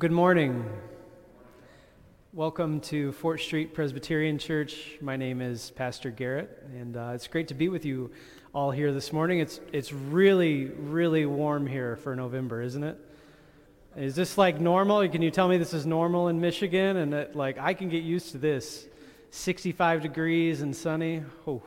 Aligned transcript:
Good 0.00 0.12
morning. 0.12 0.64
Welcome 2.32 2.80
to 2.88 3.12
Fort 3.12 3.38
Street 3.38 3.74
Presbyterian 3.74 4.38
Church. 4.38 4.96
My 5.02 5.14
name 5.16 5.42
is 5.42 5.72
Pastor 5.72 6.08
Garrett, 6.08 6.64
and 6.72 6.96
uh, 6.96 7.10
it's 7.14 7.26
great 7.26 7.48
to 7.48 7.54
be 7.54 7.68
with 7.68 7.84
you 7.84 8.10
all 8.54 8.70
here 8.70 8.94
this 8.94 9.12
morning. 9.12 9.40
It's, 9.40 9.60
it's 9.74 9.92
really, 9.92 10.68
really 10.68 11.26
warm 11.26 11.66
here 11.66 11.96
for 11.96 12.16
November, 12.16 12.62
isn't 12.62 12.82
it? 12.82 12.96
Is 13.94 14.14
this 14.14 14.38
like 14.38 14.58
normal? 14.58 15.06
Can 15.10 15.20
you 15.20 15.30
tell 15.30 15.48
me 15.48 15.58
this 15.58 15.74
is 15.74 15.84
normal 15.84 16.28
in 16.28 16.40
Michigan? 16.40 16.96
And 16.96 17.12
that, 17.12 17.36
like, 17.36 17.58
I 17.58 17.74
can 17.74 17.90
get 17.90 18.02
used 18.02 18.32
to 18.32 18.38
this 18.38 18.86
65 19.32 20.00
degrees 20.00 20.62
and 20.62 20.74
sunny. 20.74 21.24
Oh, 21.46 21.62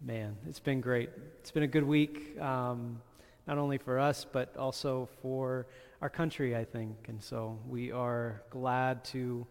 man, 0.00 0.38
it's 0.48 0.60
been 0.60 0.80
great. 0.80 1.10
It's 1.40 1.50
been 1.50 1.64
a 1.64 1.66
good 1.68 1.84
week, 1.84 2.40
um, 2.40 3.02
not 3.46 3.58
only 3.58 3.76
for 3.76 3.98
us, 3.98 4.24
but 4.24 4.56
also 4.56 5.10
for 5.20 5.66
our 6.00 6.10
country, 6.10 6.56
I 6.56 6.64
think. 6.64 7.08
And 7.08 7.22
so 7.22 7.58
we 7.68 7.92
are 7.92 8.42
glad 8.50 9.04
to 9.06 9.46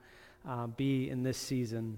uh, 0.47 0.67
be 0.67 1.09
in 1.09 1.23
this 1.23 1.37
season. 1.37 1.97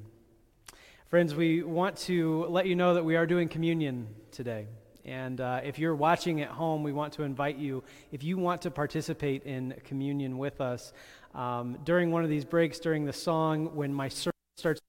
Friends, 1.10 1.36
we 1.36 1.64
want 1.64 1.98
to 1.98 2.46
let 2.50 2.66
you 2.66 2.76
know 2.76 2.94
that 2.94 3.04
we 3.04 3.16
are 3.16 3.26
doing 3.26 3.50
communion 3.50 4.08
today. 4.32 4.68
And 5.06 5.40
uh, 5.40 5.62
if 5.64 5.80
you're 5.80 5.96
watching 5.96 6.42
at 6.42 6.50
home, 6.50 6.84
we 6.84 6.92
want 6.92 7.14
to 7.14 7.24
invite 7.24 7.58
you, 7.58 7.84
if 8.12 8.24
you 8.24 8.38
want 8.38 8.62
to 8.64 8.72
participate 8.72 9.44
in 9.44 9.74
communion 9.86 10.38
with 10.38 10.60
us, 10.60 10.92
um, 11.34 11.78
during 11.86 12.12
one 12.12 12.24
of 12.24 12.30
these 12.30 12.44
breaks, 12.44 12.80
during 12.80 13.06
the 13.06 13.14
song, 13.14 13.74
when 13.74 13.94
my 13.94 14.10
sermon 14.10 14.34
starts 14.58 14.82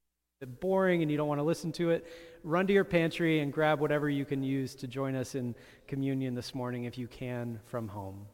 boring 0.60 1.02
and 1.02 1.10
you 1.10 1.16
don't 1.16 1.28
want 1.28 1.38
to 1.38 1.44
listen 1.44 1.70
to 1.72 1.90
it, 1.90 2.06
run 2.42 2.66
to 2.66 2.72
your 2.72 2.84
pantry 2.84 3.40
and 3.40 3.52
grab 3.52 3.80
whatever 3.80 4.08
you 4.08 4.24
can 4.24 4.42
use 4.42 4.74
to 4.76 4.86
join 4.86 5.14
us 5.14 5.34
in 5.34 5.54
communion 5.86 6.34
this 6.34 6.54
morning 6.54 6.84
if 6.84 6.98
you 6.98 7.06
can 7.06 7.60
from 7.66 7.88
home. 7.88 8.26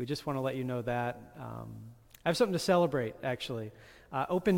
We 0.00 0.06
just 0.06 0.24
want 0.24 0.38
to 0.38 0.40
let 0.40 0.56
you 0.56 0.64
know 0.64 0.80
that. 0.80 1.20
Um, 1.38 1.74
I 2.24 2.30
have 2.30 2.36
something 2.38 2.54
to 2.54 2.58
celebrate, 2.58 3.16
actually. 3.22 3.70
Uh, 4.10 4.24
open 4.30 4.56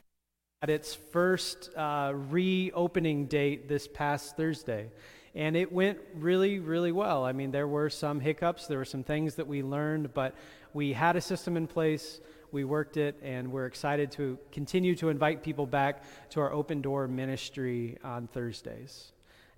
at 0.63 0.71
its 0.71 0.95
first 0.95 1.69
uh, 1.77 2.13
reopening 2.15 3.27
date 3.27 3.69
this 3.69 3.89
past 3.89 4.37
Thursday. 4.37 4.89
And 5.35 5.57
it 5.57 5.73
went 5.73 5.99
really, 6.15 6.61
really 6.61 6.93
well. 6.93 7.25
I 7.25 7.33
mean, 7.33 7.51
there 7.51 7.67
were 7.67 7.91
some 7.91 8.21
hiccups, 8.21 8.69
there 8.69 8.79
were 8.79 8.85
some 8.85 9.03
things 9.03 9.35
that 9.35 9.49
we 9.49 9.65
learned, 9.65 10.15
but 10.15 10.37
we 10.75 10.93
had 10.93 11.17
a 11.17 11.21
system 11.21 11.57
in 11.57 11.67
place, 11.67 12.21
we 12.53 12.63
worked 12.63 12.97
it, 12.97 13.19
and 13.21 13.51
we're 13.51 13.67
excited 13.67 14.13
to 14.13 14.39
continue 14.53 14.95
to 14.95 15.09
invite 15.09 15.43
people 15.43 15.67
back 15.67 16.05
to 16.31 16.41
our 16.41 16.53
open 16.53 16.81
door 16.81 17.09
ministry 17.09 17.99
on 18.05 18.29
Thursdays. 18.29 19.11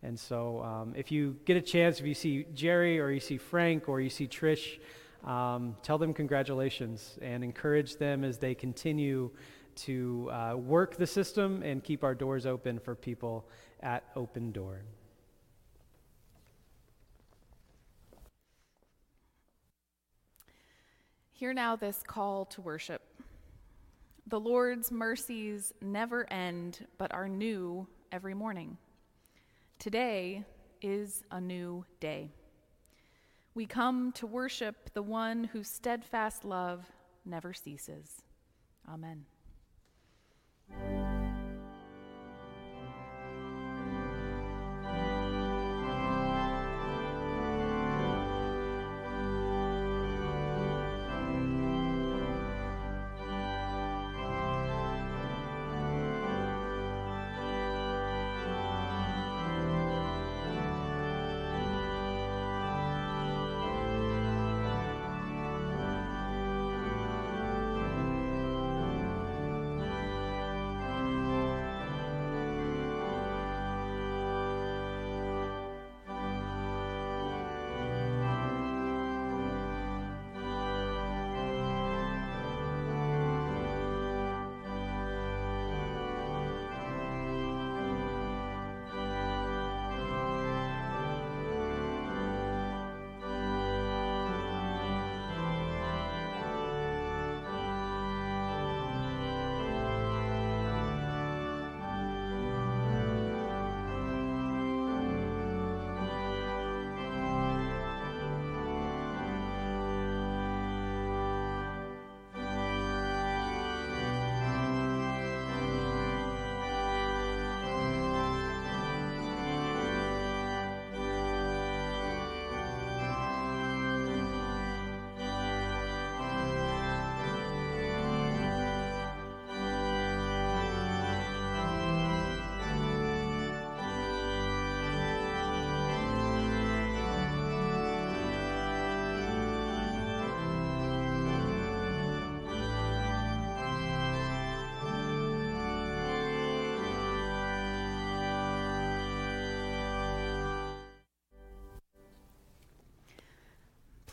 And 0.02 0.18
so, 0.18 0.62
um, 0.62 0.94
if 0.96 1.12
you 1.12 1.36
get 1.44 1.58
a 1.58 1.62
chance, 1.62 2.00
if 2.00 2.06
you 2.06 2.14
see 2.14 2.46
Jerry 2.54 2.98
or 2.98 3.10
you 3.10 3.20
see 3.20 3.36
Frank 3.36 3.86
or 3.86 4.00
you 4.00 4.08
see 4.08 4.26
Trish, 4.26 4.78
um, 5.24 5.76
tell 5.82 5.98
them 5.98 6.12
congratulations 6.12 7.18
and 7.22 7.42
encourage 7.42 7.96
them 7.96 8.24
as 8.24 8.38
they 8.38 8.54
continue 8.54 9.30
to 9.76 10.30
uh, 10.30 10.54
work 10.56 10.96
the 10.96 11.06
system 11.06 11.62
and 11.62 11.82
keep 11.82 12.04
our 12.04 12.14
doors 12.14 12.46
open 12.46 12.78
for 12.78 12.94
people 12.94 13.48
at 13.80 14.04
Open 14.14 14.52
Door. 14.52 14.82
Hear 21.32 21.52
now 21.52 21.74
this 21.74 22.02
call 22.06 22.44
to 22.46 22.60
worship. 22.60 23.02
The 24.26 24.40
Lord's 24.40 24.90
mercies 24.90 25.74
never 25.82 26.32
end, 26.32 26.86
but 26.96 27.12
are 27.12 27.28
new 27.28 27.86
every 28.12 28.34
morning. 28.34 28.78
Today 29.78 30.44
is 30.80 31.24
a 31.30 31.40
new 31.40 31.84
day. 32.00 32.30
We 33.54 33.66
come 33.66 34.10
to 34.12 34.26
worship 34.26 34.92
the 34.94 35.02
one 35.02 35.44
whose 35.44 35.68
steadfast 35.68 36.44
love 36.44 36.90
never 37.24 37.54
ceases. 37.54 38.22
Amen. 38.88 39.24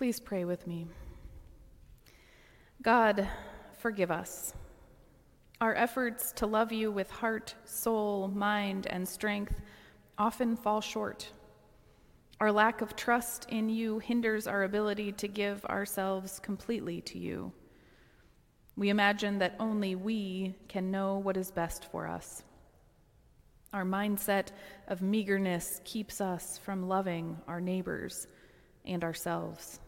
Please 0.02 0.20
pray 0.20 0.46
with 0.46 0.66
me. 0.66 0.88
God, 2.82 3.30
forgive 3.78 4.10
us. 4.10 4.52
Our 5.62 5.76
efforts 5.76 6.32
to 6.38 6.48
love 6.48 6.72
you 6.72 6.92
with 6.92 7.12
heart, 7.12 7.54
soul, 7.66 8.28
mind, 8.28 8.88
and 8.88 9.08
strength 9.08 9.54
often 10.18 10.56
fall 10.56 10.82
short. 10.82 11.32
Our 12.40 12.52
lack 12.52 12.82
of 12.82 12.96
trust 12.96 13.46
in 13.50 13.70
you 13.70 14.00
hinders 14.00 14.48
our 14.48 14.64
ability 14.64 15.12
to 15.12 15.28
give 15.28 15.64
ourselves 15.66 16.40
completely 16.40 17.02
to 17.02 17.20
you. 17.20 17.52
We 18.76 18.90
imagine 18.90 19.38
that 19.38 19.56
only 19.60 19.94
we 19.94 20.56
can 20.68 20.90
know 20.90 21.20
what 21.20 21.38
is 21.38 21.52
best 21.52 21.92
for 21.92 22.08
us. 22.08 22.42
Our 23.72 23.86
mindset 23.86 24.48
of 24.88 25.04
meagerness 25.04 25.80
keeps 25.84 26.20
us 26.22 26.58
from 26.58 26.88
loving 26.88 27.38
our 27.48 27.62
neighbors 27.62 28.26
and 28.84 29.04
ourselves. 29.04 29.80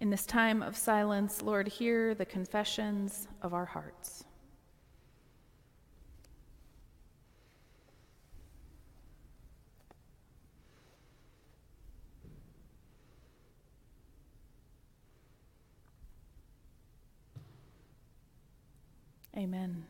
In 0.00 0.10
this 0.10 0.26
time 0.26 0.62
of 0.62 0.76
silence, 0.76 1.42
Lord, 1.42 1.66
hear 1.66 2.14
the 2.14 2.24
confessions 2.24 3.26
of 3.42 3.52
our 3.52 3.64
hearts. 3.64 4.24
Amen. 19.36 19.84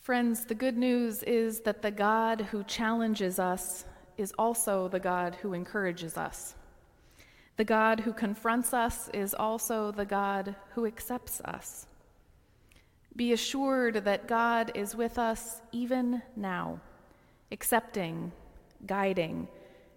Friends, 0.00 0.44
the 0.44 0.54
good 0.54 0.76
news 0.76 1.22
is 1.24 1.60
that 1.60 1.82
the 1.82 1.90
God 1.90 2.42
who 2.52 2.62
challenges 2.64 3.38
us 3.38 3.84
is 4.16 4.32
also 4.38 4.88
the 4.88 5.00
God 5.00 5.34
who 5.36 5.52
encourages 5.52 6.16
us. 6.16 6.54
The 7.56 7.64
God 7.64 8.00
who 8.00 8.12
confronts 8.12 8.74
us 8.74 9.08
is 9.14 9.34
also 9.34 9.90
the 9.90 10.04
God 10.04 10.54
who 10.74 10.84
accepts 10.84 11.40
us. 11.40 11.86
Be 13.14 13.32
assured 13.32 14.04
that 14.04 14.28
God 14.28 14.72
is 14.74 14.94
with 14.94 15.18
us 15.18 15.62
even 15.72 16.20
now, 16.36 16.80
accepting, 17.50 18.32
guiding, 18.86 19.48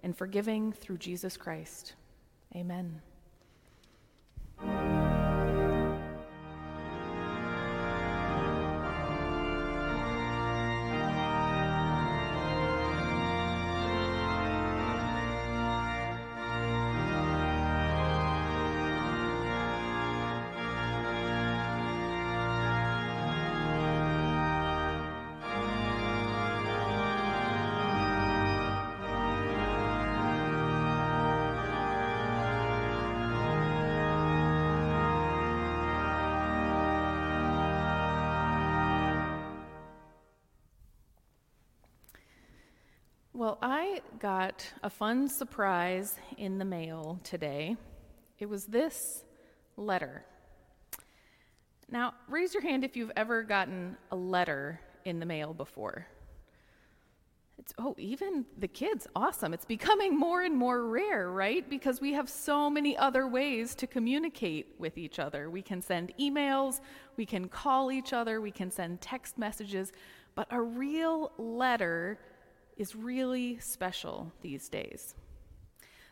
and 0.03 0.17
forgiving 0.17 0.71
through 0.71 0.97
Jesus 0.99 1.35
Christ. 1.35 1.95
Amen. 2.55 3.01
Got 44.19 44.65
a 44.83 44.89
fun 44.89 45.27
surprise 45.29 46.15
in 46.37 46.57
the 46.57 46.65
mail 46.65 47.19
today. 47.23 47.77
It 48.37 48.49
was 48.49 48.65
this 48.65 49.23
letter. 49.77 50.25
Now, 51.89 52.13
raise 52.27 52.53
your 52.53 52.61
hand 52.61 52.83
if 52.83 52.97
you've 52.97 53.11
ever 53.15 53.43
gotten 53.43 53.97
a 54.11 54.15
letter 54.15 54.79
in 55.05 55.19
the 55.19 55.25
mail 55.25 55.53
before. 55.53 56.05
It's, 57.57 57.73
oh, 57.77 57.95
even 57.97 58.45
the 58.57 58.67
kids, 58.67 59.07
awesome. 59.15 59.53
It's 59.53 59.65
becoming 59.65 60.17
more 60.17 60.41
and 60.41 60.55
more 60.55 60.85
rare, 60.85 61.31
right? 61.31 61.67
Because 61.69 61.99
we 61.99 62.13
have 62.13 62.29
so 62.29 62.69
many 62.69 62.97
other 62.97 63.27
ways 63.27 63.73
to 63.75 63.87
communicate 63.87 64.75
with 64.77 64.97
each 64.97 65.19
other. 65.19 65.49
We 65.49 65.61
can 65.61 65.81
send 65.81 66.13
emails, 66.19 66.81
we 67.17 67.25
can 67.25 67.47
call 67.47 67.91
each 67.91 68.13
other, 68.13 68.39
we 68.39 68.51
can 68.51 68.69
send 68.69 69.01
text 69.01 69.37
messages, 69.37 69.91
but 70.35 70.47
a 70.51 70.61
real 70.61 71.31
letter 71.37 72.19
is 72.79 72.95
really 72.95 73.59
special 73.59 74.31
these 74.41 74.69
days. 74.69 75.13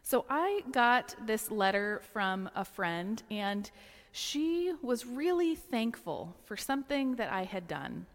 So 0.03 0.25
I 0.29 0.61
got 0.71 1.15
this 1.25 1.49
letter 1.49 2.01
from 2.13 2.49
a 2.55 2.63
friend, 2.63 3.21
and 3.31 3.69
she 4.11 4.73
was 4.81 5.05
really 5.05 5.55
thankful 5.55 6.35
for 6.45 6.55
something 6.55 7.15
that 7.15 7.31
I 7.31 7.43
had 7.43 7.67
done. 7.67 8.05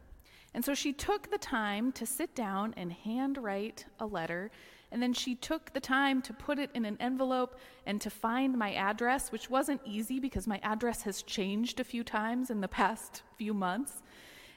And 0.55 0.65
so 0.65 0.75
she 0.75 0.93
took 0.93 1.31
the 1.31 1.39
time 1.39 1.93
to 1.93 2.07
sit 2.07 2.35
down 2.35 2.75
and 2.77 2.93
handwrite 2.93 3.87
a 3.99 4.07
letter, 4.07 4.51
and 4.91 5.03
then 5.03 5.15
she 5.15 5.35
took 5.35 5.73
the 5.73 5.81
time 5.81 6.21
to 6.23 6.35
put 6.35 6.59
it 6.59 6.71
in 6.75 6.85
an 6.85 6.99
envelope 7.01 7.59
and 7.87 8.01
to 8.03 8.11
find 8.11 8.59
my 8.59 8.75
address, 8.75 9.33
which 9.33 9.49
wasn't 9.49 9.81
easy 9.87 10.21
because 10.21 10.47
my 10.47 10.61
address 10.63 11.03
has 11.03 11.23
changed 11.23 11.81
a 11.81 11.85
few 11.85 12.05
times 12.05 12.51
in 12.51 12.61
the 12.61 12.69
past 12.69 13.23
few 13.39 13.55
months. 13.55 14.03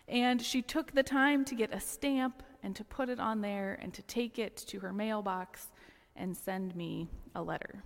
And 0.07 0.41
she 0.41 0.61
took 0.61 0.91
the 0.91 1.03
time 1.03 1.45
to 1.45 1.55
get 1.55 1.73
a 1.73 1.79
stamp 1.79 2.43
and 2.65 2.75
to 2.75 2.83
put 2.83 3.09
it 3.09 3.19
on 3.19 3.41
there 3.41 3.77
and 3.79 3.93
to 3.93 4.01
take 4.01 4.39
it 4.39 4.57
to 4.57 4.79
her 4.79 4.91
mailbox 4.91 5.67
and 6.15 6.35
send 6.35 6.75
me 6.75 7.07
a 7.35 7.41
letter. 7.41 7.83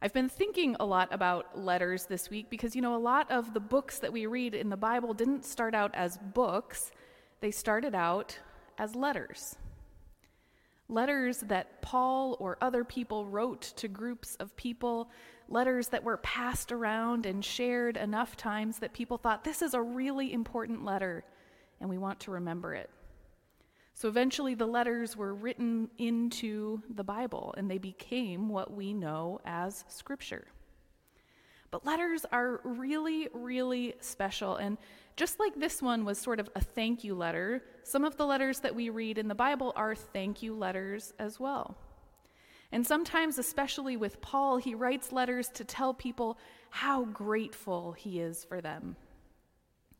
I've 0.00 0.12
been 0.12 0.28
thinking 0.28 0.76
a 0.78 0.86
lot 0.86 1.08
about 1.12 1.58
letters 1.58 2.06
this 2.06 2.30
week 2.30 2.48
because, 2.48 2.76
you 2.76 2.82
know, 2.82 2.94
a 2.94 2.96
lot 2.96 3.28
of 3.32 3.52
the 3.52 3.60
books 3.60 3.98
that 3.98 4.12
we 4.12 4.26
read 4.26 4.54
in 4.54 4.68
the 4.68 4.76
Bible 4.76 5.14
didn't 5.14 5.44
start 5.44 5.74
out 5.74 5.92
as 5.94 6.16
books, 6.16 6.92
they 7.40 7.50
started 7.50 7.94
out 7.94 8.38
as 8.78 8.94
letters. 8.94 9.56
Letters 10.88 11.38
that 11.40 11.82
Paul 11.82 12.36
or 12.38 12.56
other 12.60 12.84
people 12.84 13.26
wrote 13.26 13.62
to 13.76 13.88
groups 13.88 14.36
of 14.36 14.54
people, 14.54 15.10
letters 15.48 15.88
that 15.88 16.04
were 16.04 16.18
passed 16.18 16.70
around 16.70 17.26
and 17.26 17.44
shared 17.44 17.96
enough 17.96 18.36
times 18.36 18.78
that 18.78 18.92
people 18.92 19.18
thought, 19.18 19.42
this 19.42 19.60
is 19.60 19.74
a 19.74 19.82
really 19.82 20.32
important 20.32 20.84
letter, 20.84 21.24
and 21.80 21.90
we 21.90 21.98
want 21.98 22.20
to 22.20 22.30
remember 22.30 22.74
it. 22.74 22.90
So 23.94 24.08
eventually, 24.08 24.54
the 24.54 24.66
letters 24.66 25.16
were 25.16 25.32
written 25.32 25.88
into 25.98 26.82
the 26.90 27.04
Bible 27.04 27.54
and 27.56 27.70
they 27.70 27.78
became 27.78 28.48
what 28.48 28.72
we 28.72 28.92
know 28.92 29.40
as 29.44 29.84
Scripture. 29.88 30.46
But 31.70 31.86
letters 31.86 32.26
are 32.30 32.60
really, 32.64 33.28
really 33.32 33.94
special. 34.00 34.56
And 34.56 34.78
just 35.16 35.38
like 35.38 35.54
this 35.54 35.80
one 35.80 36.04
was 36.04 36.18
sort 36.18 36.40
of 36.40 36.50
a 36.56 36.60
thank 36.60 37.04
you 37.04 37.14
letter, 37.14 37.62
some 37.84 38.04
of 38.04 38.16
the 38.16 38.26
letters 38.26 38.60
that 38.60 38.74
we 38.74 38.90
read 38.90 39.16
in 39.16 39.28
the 39.28 39.34
Bible 39.34 39.72
are 39.76 39.94
thank 39.94 40.42
you 40.42 40.54
letters 40.54 41.14
as 41.18 41.38
well. 41.38 41.76
And 42.72 42.84
sometimes, 42.84 43.38
especially 43.38 43.96
with 43.96 44.20
Paul, 44.20 44.56
he 44.56 44.74
writes 44.74 45.12
letters 45.12 45.48
to 45.50 45.64
tell 45.64 45.94
people 45.94 46.38
how 46.70 47.04
grateful 47.04 47.92
he 47.92 48.18
is 48.18 48.44
for 48.44 48.60
them 48.60 48.96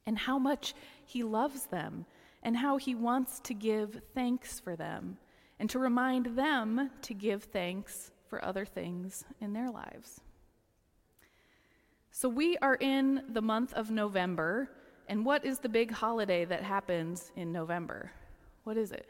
and 0.06 0.18
how 0.18 0.38
much 0.38 0.74
he 1.04 1.22
loves 1.22 1.66
them 1.66 2.06
and 2.44 2.56
how 2.56 2.76
he 2.76 2.94
wants 2.94 3.40
to 3.40 3.54
give 3.54 4.00
thanks 4.14 4.60
for 4.60 4.76
them 4.76 5.16
and 5.58 5.68
to 5.70 5.78
remind 5.78 6.36
them 6.36 6.90
to 7.02 7.14
give 7.14 7.44
thanks 7.44 8.10
for 8.28 8.44
other 8.44 8.64
things 8.64 9.24
in 9.40 9.52
their 9.52 9.70
lives. 9.70 10.20
So, 12.10 12.28
we 12.28 12.56
are 12.58 12.76
in 12.76 13.24
the 13.32 13.42
month 13.42 13.72
of 13.72 13.90
November, 13.90 14.70
and 15.08 15.24
what 15.24 15.44
is 15.44 15.58
the 15.58 15.68
big 15.68 15.90
holiday 15.90 16.44
that 16.44 16.62
happens 16.62 17.32
in 17.34 17.50
November? 17.50 18.12
What 18.62 18.76
is 18.76 18.92
it? 18.92 19.08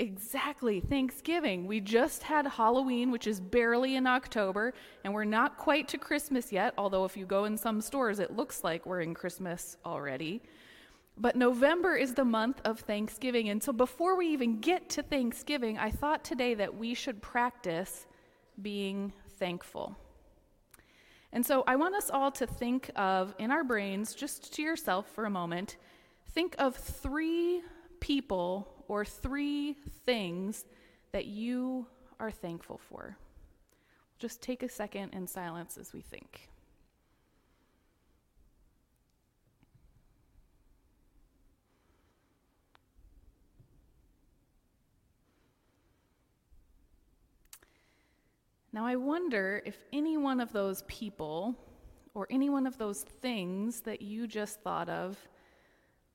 Exactly, 0.00 0.80
Thanksgiving. 0.80 1.66
We 1.68 1.78
just 1.80 2.24
had 2.24 2.46
Halloween, 2.46 3.12
which 3.12 3.28
is 3.28 3.40
barely 3.40 3.94
in 3.94 4.08
October, 4.08 4.74
and 5.04 5.14
we're 5.14 5.24
not 5.24 5.56
quite 5.56 5.86
to 5.88 5.98
Christmas 5.98 6.50
yet, 6.50 6.74
although 6.76 7.04
if 7.04 7.16
you 7.16 7.26
go 7.26 7.44
in 7.44 7.56
some 7.56 7.80
stores, 7.80 8.18
it 8.18 8.34
looks 8.34 8.64
like 8.64 8.86
we're 8.86 9.02
in 9.02 9.14
Christmas 9.14 9.76
already. 9.84 10.42
But 11.16 11.36
November 11.36 11.94
is 11.94 12.14
the 12.14 12.24
month 12.24 12.60
of 12.64 12.80
Thanksgiving, 12.80 13.50
and 13.50 13.62
so 13.62 13.72
before 13.72 14.16
we 14.16 14.26
even 14.28 14.58
get 14.58 14.88
to 14.90 15.02
Thanksgiving, 15.02 15.78
I 15.78 15.92
thought 15.92 16.24
today 16.24 16.54
that 16.54 16.74
we 16.76 16.94
should 16.94 17.22
practice 17.22 18.06
being 18.60 19.12
thankful. 19.38 19.96
And 21.32 21.46
so 21.46 21.62
I 21.68 21.76
want 21.76 21.94
us 21.94 22.10
all 22.10 22.32
to 22.32 22.48
think 22.48 22.90
of, 22.96 23.32
in 23.38 23.52
our 23.52 23.62
brains, 23.62 24.12
just 24.12 24.52
to 24.54 24.62
yourself 24.62 25.06
for 25.14 25.24
a 25.24 25.30
moment, 25.30 25.76
think 26.32 26.56
of 26.58 26.74
three 26.74 27.62
people 28.00 28.73
or 28.88 29.04
three 29.04 29.76
things 30.04 30.64
that 31.12 31.26
you 31.26 31.86
are 32.20 32.30
thankful 32.30 32.78
for. 32.78 33.16
Just 34.18 34.40
take 34.40 34.62
a 34.62 34.68
second 34.68 35.14
in 35.14 35.26
silence 35.26 35.76
as 35.76 35.92
we 35.92 36.00
think. 36.00 36.48
Now, 48.72 48.86
I 48.86 48.96
wonder 48.96 49.62
if 49.64 49.84
any 49.92 50.16
one 50.16 50.40
of 50.40 50.52
those 50.52 50.82
people 50.88 51.54
or 52.12 52.26
any 52.28 52.50
one 52.50 52.66
of 52.66 52.76
those 52.76 53.02
things 53.02 53.82
that 53.82 54.02
you 54.02 54.26
just 54.26 54.62
thought 54.62 54.88
of 54.88 55.16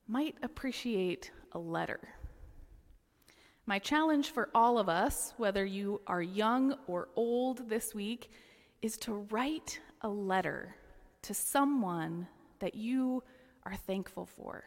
might 0.06 0.36
appreciate 0.42 1.30
a 1.52 1.58
letter. 1.58 2.00
My 3.70 3.78
challenge 3.78 4.32
for 4.32 4.48
all 4.52 4.80
of 4.80 4.88
us, 4.88 5.32
whether 5.36 5.64
you 5.64 6.00
are 6.08 6.20
young 6.20 6.74
or 6.88 7.06
old 7.14 7.68
this 7.68 7.94
week, 7.94 8.32
is 8.82 8.96
to 8.96 9.12
write 9.30 9.78
a 10.00 10.08
letter 10.08 10.74
to 11.22 11.34
someone 11.34 12.26
that 12.58 12.74
you 12.74 13.22
are 13.64 13.76
thankful 13.76 14.26
for. 14.26 14.64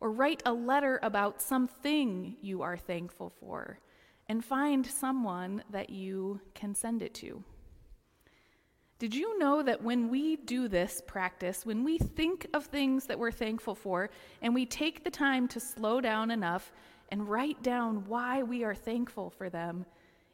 Or 0.00 0.10
write 0.10 0.42
a 0.46 0.52
letter 0.52 0.98
about 1.04 1.40
something 1.40 2.34
you 2.42 2.60
are 2.62 2.76
thankful 2.76 3.30
for, 3.38 3.78
and 4.26 4.44
find 4.44 4.84
someone 4.84 5.62
that 5.70 5.88
you 5.88 6.40
can 6.54 6.74
send 6.74 7.02
it 7.02 7.14
to. 7.14 7.44
Did 8.98 9.14
you 9.14 9.38
know 9.38 9.62
that 9.62 9.80
when 9.80 10.08
we 10.08 10.38
do 10.38 10.66
this 10.66 11.00
practice, 11.06 11.64
when 11.64 11.84
we 11.84 11.98
think 11.98 12.48
of 12.52 12.66
things 12.66 13.06
that 13.06 13.18
we're 13.20 13.30
thankful 13.30 13.76
for, 13.76 14.10
and 14.40 14.52
we 14.56 14.66
take 14.66 15.04
the 15.04 15.10
time 15.10 15.46
to 15.46 15.60
slow 15.60 16.00
down 16.00 16.32
enough 16.32 16.72
and 17.12 17.28
write 17.28 17.62
down 17.62 18.06
why 18.08 18.42
we 18.42 18.64
are 18.64 18.74
thankful 18.74 19.28
for 19.28 19.50
them, 19.50 19.84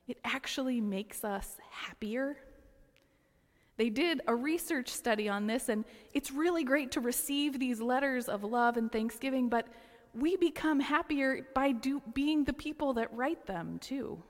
it 0.07 0.17
actually 0.25 0.81
makes 0.81 1.25
us 1.25 1.57
happier? 1.73 2.37
They 3.77 3.91
did 3.91 4.21
a 4.29 4.35
research 4.35 4.89
study 4.89 5.29
on 5.29 5.49
this, 5.49 5.69
and 5.69 5.85
it's 6.15 6.31
really 6.31 6.63
great 6.63 6.93
to 6.93 7.01
receive 7.01 7.59
these 7.59 7.81
letters 7.81 8.29
of 8.29 8.45
love 8.45 8.77
and 8.77 8.93
thanksgiving, 8.93 9.49
but 9.49 9.67
we 10.15 10.37
become 10.37 10.79
happier 10.79 11.49
by 11.53 11.73
do, 11.73 12.01
being 12.15 12.45
the 12.45 12.53
people 12.53 12.93
that 12.95 13.13
write 13.13 13.45
them, 13.45 13.81
too. 13.81 14.23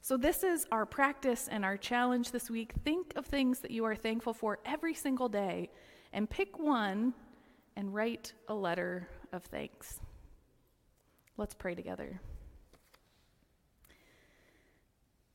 So, 0.00 0.16
this 0.16 0.42
is 0.42 0.66
our 0.72 0.84
practice 0.84 1.48
and 1.48 1.64
our 1.64 1.76
challenge 1.76 2.32
this 2.32 2.50
week. 2.50 2.72
Think 2.84 3.12
of 3.14 3.26
things 3.26 3.60
that 3.60 3.70
you 3.70 3.84
are 3.84 3.96
thankful 3.96 4.34
for 4.34 4.58
every 4.64 4.94
single 4.94 5.28
day 5.28 5.70
and 6.12 6.28
pick 6.28 6.58
one 6.58 7.14
and 7.76 7.94
write 7.94 8.32
a 8.48 8.54
letter 8.54 9.08
of 9.32 9.44
thanks. 9.44 10.00
Let's 11.38 11.54
pray 11.54 11.74
together. 11.74 12.18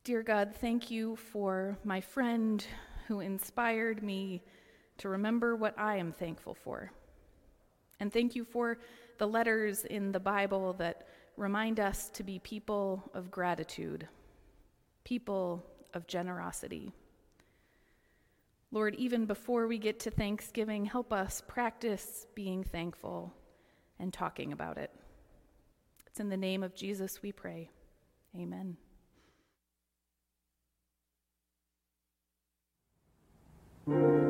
Dear 0.02 0.24
God, 0.24 0.52
thank 0.60 0.90
you 0.90 1.14
for 1.14 1.78
my 1.84 2.00
friend 2.00 2.64
who 3.06 3.20
inspired 3.20 4.02
me 4.02 4.42
to 4.98 5.08
remember 5.08 5.54
what 5.54 5.78
I 5.78 5.98
am 5.98 6.10
thankful 6.10 6.54
for. 6.54 6.90
And 8.00 8.12
thank 8.12 8.34
you 8.34 8.44
for 8.44 8.78
the 9.18 9.28
letters 9.28 9.84
in 9.84 10.10
the 10.10 10.18
Bible 10.18 10.72
that 10.74 11.06
remind 11.36 11.78
us 11.78 12.10
to 12.10 12.24
be 12.24 12.40
people 12.40 13.08
of 13.14 13.30
gratitude, 13.30 14.08
people 15.04 15.64
of 15.94 16.08
generosity. 16.08 16.92
Lord, 18.72 18.96
even 18.96 19.24
before 19.24 19.68
we 19.68 19.78
get 19.78 20.00
to 20.00 20.10
Thanksgiving, 20.10 20.84
help 20.84 21.12
us 21.12 21.42
practice 21.46 22.26
being 22.34 22.64
thankful 22.64 23.32
and 24.00 24.12
talking 24.12 24.52
about 24.52 24.78
it. 24.78 24.90
It's 26.12 26.20
in 26.20 26.28
the 26.28 26.36
name 26.36 26.62
of 26.62 26.74
Jesus 26.74 27.22
we 27.22 27.32
pray. 27.32 27.70
Amen. 28.36 28.76
Lord. 33.86 34.21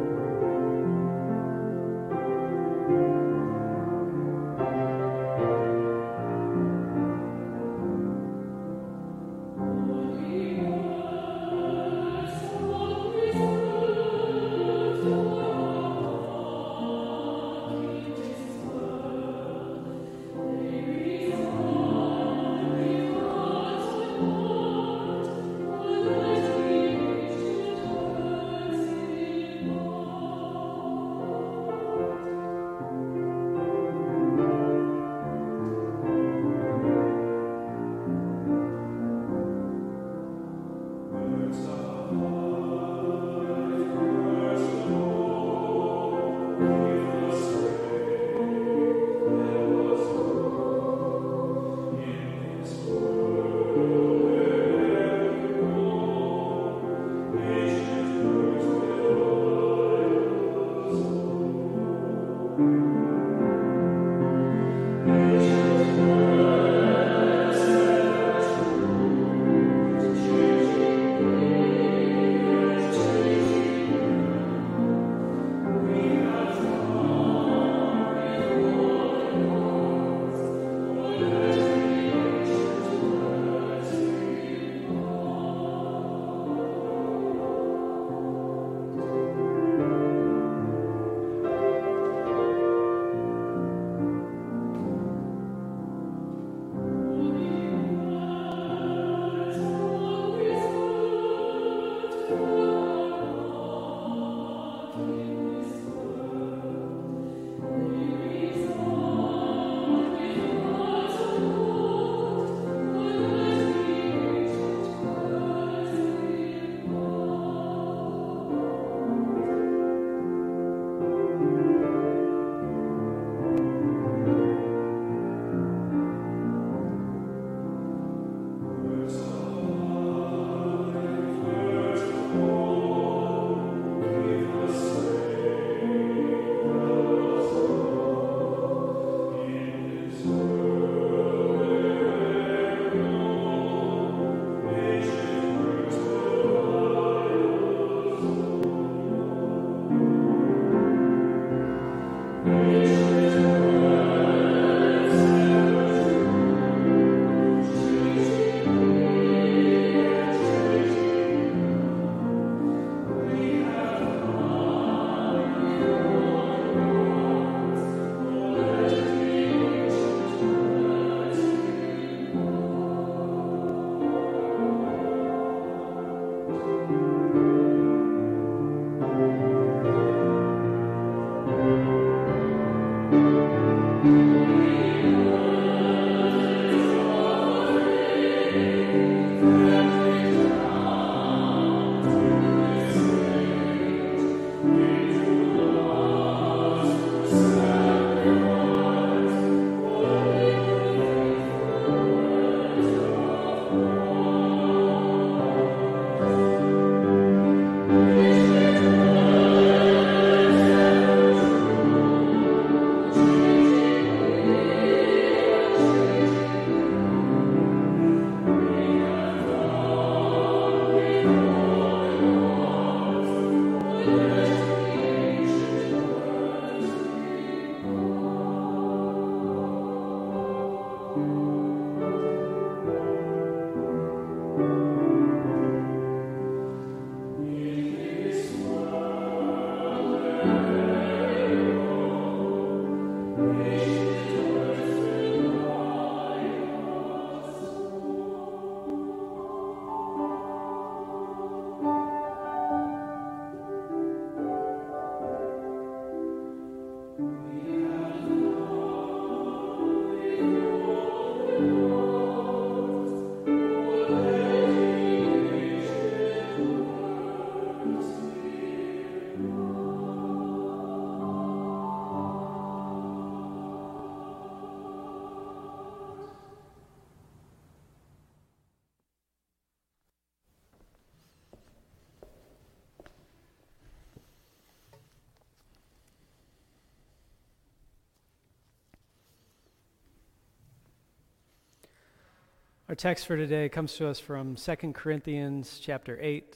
Our 292.93 292.97
text 292.97 293.27
for 293.27 293.39
today 293.39 293.71
comes 293.71 293.95
to 293.95 294.07
us 294.07 294.21
from 294.21 294.55
2 294.55 294.77
Corinthians 294.93 295.81
chapter 295.83 296.19
8, 296.21 296.55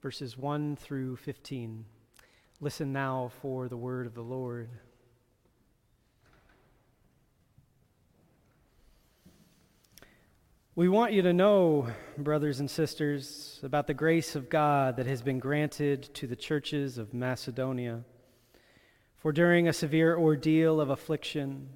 verses 0.00 0.38
1 0.38 0.76
through 0.76 1.16
15. 1.16 1.84
Listen 2.60 2.92
now 2.92 3.32
for 3.40 3.66
the 3.66 3.76
word 3.76 4.06
of 4.06 4.14
the 4.14 4.22
Lord. 4.22 4.70
We 10.76 10.88
want 10.88 11.14
you 11.14 11.22
to 11.22 11.32
know, 11.32 11.88
brothers 12.16 12.60
and 12.60 12.70
sisters, 12.70 13.58
about 13.64 13.88
the 13.88 13.92
grace 13.92 14.36
of 14.36 14.48
God 14.48 14.98
that 14.98 15.06
has 15.06 15.20
been 15.20 15.40
granted 15.40 16.14
to 16.14 16.28
the 16.28 16.36
churches 16.36 16.96
of 16.96 17.12
Macedonia. 17.12 18.04
For 19.16 19.32
during 19.32 19.66
a 19.66 19.72
severe 19.72 20.16
ordeal 20.16 20.80
of 20.80 20.90
affliction, 20.90 21.70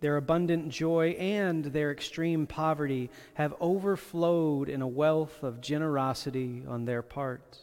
their 0.00 0.16
abundant 0.16 0.70
joy 0.70 1.10
and 1.10 1.66
their 1.66 1.90
extreme 1.90 2.46
poverty 2.46 3.10
have 3.34 3.54
overflowed 3.60 4.68
in 4.68 4.82
a 4.82 4.88
wealth 4.88 5.42
of 5.42 5.60
generosity 5.60 6.62
on 6.66 6.84
their 6.84 7.02
part. 7.02 7.58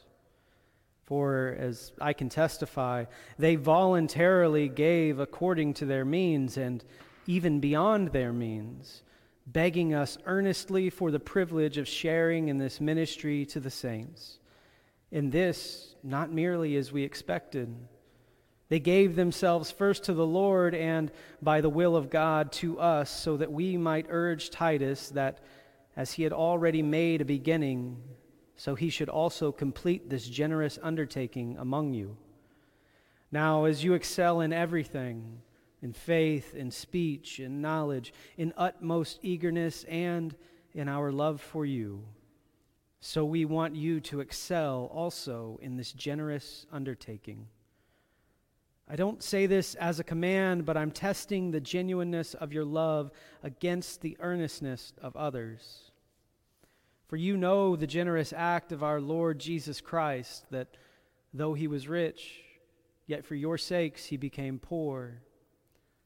For, 1.06 1.56
as 1.58 1.94
I 2.02 2.14
can 2.14 2.30
testify, 2.30 3.06
they 3.40 3.56
voluntarily 3.56 4.68
gave 4.68 5.20
according 5.20 5.76
to 5.76 5.86
their 5.86 6.06
means 6.06 6.58
and 6.58 6.84
even 7.26 7.60
beyond 7.60 8.10
their 8.10 8.34
means, 8.34 9.04
begging 9.46 9.94
us 9.94 10.18
earnestly 10.26 10.90
for 10.90 11.10
the 11.10 11.20
privilege 11.20 11.78
of 11.78 11.88
sharing 11.88 12.50
in 12.50 12.58
this 12.58 12.82
ministry 12.82 13.46
to 13.48 13.60
the 13.60 13.70
saints. 13.70 14.40
In 15.12 15.30
this, 15.30 15.96
not 16.04 16.32
merely 16.32 16.76
as 16.76 16.92
we 16.92 17.04
expected, 17.04 17.74
they 18.70 18.80
gave 18.80 19.16
themselves 19.16 19.72
first 19.72 20.04
to 20.06 20.14
the 20.14 20.26
Lord 20.26 20.76
and, 20.76 21.12
by 21.42 21.62
the 21.62 21.70
will 21.70 21.96
of 21.96 22.10
God, 22.10 22.52
to 22.54 22.80
us, 22.80 23.10
so 23.10 23.38
that 23.38 23.52
we 23.52 23.78
might 23.78 24.08
urge 24.10 24.50
Titus 24.50 25.10
that, 25.10 25.40
as 25.96 26.14
he 26.14 26.24
had 26.24 26.34
already 26.34 26.82
made 26.82 27.22
a 27.22 27.26
beginning, 27.26 28.02
so 28.56 28.76
he 28.76 28.90
should 28.90 29.10
also 29.10 29.52
complete 29.52 30.10
this 30.10 30.28
generous 30.28 30.78
undertaking 30.84 31.58
among 31.58 31.94
you. 31.94 32.18
Now, 33.32 33.66
as 33.66 33.84
you 33.84 33.94
excel 33.94 34.42
in 34.42 34.52
everything, 34.52 35.42
in 35.82 35.94
faith, 35.94 36.56
in 36.56 36.72
speech, 36.72 37.40
in 37.40 37.62
knowledge, 37.62 38.14
in 38.38 38.54
utmost 38.58 39.20
eagerness, 39.22 39.86
and 39.86 40.36
in 40.74 40.90
our 40.90 41.12
love 41.12 41.40
for 41.40 41.66
you, 41.66 42.04
so 43.00 43.24
we 43.24 43.46
want 43.46 43.76
you 43.76 44.00
to 44.02 44.20
excel 44.20 44.90
also 44.94 45.60
in 45.62 45.78
this 45.78 45.94
generous 45.94 46.66
undertaking. 46.72 47.48
I 48.90 48.96
don't 48.96 49.22
say 49.22 49.48
this 49.48 49.76
as 49.76 50.00
a 50.00 50.04
command, 50.04 50.66
but 50.66 50.78
I'm 50.78 50.92
testing 50.92 51.52
the 51.52 51.60
genuineness 51.60 52.34
of 52.34 52.54
your 52.54 52.64
love 52.64 53.12
against 53.44 54.02
the 54.02 54.16
earnestness 54.22 54.94
of 55.02 55.16
others. 55.18 55.92
For 57.08 57.18
you 57.18 57.36
know 57.36 57.76
the 57.76 57.88
generous 57.88 58.34
act 58.36 58.72
of 58.72 58.84
our 58.84 59.02
Lord 59.02 59.40
Jesus 59.40 59.82
Christ, 59.82 60.46
that 60.52 60.78
though 61.34 61.54
he 61.54 61.68
was 61.68 61.88
rich, 61.88 62.42
yet 63.08 63.26
for 63.26 63.36
your 63.36 63.58
sakes 63.58 64.06
he 64.06 64.18
became 64.18 64.60
poor, 64.60 65.22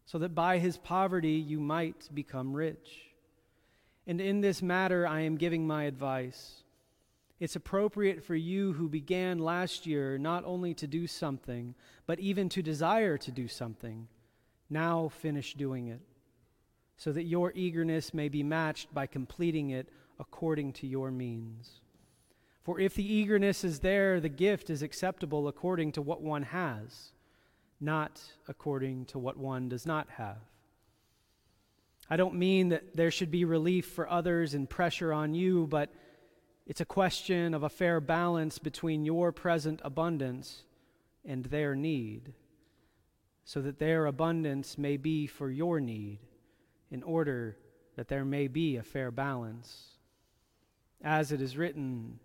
so 0.06 0.17
that 0.17 0.36
by 0.36 0.58
his 0.58 0.78
poverty 0.78 1.34
you 1.34 1.60
might 1.60 2.10
become 2.13 2.54
rich. 2.54 3.12
And 4.08 4.20
in 4.20 4.41
this 4.41 4.62
matter 4.62 5.08
I 5.08 5.22
am 5.22 5.38
giving 5.38 5.67
my 5.67 5.84
advice. 5.84 6.63
It's 7.42 7.56
appropriate 7.56 8.24
for 8.24 8.36
you 8.36 8.74
who 8.74 8.88
began 8.88 9.40
last 9.40 9.88
year 9.88 10.20
not 10.20 10.46
only 10.46 10.76
to 10.76 10.86
do 10.86 11.08
something, 11.08 11.74
but 12.06 12.20
even 12.20 12.50
to 12.50 12.62
desire 12.62 13.18
to 13.18 13.32
do 13.32 13.48
something. 13.48 14.08
Now 14.70 15.10
finish 15.10 15.56
doing 15.56 15.88
it, 15.88 16.02
so 16.98 17.12
that 17.12 17.24
your 17.24 17.52
eagerness 17.56 18.14
may 18.14 18.30
be 18.30 18.44
matched 18.44 18.94
by 18.94 19.08
completing 19.08 19.72
it 19.72 19.90
according 20.20 20.74
to 20.74 20.88
your 20.88 21.10
means. 21.10 21.82
For 22.62 22.80
if 22.80 22.94
the 22.94 23.12
eagerness 23.12 23.64
is 23.64 23.80
there, 23.80 24.20
the 24.20 24.30
gift 24.30 24.70
is 24.70 24.84
acceptable 24.84 25.48
according 25.48 25.94
to 25.94 26.02
what 26.04 26.22
one 26.22 26.44
has, 26.44 27.12
not 27.80 28.22
according 28.48 29.06
to 29.06 29.18
what 29.18 29.36
one 29.38 29.68
does 29.68 29.88
not 29.88 30.08
have. 30.12 30.38
I 32.08 32.18
don't 32.18 32.36
mean 32.36 32.70
that 32.70 32.96
there 32.96 33.10
should 33.10 33.32
be 33.32 33.46
relief 33.46 33.88
for 33.88 34.08
others 34.08 34.54
and 34.54 34.70
pressure 34.70 35.12
on 35.12 35.34
you, 35.34 35.66
but 35.66 35.90
it's 36.65 36.82
a 36.82 36.86
question 36.86 37.54
of 37.54 37.63
a 37.63 37.69
fair 37.69 38.00
balance 38.00 38.60
between 38.60 39.06
your 39.06 39.32
present 39.32 39.82
abundance 39.84 40.63
and 41.26 41.45
their 41.45 41.76
need, 41.76 42.34
so 43.43 43.62
that 43.62 43.80
their 43.80 44.06
abundance 44.06 44.78
may 44.78 44.97
be 44.97 45.28
for 45.28 45.50
your 45.50 45.80
need, 45.80 46.19
in 46.89 47.04
order 47.04 47.58
that 47.95 48.08
there 48.08 48.26
may 48.26 48.47
be 48.47 48.78
a 48.78 48.84
fair 48.84 49.12
balance. 49.12 49.97
As 51.04 51.32
it 51.32 51.41
is 51.41 51.58
written, 51.58 52.19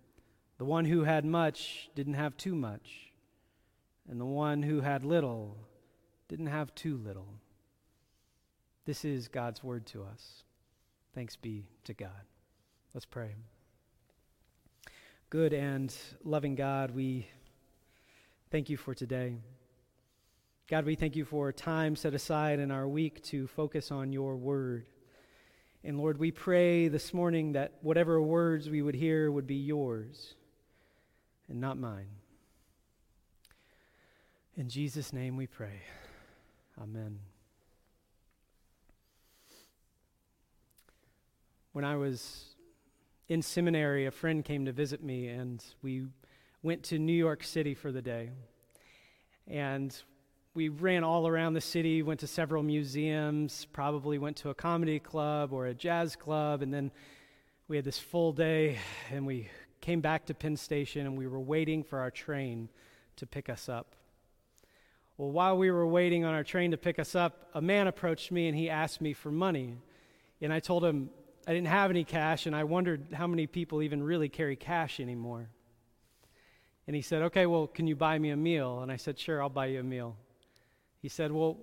the 0.58 0.64
one 0.64 0.84
who 0.84 1.04
had 1.04 1.24
much 1.24 1.90
didn't 1.94 2.14
have 2.14 2.36
too 2.36 2.54
much, 2.54 3.12
and 4.08 4.20
the 4.20 4.24
one 4.24 4.62
who 4.62 4.80
had 4.80 5.04
little 5.04 5.56
didn't 6.28 6.46
have 6.46 6.74
too 6.74 6.96
little. 6.96 7.28
This 8.84 9.04
is 9.04 9.28
God's 9.28 9.64
word 9.64 9.86
to 9.86 10.04
us. 10.04 10.44
Thanks 11.14 11.36
be 11.36 11.66
to 11.84 11.94
God. 11.94 12.10
Let's 12.94 13.06
pray. 13.06 13.34
Good 15.36 15.52
and 15.52 15.94
loving 16.24 16.54
God, 16.54 16.92
we 16.92 17.28
thank 18.50 18.70
you 18.70 18.78
for 18.78 18.94
today. 18.94 19.34
God, 20.66 20.86
we 20.86 20.94
thank 20.94 21.14
you 21.14 21.26
for 21.26 21.52
time 21.52 21.94
set 21.94 22.14
aside 22.14 22.58
in 22.58 22.70
our 22.70 22.88
week 22.88 23.22
to 23.24 23.46
focus 23.46 23.90
on 23.90 24.14
your 24.14 24.34
word. 24.34 24.86
And 25.84 25.98
Lord, 25.98 26.16
we 26.16 26.30
pray 26.30 26.88
this 26.88 27.12
morning 27.12 27.52
that 27.52 27.74
whatever 27.82 28.18
words 28.22 28.70
we 28.70 28.80
would 28.80 28.94
hear 28.94 29.30
would 29.30 29.46
be 29.46 29.56
yours 29.56 30.36
and 31.50 31.60
not 31.60 31.76
mine. 31.76 32.08
In 34.56 34.70
Jesus' 34.70 35.12
name 35.12 35.36
we 35.36 35.46
pray. 35.46 35.82
Amen. 36.80 37.18
When 41.72 41.84
I 41.84 41.96
was 41.96 42.55
in 43.28 43.42
seminary, 43.42 44.06
a 44.06 44.10
friend 44.10 44.44
came 44.44 44.66
to 44.66 44.72
visit 44.72 45.02
me, 45.02 45.28
and 45.28 45.64
we 45.82 46.06
went 46.62 46.84
to 46.84 46.98
New 46.98 47.12
York 47.12 47.42
City 47.42 47.74
for 47.74 47.90
the 47.90 48.02
day. 48.02 48.30
And 49.48 49.96
we 50.54 50.68
ran 50.68 51.02
all 51.02 51.26
around 51.26 51.54
the 51.54 51.60
city, 51.60 52.02
went 52.02 52.20
to 52.20 52.26
several 52.26 52.62
museums, 52.62 53.66
probably 53.72 54.18
went 54.18 54.36
to 54.38 54.50
a 54.50 54.54
comedy 54.54 55.00
club 55.00 55.52
or 55.52 55.66
a 55.66 55.74
jazz 55.74 56.14
club, 56.14 56.62
and 56.62 56.72
then 56.72 56.92
we 57.66 57.76
had 57.76 57.84
this 57.84 57.98
full 57.98 58.32
day, 58.32 58.78
and 59.10 59.26
we 59.26 59.48
came 59.80 60.00
back 60.00 60.26
to 60.26 60.34
Penn 60.34 60.56
Station, 60.56 61.04
and 61.04 61.18
we 61.18 61.26
were 61.26 61.40
waiting 61.40 61.82
for 61.82 61.98
our 61.98 62.12
train 62.12 62.68
to 63.16 63.26
pick 63.26 63.48
us 63.48 63.68
up. 63.68 63.96
Well, 65.18 65.30
while 65.30 65.58
we 65.58 65.70
were 65.70 65.86
waiting 65.86 66.24
on 66.24 66.32
our 66.32 66.44
train 66.44 66.70
to 66.70 66.76
pick 66.76 66.98
us 67.00 67.16
up, 67.16 67.48
a 67.54 67.60
man 67.60 67.88
approached 67.88 68.30
me 68.30 68.48
and 68.48 68.56
he 68.56 68.68
asked 68.68 69.00
me 69.00 69.14
for 69.14 69.32
money. 69.32 69.78
And 70.42 70.52
I 70.52 70.60
told 70.60 70.84
him, 70.84 71.08
I 71.46 71.52
didn't 71.52 71.68
have 71.68 71.90
any 71.90 72.04
cash, 72.04 72.46
and 72.46 72.56
I 72.56 72.64
wondered 72.64 73.06
how 73.12 73.26
many 73.26 73.46
people 73.46 73.82
even 73.82 74.02
really 74.02 74.28
carry 74.28 74.56
cash 74.56 74.98
anymore. 74.98 75.48
And 76.86 76.96
he 76.96 77.02
said, 77.02 77.22
Okay, 77.22 77.46
well, 77.46 77.66
can 77.66 77.86
you 77.86 77.96
buy 77.96 78.18
me 78.18 78.30
a 78.30 78.36
meal? 78.36 78.80
And 78.80 78.90
I 78.90 78.96
said, 78.96 79.18
Sure, 79.18 79.42
I'll 79.42 79.48
buy 79.48 79.66
you 79.66 79.80
a 79.80 79.84
meal. 79.84 80.16
He 81.02 81.08
said, 81.08 81.30
Well, 81.30 81.58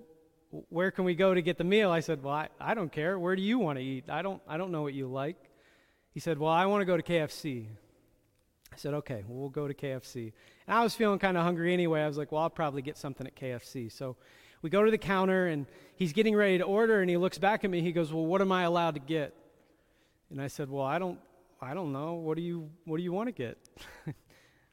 where 0.68 0.90
can 0.90 1.04
we 1.04 1.14
go 1.14 1.34
to 1.34 1.42
get 1.42 1.58
the 1.58 1.64
meal? 1.64 1.90
I 1.90 2.00
said, 2.00 2.22
Well, 2.22 2.34
I, 2.34 2.48
I 2.60 2.74
don't 2.74 2.92
care. 2.92 3.18
Where 3.18 3.36
do 3.36 3.42
you 3.42 3.58
want 3.58 3.78
to 3.78 3.84
eat? 3.84 4.08
I 4.08 4.22
don't, 4.22 4.40
I 4.48 4.56
don't 4.56 4.70
know 4.70 4.82
what 4.82 4.94
you 4.94 5.06
like. 5.06 5.36
He 6.12 6.20
said, 6.20 6.38
Well, 6.38 6.50
I 6.50 6.66
want 6.66 6.82
to 6.82 6.86
go 6.86 6.96
to 6.96 7.02
KFC. 7.02 7.66
I 8.72 8.76
said, 8.76 8.94
Okay, 8.94 9.24
well, 9.26 9.38
we'll 9.38 9.48
go 9.50 9.68
to 9.68 9.74
KFC. 9.74 10.32
And 10.66 10.76
I 10.76 10.82
was 10.82 10.94
feeling 10.94 11.18
kind 11.18 11.36
of 11.36 11.44
hungry 11.44 11.72
anyway. 11.72 12.02
I 12.02 12.06
was 12.06 12.16
like, 12.16 12.32
Well, 12.32 12.42
I'll 12.42 12.50
probably 12.50 12.82
get 12.82 12.96
something 12.96 13.26
at 13.26 13.34
KFC. 13.34 13.92
So 13.92 14.16
we 14.62 14.70
go 14.70 14.82
to 14.82 14.90
the 14.90 14.98
counter, 14.98 15.46
and 15.46 15.66
he's 15.96 16.14
getting 16.14 16.34
ready 16.34 16.56
to 16.58 16.64
order, 16.64 17.00
and 17.00 17.10
he 17.10 17.18
looks 17.18 17.36
back 17.36 17.64
at 17.64 17.70
me. 17.70 17.82
He 17.82 17.92
goes, 17.92 18.12
Well, 18.12 18.26
what 18.26 18.40
am 18.40 18.52
I 18.52 18.62
allowed 18.62 18.94
to 18.94 19.00
get? 19.00 19.34
And 20.30 20.40
I 20.40 20.48
said, 20.48 20.70
"Well, 20.70 20.84
I 20.84 20.98
don't 20.98 21.18
I 21.60 21.74
don't 21.74 21.92
know. 21.92 22.14
What 22.14 22.36
do 22.36 22.42
you 22.42 22.70
what 22.84 22.96
do 22.96 23.02
you 23.02 23.12
want 23.12 23.28
to 23.28 23.32
get? 23.32 23.58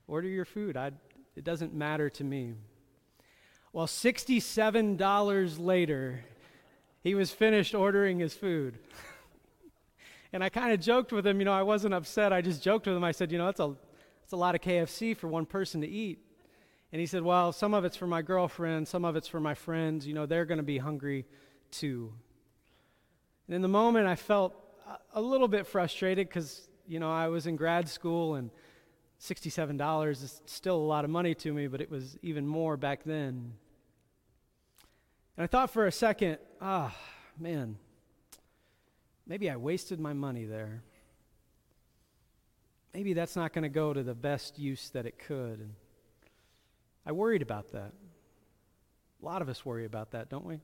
Order 0.08 0.28
your 0.28 0.46
food. 0.46 0.78
I 0.78 0.92
it 1.36 1.44
doesn't 1.44 1.74
matter 1.74 2.10
to 2.12 2.24
me." 2.24 2.54
Well, 3.74 3.88
$67 3.88 5.60
later, 5.60 6.26
he 7.02 7.16
was 7.16 7.32
finished 7.32 7.74
ordering 7.74 8.20
his 8.20 8.34
food. 8.34 8.80
and 10.34 10.44
I 10.44 10.50
kind 10.50 10.74
of 10.74 10.82
joked 10.82 11.14
with 11.14 11.26
him, 11.26 11.40
you 11.40 11.46
know, 11.46 11.54
I 11.54 11.62
wasn't 11.62 11.94
upset. 11.94 12.34
I 12.34 12.42
just 12.42 12.62
joked 12.62 12.86
with 12.86 12.98
him. 12.98 13.04
I 13.04 13.12
said, 13.12 13.32
"You 13.32 13.38
know, 13.38 13.46
that's 13.46 13.60
a 13.60 13.74
that's 14.22 14.34
a 14.34 14.38
lot 14.38 14.56
of 14.56 14.62
KFC 14.62 15.16
for 15.16 15.28
one 15.28 15.46
person 15.46 15.82
to 15.82 15.88
eat." 15.88 16.26
And 16.92 17.00
he 17.00 17.06
said, 17.06 17.24
Well, 17.24 17.52
some 17.52 17.74
of 17.74 17.86
it's 17.86 17.96
for 17.96 18.08
my 18.08 18.22
girlfriend, 18.22 18.88
some 18.88 19.06
of 19.06 19.16
it's 19.16 19.28
for 19.28 19.40
my 19.40 19.54
friends. 19.54 20.06
You 20.06 20.14
know, 20.14 20.26
they're 20.26 20.46
going 20.46 20.58
to 20.58 20.64
be 20.64 20.78
hungry 20.78 21.26
too. 21.72 22.12
And 23.48 23.56
in 23.56 23.62
the 23.62 23.68
moment, 23.68 24.08
I 24.08 24.16
felt 24.16 24.54
a 25.14 25.22
little 25.22 25.48
bit 25.48 25.68
frustrated 25.68 26.28
because, 26.28 26.68
you 26.88 27.00
know, 27.00 27.12
I 27.12 27.28
was 27.28 27.48
in 27.48 27.56
grad 27.56 27.90
school 27.90 28.36
and 28.36 28.50
$67 29.22 30.10
is 30.10 30.42
still 30.46 30.78
a 30.78 30.78
lot 30.78 31.06
of 31.06 31.12
money 31.12 31.36
to 31.36 31.54
me, 31.54 31.68
but 31.68 31.82
it 31.82 31.92
was 31.92 32.18
even 32.24 32.48
more 32.48 32.76
back 32.78 33.04
then. 33.04 33.54
And 35.38 35.44
I 35.44 35.48
thought 35.48 35.70
for 35.70 35.86
a 35.86 35.92
second, 35.92 36.40
ah, 36.60 36.96
man, 37.40 37.78
maybe 39.28 39.50
I 39.50 39.58
wasted 39.58 40.00
my 40.00 40.14
money 40.14 40.46
there. 40.46 40.82
maybe 42.94 43.14
that's 43.14 43.36
not 43.36 43.54
going 43.54 43.64
to 43.64 43.70
go 43.70 43.94
to 43.94 44.04
the 44.04 44.16
best 44.16 44.60
use 44.60 44.90
that 44.90 45.06
it 45.06 45.18
could. 45.18 45.60
And 45.60 45.74
I 47.06 47.12
worried 47.12 47.42
about 47.42 47.72
that. 47.72 47.94
A 49.22 49.26
lot 49.26 49.42
of 49.42 49.50
us 49.50 49.66
worry 49.66 49.86
about 49.86 50.12
that, 50.12 50.30
don't 50.30 50.46
we? 50.46 50.60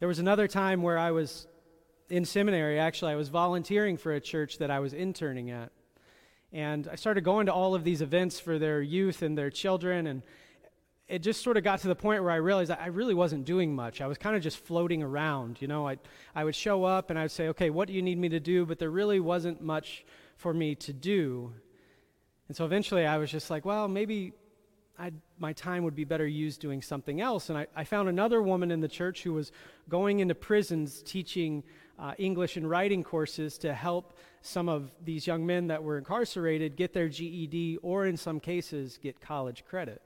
There 0.00 0.08
was 0.08 0.18
another 0.18 0.48
time 0.48 0.82
where 0.82 0.98
I 0.98 1.12
was 1.12 1.46
in 2.08 2.24
seminary, 2.24 2.78
actually, 2.78 3.12
I 3.12 3.16
was 3.16 3.28
volunteering 3.28 3.96
for 3.96 4.12
a 4.12 4.20
church 4.20 4.58
that 4.58 4.70
I 4.70 4.80
was 4.80 4.92
interning 4.92 5.50
at. 5.50 5.70
And 6.52 6.86
I 6.86 6.94
started 6.94 7.24
going 7.24 7.46
to 7.46 7.52
all 7.52 7.74
of 7.74 7.82
these 7.82 8.00
events 8.00 8.38
for 8.38 8.58
their 8.58 8.80
youth 8.80 9.22
and 9.22 9.36
their 9.36 9.50
children. 9.50 10.06
And 10.06 10.22
it 11.08 11.18
just 11.20 11.42
sort 11.42 11.56
of 11.56 11.64
got 11.64 11.80
to 11.80 11.88
the 11.88 11.96
point 11.96 12.22
where 12.22 12.30
I 12.30 12.36
realized 12.36 12.70
I 12.70 12.86
really 12.86 13.14
wasn't 13.14 13.44
doing 13.44 13.74
much. 13.74 14.00
I 14.00 14.06
was 14.06 14.18
kind 14.18 14.36
of 14.36 14.42
just 14.42 14.58
floating 14.58 15.02
around. 15.02 15.60
You 15.60 15.68
know, 15.68 15.88
I, 15.88 15.98
I 16.34 16.44
would 16.44 16.54
show 16.54 16.84
up 16.84 17.10
and 17.10 17.18
I 17.18 17.22
would 17.22 17.30
say, 17.30 17.48
okay, 17.48 17.70
what 17.70 17.88
do 17.88 17.94
you 17.94 18.02
need 18.02 18.18
me 18.18 18.28
to 18.28 18.40
do? 18.40 18.64
But 18.66 18.78
there 18.78 18.90
really 18.90 19.20
wasn't 19.20 19.62
much 19.62 20.04
for 20.36 20.54
me 20.54 20.74
to 20.76 20.92
do. 20.92 21.52
And 22.48 22.56
so 22.56 22.64
eventually 22.64 23.06
I 23.06 23.18
was 23.18 23.30
just 23.30 23.50
like, 23.50 23.64
well, 23.64 23.88
maybe 23.88 24.32
I'd, 24.98 25.14
my 25.38 25.52
time 25.52 25.82
would 25.84 25.96
be 25.96 26.04
better 26.04 26.26
used 26.26 26.60
doing 26.60 26.82
something 26.82 27.20
else. 27.20 27.48
And 27.48 27.58
I, 27.58 27.66
I, 27.74 27.84
found 27.84 28.08
another 28.08 28.40
woman 28.40 28.70
in 28.70 28.80
the 28.80 28.88
church 28.88 29.24
who 29.24 29.32
was 29.32 29.50
going 29.88 30.20
into 30.20 30.34
prisons 30.36 31.02
teaching 31.02 31.64
uh, 31.98 32.14
English 32.18 32.56
and 32.56 32.68
writing 32.68 33.02
courses 33.02 33.58
to 33.58 33.72
help 33.72 34.18
some 34.42 34.68
of 34.68 34.90
these 35.04 35.26
young 35.26 35.46
men 35.46 35.68
that 35.68 35.82
were 35.82 35.98
incarcerated 35.98 36.76
get 36.76 36.92
their 36.92 37.08
GED 37.08 37.78
or, 37.82 38.06
in 38.06 38.16
some 38.16 38.40
cases, 38.40 38.98
get 39.02 39.20
college 39.20 39.64
credit. 39.64 40.02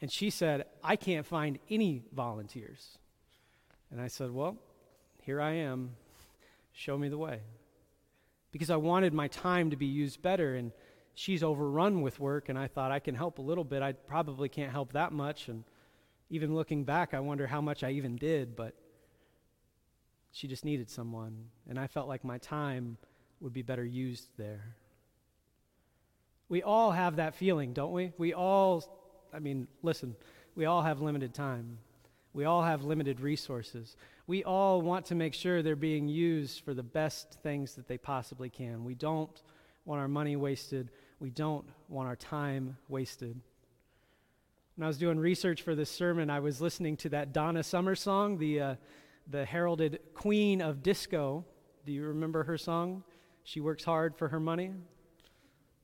And 0.00 0.10
she 0.10 0.30
said, 0.30 0.64
I 0.82 0.96
can't 0.96 1.26
find 1.26 1.58
any 1.70 2.02
volunteers. 2.12 2.98
And 3.90 4.00
I 4.00 4.08
said, 4.08 4.30
Well, 4.30 4.56
here 5.22 5.40
I 5.40 5.52
am. 5.52 5.96
Show 6.72 6.98
me 6.98 7.08
the 7.08 7.18
way. 7.18 7.40
Because 8.50 8.70
I 8.70 8.76
wanted 8.76 9.14
my 9.14 9.28
time 9.28 9.70
to 9.70 9.76
be 9.76 9.86
used 9.86 10.20
better. 10.20 10.56
And 10.56 10.72
she's 11.14 11.42
overrun 11.42 12.02
with 12.02 12.18
work, 12.20 12.48
and 12.48 12.58
I 12.58 12.66
thought 12.66 12.90
I 12.90 12.98
can 12.98 13.14
help 13.14 13.38
a 13.38 13.42
little 13.42 13.64
bit. 13.64 13.82
I 13.82 13.92
probably 13.92 14.48
can't 14.48 14.72
help 14.72 14.92
that 14.92 15.12
much. 15.12 15.48
And 15.48 15.64
even 16.28 16.54
looking 16.54 16.84
back, 16.84 17.14
I 17.14 17.20
wonder 17.20 17.46
how 17.46 17.60
much 17.60 17.84
I 17.84 17.90
even 17.92 18.16
did, 18.16 18.56
but 18.56 18.74
she 20.34 20.48
just 20.48 20.64
needed 20.64 20.90
someone. 20.90 21.46
And 21.68 21.78
I 21.78 21.86
felt 21.86 22.08
like 22.08 22.24
my 22.24 22.38
time 22.38 22.98
would 23.40 23.52
be 23.52 23.62
better 23.62 23.84
used 23.84 24.28
there. 24.36 24.74
We 26.48 26.60
all 26.60 26.90
have 26.90 27.16
that 27.16 27.36
feeling, 27.36 27.72
don't 27.72 27.92
we? 27.92 28.12
We 28.18 28.34
all, 28.34 28.84
I 29.32 29.38
mean, 29.38 29.68
listen, 29.82 30.16
we 30.56 30.64
all 30.64 30.82
have 30.82 31.00
limited 31.00 31.34
time. 31.34 31.78
We 32.32 32.46
all 32.46 32.64
have 32.64 32.82
limited 32.82 33.20
resources. 33.20 33.96
We 34.26 34.42
all 34.42 34.82
want 34.82 35.06
to 35.06 35.14
make 35.14 35.34
sure 35.34 35.62
they're 35.62 35.76
being 35.76 36.08
used 36.08 36.64
for 36.64 36.74
the 36.74 36.82
best 36.82 37.38
things 37.44 37.76
that 37.76 37.86
they 37.86 37.96
possibly 37.96 38.50
can. 38.50 38.84
We 38.84 38.96
don't 38.96 39.40
want 39.84 40.00
our 40.00 40.08
money 40.08 40.34
wasted. 40.34 40.90
We 41.20 41.30
don't 41.30 41.64
want 41.88 42.08
our 42.08 42.16
time 42.16 42.76
wasted. 42.88 43.40
When 44.74 44.84
I 44.84 44.88
was 44.88 44.98
doing 44.98 45.20
research 45.20 45.62
for 45.62 45.76
this 45.76 45.90
sermon, 45.90 46.28
I 46.28 46.40
was 46.40 46.60
listening 46.60 46.96
to 46.98 47.10
that 47.10 47.32
Donna 47.32 47.62
Summer 47.62 47.94
song, 47.94 48.38
the, 48.38 48.60
uh, 48.60 48.74
the 49.28 49.44
heralded 49.44 50.00
queen 50.14 50.60
of 50.60 50.82
disco. 50.82 51.44
Do 51.86 51.92
you 51.92 52.04
remember 52.04 52.44
her 52.44 52.58
song? 52.58 53.04
She 53.42 53.60
works 53.60 53.84
hard 53.84 54.16
for 54.16 54.28
her 54.28 54.40
money. 54.40 54.72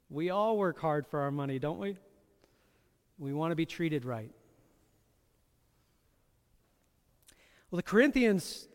We 0.08 0.30
all 0.30 0.56
work 0.56 0.78
hard 0.78 1.06
for 1.06 1.20
our 1.20 1.30
money, 1.30 1.58
don't 1.58 1.78
we? 1.78 1.96
We 3.18 3.32
want 3.32 3.52
to 3.52 3.56
be 3.56 3.66
treated 3.66 4.04
right. 4.04 4.30
Well, 7.70 7.76
the 7.76 7.82
Corinthians, 7.82 8.66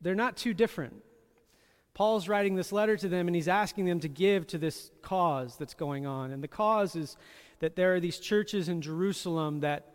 they're 0.00 0.14
not 0.14 0.36
too 0.36 0.54
different. 0.54 1.02
Paul's 1.94 2.26
writing 2.26 2.56
this 2.56 2.72
letter 2.72 2.96
to 2.96 3.08
them 3.08 3.28
and 3.28 3.36
he's 3.36 3.48
asking 3.48 3.84
them 3.84 4.00
to 4.00 4.08
give 4.08 4.46
to 4.48 4.58
this 4.58 4.90
cause 5.02 5.56
that's 5.56 5.74
going 5.74 6.06
on. 6.06 6.30
And 6.32 6.42
the 6.42 6.48
cause 6.48 6.96
is 6.96 7.16
that 7.60 7.76
there 7.76 7.94
are 7.94 8.00
these 8.00 8.18
churches 8.18 8.68
in 8.68 8.80
Jerusalem 8.80 9.60
that 9.60 9.88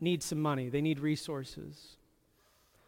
need 0.00 0.22
some 0.22 0.40
money, 0.40 0.68
they 0.68 0.80
need 0.80 0.98
resources. 0.98 1.96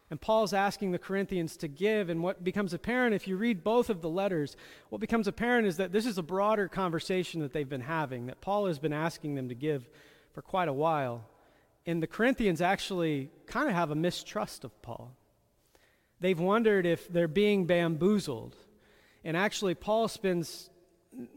And 0.09 0.21
Paul's 0.21 0.53
asking 0.53 0.91
the 0.91 0.99
Corinthians 0.99 1.57
to 1.57 1.67
give. 1.67 2.09
And 2.09 2.23
what 2.23 2.43
becomes 2.43 2.73
apparent, 2.73 3.13
if 3.13 3.27
you 3.27 3.35
read 3.35 3.63
both 3.63 3.89
of 3.89 4.01
the 4.01 4.09
letters, 4.09 4.55
what 4.89 5.01
becomes 5.01 5.27
apparent 5.27 5.67
is 5.67 5.77
that 5.77 5.91
this 5.91 6.05
is 6.05 6.17
a 6.17 6.23
broader 6.23 6.67
conversation 6.67 7.41
that 7.41 7.51
they've 7.51 7.67
been 7.67 7.81
having, 7.81 8.27
that 8.27 8.39
Paul 8.39 8.67
has 8.67 8.79
been 8.79 8.93
asking 8.93 9.35
them 9.35 9.49
to 9.49 9.55
give 9.55 9.89
for 10.33 10.41
quite 10.41 10.69
a 10.69 10.73
while. 10.73 11.25
And 11.85 12.01
the 12.01 12.07
Corinthians 12.07 12.61
actually 12.61 13.29
kind 13.47 13.67
of 13.67 13.75
have 13.75 13.91
a 13.91 13.95
mistrust 13.95 14.63
of 14.63 14.81
Paul. 14.81 15.11
They've 16.19 16.39
wondered 16.39 16.85
if 16.85 17.11
they're 17.11 17.27
being 17.27 17.65
bamboozled. 17.65 18.55
And 19.23 19.35
actually, 19.35 19.75
Paul 19.75 20.07
spends 20.07 20.69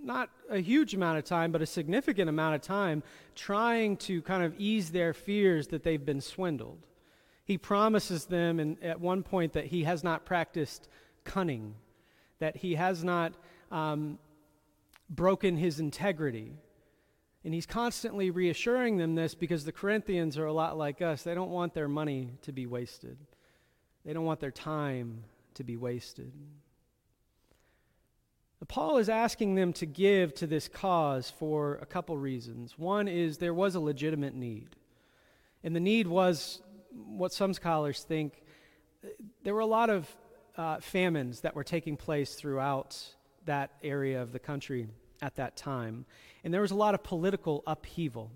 not 0.02 0.30
a 0.48 0.58
huge 0.58 0.94
amount 0.94 1.18
of 1.18 1.24
time, 1.24 1.52
but 1.52 1.62
a 1.62 1.66
significant 1.66 2.28
amount 2.28 2.54
of 2.54 2.62
time 2.62 3.02
trying 3.34 3.96
to 3.96 4.22
kind 4.22 4.44
of 4.44 4.54
ease 4.58 4.90
their 4.90 5.12
fears 5.12 5.68
that 5.68 5.82
they've 5.82 6.04
been 6.04 6.20
swindled. 6.20 6.86
He 7.50 7.58
promises 7.58 8.26
them 8.26 8.60
in, 8.60 8.78
at 8.80 9.00
one 9.00 9.24
point 9.24 9.54
that 9.54 9.66
he 9.66 9.82
has 9.82 10.04
not 10.04 10.24
practiced 10.24 10.88
cunning, 11.24 11.74
that 12.38 12.58
he 12.58 12.76
has 12.76 13.02
not 13.02 13.32
um, 13.72 14.20
broken 15.08 15.56
his 15.56 15.80
integrity. 15.80 16.52
And 17.44 17.52
he's 17.52 17.66
constantly 17.66 18.30
reassuring 18.30 18.98
them 18.98 19.16
this 19.16 19.34
because 19.34 19.64
the 19.64 19.72
Corinthians 19.72 20.38
are 20.38 20.46
a 20.46 20.52
lot 20.52 20.78
like 20.78 21.02
us. 21.02 21.24
They 21.24 21.34
don't 21.34 21.50
want 21.50 21.74
their 21.74 21.88
money 21.88 22.34
to 22.42 22.52
be 22.52 22.66
wasted. 22.66 23.16
They 24.04 24.12
don't 24.12 24.24
want 24.24 24.38
their 24.38 24.52
time 24.52 25.24
to 25.54 25.64
be 25.64 25.76
wasted. 25.76 26.30
Paul 28.68 28.98
is 28.98 29.08
asking 29.08 29.56
them 29.56 29.72
to 29.72 29.86
give 29.86 30.34
to 30.34 30.46
this 30.46 30.68
cause 30.68 31.32
for 31.36 31.80
a 31.82 31.86
couple 31.86 32.16
reasons. 32.16 32.78
One 32.78 33.08
is 33.08 33.38
there 33.38 33.52
was 33.52 33.74
a 33.74 33.80
legitimate 33.80 34.36
need, 34.36 34.76
and 35.64 35.74
the 35.74 35.80
need 35.80 36.06
was 36.06 36.62
what 36.92 37.32
some 37.32 37.54
scholars 37.54 38.02
think 38.02 38.42
there 39.42 39.54
were 39.54 39.60
a 39.60 39.66
lot 39.66 39.90
of 39.90 40.08
uh, 40.56 40.80
famines 40.80 41.40
that 41.40 41.54
were 41.54 41.64
taking 41.64 41.96
place 41.96 42.34
throughout 42.34 43.02
that 43.46 43.70
area 43.82 44.20
of 44.20 44.32
the 44.32 44.38
country 44.38 44.88
at 45.22 45.36
that 45.36 45.56
time, 45.56 46.04
and 46.44 46.52
there 46.52 46.60
was 46.60 46.70
a 46.70 46.76
lot 46.76 46.94
of 46.94 47.02
political 47.02 47.62
upheaval. 47.66 48.30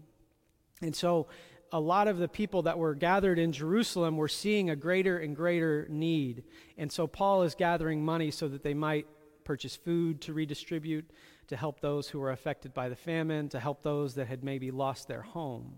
And 0.83 0.95
so 0.95 1.29
a 1.73 1.81
lot 1.81 2.09
of 2.09 2.19
the 2.19 2.29
people 2.29 2.63
that 2.63 2.79
were 2.79 2.95
gathered 2.95 3.39
in 3.39 3.53
Jerusalem 3.53 4.17
were 4.17 4.29
seeing 4.29 4.71
a 4.71 4.77
greater 4.77 5.19
and 5.19 5.35
greater 5.35 5.87
need. 5.91 6.45
And 6.79 6.91
so 6.93 7.07
Paul 7.07 7.43
is 7.43 7.55
gathering 7.55 8.05
money 8.05 8.31
so 8.31 8.49
that 8.49 8.63
they 8.63 8.75
might 8.75 9.07
purchase 9.45 9.75
food 9.77 10.21
to 10.23 10.33
redistribute, 10.33 11.11
to 11.49 11.57
help 11.57 11.81
those 11.81 12.09
who 12.09 12.21
were 12.21 12.31
affected 12.31 12.73
by 12.75 12.89
the 12.89 12.97
famine, 12.97 13.49
to 13.51 13.61
help 13.61 13.83
those 13.83 14.15
that 14.15 14.27
had 14.29 14.45
maybe 14.45 14.71
lost 14.71 15.09
their 15.09 15.23
home. 15.23 15.75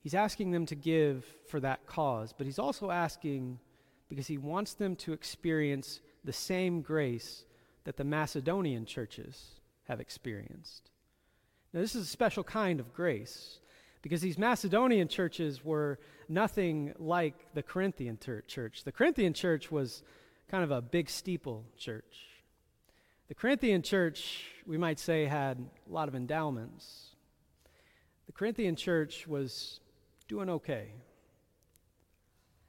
He's 0.00 0.14
asking 0.14 0.50
them 0.50 0.66
to 0.66 0.74
give 0.74 1.24
for 1.48 1.60
that 1.60 1.86
cause, 1.86 2.32
but 2.36 2.46
he's 2.46 2.58
also 2.58 2.90
asking 2.90 3.58
because 4.08 4.26
he 4.26 4.38
wants 4.38 4.74
them 4.74 4.96
to 4.96 5.12
experience 5.12 6.00
the 6.24 6.32
same 6.32 6.80
grace 6.80 7.44
that 7.84 7.96
the 7.96 8.04
Macedonian 8.04 8.86
churches 8.86 9.60
have 9.88 10.00
experienced. 10.00 10.90
Now, 11.72 11.80
this 11.80 11.94
is 11.94 12.06
a 12.06 12.10
special 12.10 12.42
kind 12.42 12.80
of 12.80 12.92
grace 12.92 13.60
because 14.02 14.20
these 14.20 14.38
Macedonian 14.38 15.08
churches 15.08 15.64
were 15.64 15.98
nothing 16.28 16.94
like 16.98 17.34
the 17.54 17.62
Corinthian 17.62 18.16
ter- 18.16 18.40
church. 18.42 18.84
The 18.84 18.92
Corinthian 18.92 19.34
church 19.34 19.70
was 19.70 20.02
kind 20.48 20.64
of 20.64 20.70
a 20.70 20.80
big 20.80 21.10
steeple 21.10 21.64
church. 21.78 22.26
The 23.28 23.34
Corinthian 23.34 23.82
church, 23.82 24.44
we 24.66 24.78
might 24.78 24.98
say, 24.98 25.26
had 25.26 25.58
a 25.88 25.92
lot 25.92 26.08
of 26.08 26.14
endowments. 26.14 27.10
The 28.26 28.32
Corinthian 28.32 28.74
church 28.74 29.28
was 29.28 29.80
doing 30.30 30.48
okay. 30.48 30.92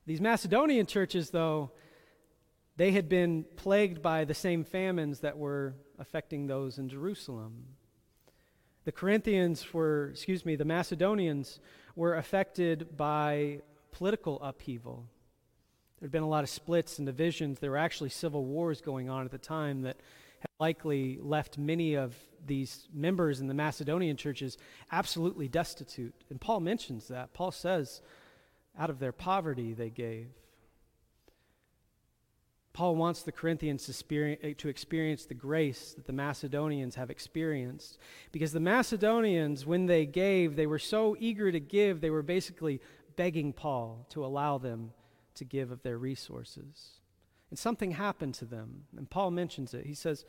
These 0.08 0.20
Macedonian 0.20 0.88
churches, 0.88 1.30
though, 1.30 1.70
they 2.76 2.92
had 2.92 3.08
been 3.08 3.46
plagued 3.56 4.02
by 4.02 4.26
the 4.26 4.34
same 4.34 4.64
famines 4.64 5.20
that 5.20 5.38
were 5.38 5.76
affecting 6.00 6.48
those 6.48 6.80
in 6.80 6.90
Jerusalem. 6.90 7.68
The 8.84 8.92
Corinthians 8.92 9.76
were, 9.76 10.10
excuse 10.10 10.44
me, 10.44 10.56
the 10.56 10.66
Macedonians 10.66 11.60
were 11.96 12.16
affected 12.16 12.98
by 12.98 13.60
political 13.92 14.42
upheaval. 14.42 15.06
There 16.00 16.08
had 16.08 16.12
been 16.12 16.24
a 16.24 16.28
lot 16.28 16.44
of 16.44 16.50
splits 16.50 16.98
and 16.98 17.06
divisions. 17.06 17.60
There 17.60 17.70
were 17.70 17.78
actually 17.78 18.10
civil 18.10 18.44
wars 18.44 18.82
going 18.82 19.08
on 19.08 19.24
at 19.24 19.32
the 19.32 19.38
time 19.38 19.84
that 19.84 19.98
had 20.42 20.50
likely 20.60 21.20
left 21.22 21.58
many 21.58 21.96
of 21.96 22.16
these 22.46 22.88
members 22.94 23.40
in 23.40 23.48
the 23.48 23.54
Macedonian 23.54 24.18
churches 24.18 24.58
absolutely 24.92 25.48
destitute. 25.48 26.14
And 26.30 26.42
Paul 26.42 26.60
mentions 26.60 27.08
that. 27.08 27.34
Paul 27.34 27.52
says, 27.52 28.02
out 28.78 28.90
of 28.90 29.00
their 29.00 29.12
poverty 29.12 29.74
they 29.74 29.90
gave. 29.90 30.28
Paul 32.74 32.96
wants 32.96 33.24
the 33.24 33.34
Corinthians 33.34 34.04
eh, 34.12 34.54
to 34.58 34.70
experience 34.70 35.26
the 35.26 35.34
grace 35.34 35.94
that 35.94 36.08
the 36.08 36.14
Macedonians 36.14 36.96
have 36.96 37.10
experienced. 37.10 37.98
Because 38.32 38.54
the 38.54 38.62
Macedonians, 38.62 39.66
when 39.66 39.88
they 39.88 40.06
gave, 40.06 40.56
they 40.56 40.68
were 40.68 40.80
so 40.80 41.16
eager 41.20 41.52
to 41.52 41.60
give, 41.60 42.00
they 42.00 42.10
were 42.10 42.24
basically 42.24 42.80
begging 43.18 43.52
Paul 43.52 44.06
to 44.10 44.26
allow 44.26 44.58
them 44.58 44.94
to 45.36 45.44
give 45.44 45.72
of 45.72 45.84
their 45.84 45.98
resources. 45.98 47.01
And 47.52 47.60
something 47.60 47.92
happened 47.92 48.34
to 48.36 48.46
them. 48.46 48.86
And 48.98 49.08
Paul 49.10 49.30
mentions 49.30 49.74
it. 49.76 49.86
He 49.86 49.94
says, 49.94 50.26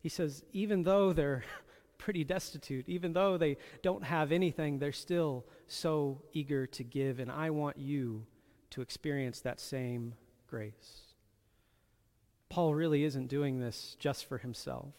He 0.00 0.08
says, 0.08 0.42
even 0.52 0.82
though 0.82 1.12
they're 1.12 1.44
pretty 1.98 2.24
destitute, 2.24 2.88
even 2.88 3.12
though 3.12 3.38
they 3.38 3.58
don't 3.82 4.02
have 4.02 4.32
anything, 4.32 4.78
they're 4.78 4.90
still 4.90 5.44
so 5.68 6.22
eager 6.32 6.66
to 6.66 6.82
give, 6.82 7.20
and 7.20 7.30
I 7.30 7.50
want 7.50 7.78
you 7.78 8.26
to 8.70 8.80
experience 8.80 9.40
that 9.40 9.60
same 9.60 10.14
grace. 10.48 11.14
Paul 12.48 12.74
really 12.74 13.04
isn't 13.04 13.28
doing 13.28 13.60
this 13.60 13.96
just 14.00 14.26
for 14.26 14.38
himself. 14.38 14.94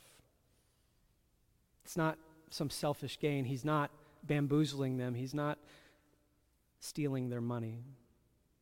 It's 1.84 1.98
not 1.98 2.18
some 2.50 2.70
selfish 2.70 3.20
gain. 3.20 3.46
He's 3.46 3.66
not 3.66 3.92
bamboozling 4.24 4.98
them. 4.98 5.14
He's 5.14 5.34
not 5.34 5.58
stealing 6.80 7.30
their 7.30 7.42
money. 7.42 7.84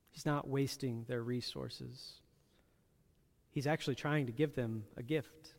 He's 0.09 0.25
not 0.25 0.47
wasting 0.47 1.05
their 1.07 1.21
resources. 1.21 2.20
He's 3.51 3.67
actually 3.67 3.95
trying 3.95 4.27
to 4.27 4.31
give 4.31 4.55
them 4.55 4.85
a 4.95 5.03
gift. 5.03 5.53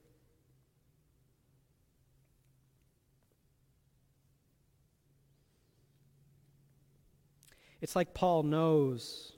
It's 7.83 7.94
like 7.94 8.14
Paul 8.14 8.44
knows 8.44 9.33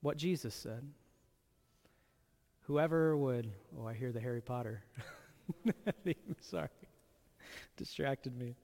what 0.00 0.16
Jesus 0.16 0.54
said. 0.54 0.82
Whoever 2.62 3.16
would, 3.16 3.52
oh, 3.78 3.86
I 3.86 3.92
hear 3.94 4.10
the 4.10 4.20
Harry 4.20 4.40
Potter. 4.40 4.82
Sorry, 6.40 6.68
distracted 7.76 8.36
me. 8.36 8.56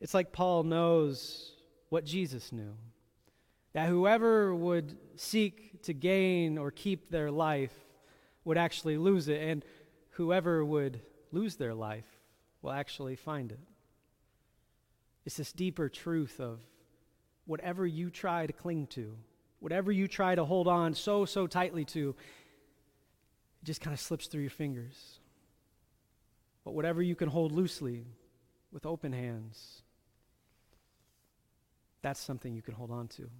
It's 0.00 0.14
like 0.14 0.32
Paul 0.32 0.62
knows 0.62 1.54
what 1.88 2.04
Jesus 2.04 2.52
knew 2.52 2.74
that 3.72 3.88
whoever 3.88 4.54
would 4.54 4.96
seek 5.16 5.82
to 5.82 5.92
gain 5.92 6.58
or 6.58 6.70
keep 6.70 7.10
their 7.10 7.30
life 7.30 7.74
would 8.44 8.58
actually 8.58 8.98
lose 8.98 9.28
it, 9.28 9.40
and 9.40 9.64
whoever 10.10 10.64
would 10.64 11.00
lose 11.30 11.56
their 11.56 11.74
life 11.74 12.06
will 12.60 12.72
actually 12.72 13.16
find 13.16 13.52
it. 13.52 13.60
It's 15.24 15.36
this 15.36 15.52
deeper 15.52 15.88
truth 15.88 16.40
of 16.40 16.60
whatever 17.46 17.86
you 17.86 18.10
try 18.10 18.46
to 18.46 18.52
cling 18.52 18.86
to, 18.88 19.16
whatever 19.60 19.92
you 19.92 20.08
try 20.08 20.34
to 20.34 20.44
hold 20.44 20.68
on 20.68 20.94
so, 20.94 21.24
so 21.24 21.46
tightly 21.46 21.84
to, 21.86 22.10
it 22.10 23.64
just 23.64 23.80
kind 23.80 23.94
of 23.94 24.00
slips 24.00 24.26
through 24.26 24.42
your 24.42 24.50
fingers. 24.50 25.20
But 26.64 26.74
whatever 26.74 27.02
you 27.02 27.14
can 27.14 27.28
hold 27.28 27.52
loosely 27.52 28.04
with 28.72 28.86
open 28.86 29.12
hands, 29.12 29.82
that's 32.02 32.20
something 32.20 32.54
you 32.54 32.62
can 32.62 32.74
hold 32.74 32.90
on 32.90 33.08
to. 33.08 33.30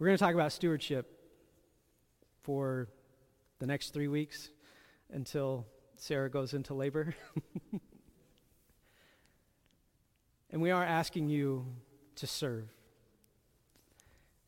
We're 0.00 0.06
going 0.06 0.16
to 0.16 0.24
talk 0.24 0.32
about 0.32 0.52
stewardship 0.52 1.14
for 2.40 2.88
the 3.58 3.66
next 3.66 3.92
three 3.92 4.08
weeks 4.08 4.48
until 5.12 5.66
Sarah 5.96 6.30
goes 6.30 6.54
into 6.54 6.72
labor. 6.72 7.14
and 10.50 10.62
we 10.62 10.70
are 10.70 10.82
asking 10.82 11.28
you 11.28 11.66
to 12.16 12.26
serve. 12.26 12.70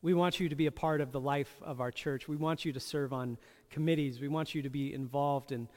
We 0.01 0.15
want 0.15 0.39
you 0.39 0.49
to 0.49 0.55
be 0.55 0.65
a 0.65 0.71
part 0.71 1.01
of 1.01 1.11
the 1.11 1.19
life 1.19 1.55
of 1.61 1.81
our 1.81 1.91
church. 1.91 2.27
We 2.27 2.35
want 2.35 2.65
you 2.65 2.73
to 2.73 2.79
serve 2.79 3.13
on 3.13 3.37
committees. 3.69 4.19
We 4.19 4.29
want 4.29 4.55
you 4.55 4.63
to 4.63 4.71
be 4.71 4.91
involved 4.91 5.51
in 5.51 5.69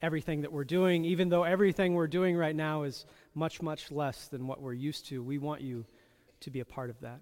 everything 0.00 0.42
that 0.42 0.52
we're 0.52 0.62
doing, 0.62 1.04
even 1.04 1.28
though 1.28 1.42
everything 1.42 1.94
we're 1.94 2.06
doing 2.06 2.36
right 2.36 2.54
now 2.54 2.84
is 2.84 3.04
much, 3.34 3.62
much 3.62 3.90
less 3.90 4.28
than 4.28 4.46
what 4.46 4.62
we're 4.62 4.74
used 4.74 5.06
to. 5.06 5.24
We 5.24 5.38
want 5.38 5.60
you 5.60 5.86
to 6.38 6.52
be 6.52 6.60
a 6.60 6.64
part 6.64 6.88
of 6.88 7.00
that. 7.00 7.18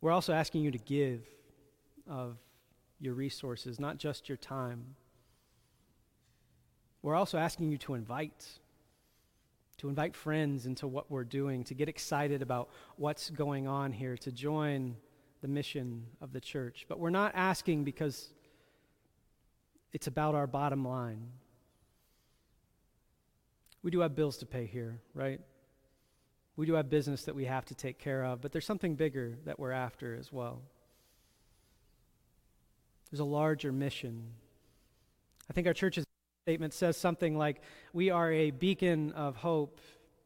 We're 0.00 0.12
also 0.12 0.32
asking 0.32 0.62
you 0.62 0.70
to 0.70 0.78
give 0.78 1.22
of 2.08 2.36
your 3.00 3.14
resources, 3.14 3.80
not 3.80 3.98
just 3.98 4.28
your 4.28 4.38
time. 4.38 4.94
We're 7.02 7.14
also 7.14 7.38
asking 7.38 7.70
you 7.70 7.78
to 7.78 7.94
invite, 7.94 8.46
to 9.78 9.88
invite 9.88 10.14
friends 10.14 10.66
into 10.66 10.86
what 10.86 11.10
we're 11.10 11.24
doing, 11.24 11.64
to 11.64 11.74
get 11.74 11.88
excited 11.88 12.42
about 12.42 12.68
what's 12.96 13.30
going 13.30 13.68
on 13.68 13.92
here, 13.92 14.16
to 14.18 14.32
join 14.32 14.96
the 15.42 15.48
mission 15.48 16.06
of 16.20 16.32
the 16.32 16.40
church. 16.40 16.86
But 16.88 16.98
we're 16.98 17.10
not 17.10 17.32
asking 17.34 17.84
because 17.84 18.30
it's 19.92 20.06
about 20.06 20.34
our 20.34 20.46
bottom 20.46 20.84
line. 20.84 21.28
We 23.82 23.90
do 23.90 24.00
have 24.00 24.16
bills 24.16 24.38
to 24.38 24.46
pay 24.46 24.66
here, 24.66 25.00
right? 25.14 25.40
We 26.56 26.64
do 26.64 26.72
have 26.74 26.88
business 26.88 27.24
that 27.24 27.34
we 27.34 27.44
have 27.44 27.66
to 27.66 27.74
take 27.74 27.98
care 27.98 28.24
of, 28.24 28.40
but 28.40 28.50
there's 28.50 28.64
something 28.64 28.94
bigger 28.94 29.34
that 29.44 29.58
we're 29.58 29.72
after 29.72 30.16
as 30.16 30.32
well. 30.32 30.62
There's 33.10 33.20
a 33.20 33.24
larger 33.24 33.72
mission. 33.72 34.24
I 35.50 35.52
think 35.52 35.66
our 35.66 35.74
church's 35.74 36.04
statement 36.44 36.72
says 36.72 36.96
something 36.96 37.36
like 37.36 37.60
We 37.92 38.10
are 38.10 38.32
a 38.32 38.50
beacon 38.50 39.12
of 39.12 39.36
hope 39.36 39.80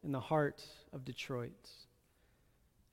in 0.05 0.13
the 0.13 0.21
heart 0.21 0.63
of 0.93 1.05
Detroit. 1.05 1.69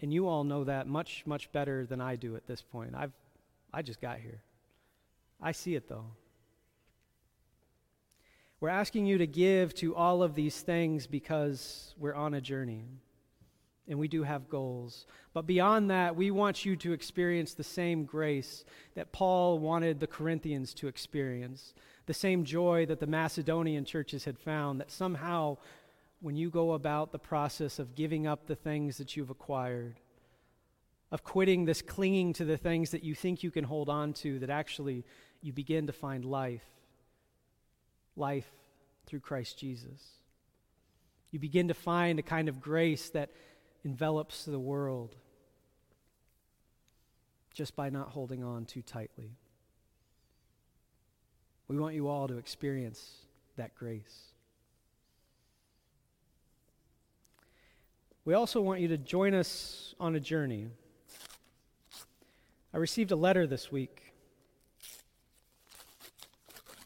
And 0.02 0.14
you 0.14 0.28
all 0.28 0.44
know 0.44 0.64
that 0.64 0.88
much, 0.88 1.24
much 1.26 1.52
better 1.52 1.86
than 1.86 2.02
I 2.02 2.16
do 2.16 2.36
at 2.36 2.48
this 2.48 2.62
point. 2.62 2.94
I've, 2.96 3.14
I 3.74 3.82
just 3.82 4.02
got 4.02 4.20
here. 4.20 4.42
I 5.42 5.52
see 5.52 5.76
it 5.76 5.88
though. 5.88 6.06
We're 8.60 8.70
asking 8.70 9.06
you 9.06 9.20
to 9.20 9.28
give 9.28 9.76
to 9.76 9.96
all 9.96 10.24
of 10.24 10.34
these 10.34 10.60
things 10.62 11.06
because 11.06 11.94
we're 12.00 12.16
on 12.16 12.34
a 12.34 12.42
journey 12.42 12.86
and 13.88 13.98
we 13.98 14.08
do 14.08 14.24
have 14.24 14.50
goals. 14.50 15.06
But 15.34 15.48
beyond 15.48 15.90
that, 15.92 16.16
we 16.16 16.32
want 16.32 16.66
you 16.66 16.76
to 16.78 16.94
experience 16.94 17.54
the 17.54 17.64
same 17.64 18.06
grace 18.06 18.66
that 18.96 19.12
Paul 19.12 19.60
wanted 19.60 20.00
the 20.00 20.08
Corinthians 20.08 20.74
to 20.76 20.88
experience, 20.88 21.74
the 22.06 22.14
same 22.14 22.44
joy 22.44 22.86
that 22.88 23.00
the 23.00 23.08
Macedonian 23.08 23.86
churches 23.86 24.26
had 24.26 24.38
found, 24.38 24.80
that 24.80 24.92
somehow, 24.92 25.58
when 26.20 26.36
you 26.36 26.50
go 26.50 26.74
about 26.74 27.12
the 27.12 27.20
process 27.20 27.80
of 27.80 27.96
giving 27.96 28.28
up 28.28 28.48
the 28.48 28.56
things 28.56 28.98
that 28.98 29.16
you've 29.16 29.30
acquired, 29.30 30.00
of 31.12 31.24
quitting 31.24 31.66
this 31.66 31.82
clinging 31.82 32.34
to 32.34 32.44
the 32.44 32.58
things 32.58 32.92
that 32.92 33.04
you 33.04 33.16
think 33.16 33.42
you 33.42 33.52
can 33.52 33.64
hold 33.64 33.88
on 33.88 34.12
to, 34.12 34.40
that 34.40 34.50
actually 34.50 35.06
you 35.42 35.54
begin 35.54 35.88
to 35.88 35.94
find 35.94 36.26
life. 36.26 36.66
Life 38.18 38.52
through 39.06 39.22
Christ 39.22 39.58
Jesus. 39.58 40.02
You 41.32 41.40
begin 41.40 41.70
to 41.70 41.74
find 41.74 42.20
a 42.20 42.24
kind 42.24 42.50
of 42.50 42.60
grace 42.60 43.10
that 43.12 43.30
envelops 43.84 44.46
the 44.46 44.60
world 44.60 45.16
just 47.54 47.76
by 47.76 47.90
not 47.90 48.10
holding 48.10 48.44
on 48.44 48.66
too 48.66 48.82
tightly. 48.82 49.32
We 51.68 51.78
want 51.78 51.96
you 51.96 52.08
all 52.08 52.28
to 52.28 52.38
experience 52.38 53.16
that 53.58 53.76
grace. 53.76 54.32
We 58.26 58.34
also 58.34 58.62
want 58.62 58.82
you 58.82 58.90
to 58.90 58.98
join 58.98 59.34
us 59.34 59.96
on 60.00 60.16
a 60.16 60.20
journey. 60.20 60.68
I 62.74 62.78
received 62.78 63.12
a 63.12 63.16
letter 63.16 63.48
this 63.48 63.72
week. 63.72 64.14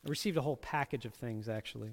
I 0.06 0.10
received 0.10 0.38
a 0.38 0.42
whole 0.42 0.58
package 0.58 1.06
of 1.06 1.14
things, 1.14 1.50
actually. 1.50 1.92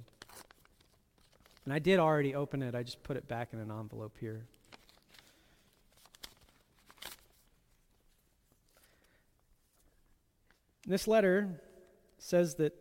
And 1.64 1.74
I 1.74 1.78
did 1.78 1.98
already 1.98 2.34
open 2.34 2.62
it, 2.62 2.74
I 2.74 2.82
just 2.82 3.02
put 3.02 3.16
it 3.16 3.26
back 3.28 3.48
in 3.52 3.58
an 3.58 3.70
envelope 3.70 4.16
here. 4.20 4.46
This 10.88 11.06
letter 11.06 11.60
says 12.16 12.54
that 12.54 12.72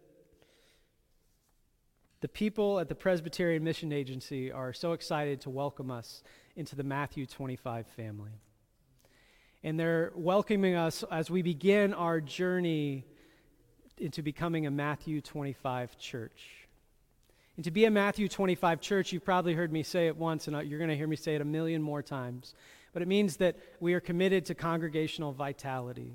the 2.21 2.29
people 2.29 2.79
at 2.79 2.87
the 2.87 2.95
Presbyterian 2.95 3.65
Mission 3.65 3.91
Agency 3.91 4.49
are 4.49 4.71
so 4.71 4.93
excited 4.93 5.41
to 5.41 5.49
welcome 5.49 5.91
us 5.91 6.23
into 6.55 6.77
the 6.77 6.85
Matthew 6.85 7.25
25 7.25 7.85
family. 7.85 8.31
And 9.61 9.77
they're 9.77 10.13
welcoming 10.15 10.75
us 10.75 11.03
as 11.11 11.29
we 11.29 11.41
begin 11.41 11.93
our 11.93 12.21
journey 12.21 13.03
into 13.97 14.21
becoming 14.21 14.67
a 14.67 14.71
Matthew 14.71 15.19
25 15.19 15.97
church. 15.97 16.69
And 17.57 17.65
to 17.65 17.71
be 17.71 17.83
a 17.83 17.91
Matthew 17.91 18.29
25 18.29 18.79
church, 18.79 19.11
you've 19.11 19.25
probably 19.25 19.53
heard 19.53 19.73
me 19.73 19.83
say 19.83 20.07
it 20.07 20.15
once, 20.15 20.47
and 20.47 20.65
you're 20.65 20.79
going 20.79 20.89
to 20.89 20.95
hear 20.95 21.07
me 21.07 21.17
say 21.17 21.35
it 21.35 21.41
a 21.41 21.45
million 21.45 21.81
more 21.81 22.01
times. 22.01 22.55
But 22.93 23.01
it 23.01 23.09
means 23.09 23.35
that 23.37 23.57
we 23.81 23.93
are 23.95 23.99
committed 23.99 24.45
to 24.45 24.55
congregational 24.55 25.33
vitality. 25.33 26.13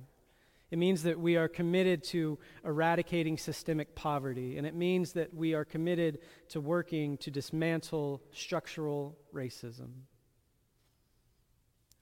It 0.72 0.78
means 0.78 1.02
that 1.02 1.20
we 1.20 1.36
are 1.36 1.48
committed 1.48 2.02
to 2.04 2.38
eradicating 2.64 3.36
systemic 3.36 3.94
poverty, 3.94 4.56
and 4.56 4.66
it 4.66 4.74
means 4.74 5.12
that 5.12 5.34
we 5.34 5.52
are 5.52 5.66
committed 5.66 6.20
to 6.48 6.62
working 6.62 7.18
to 7.18 7.30
dismantle 7.30 8.22
structural 8.32 9.18
racism. 9.34 9.90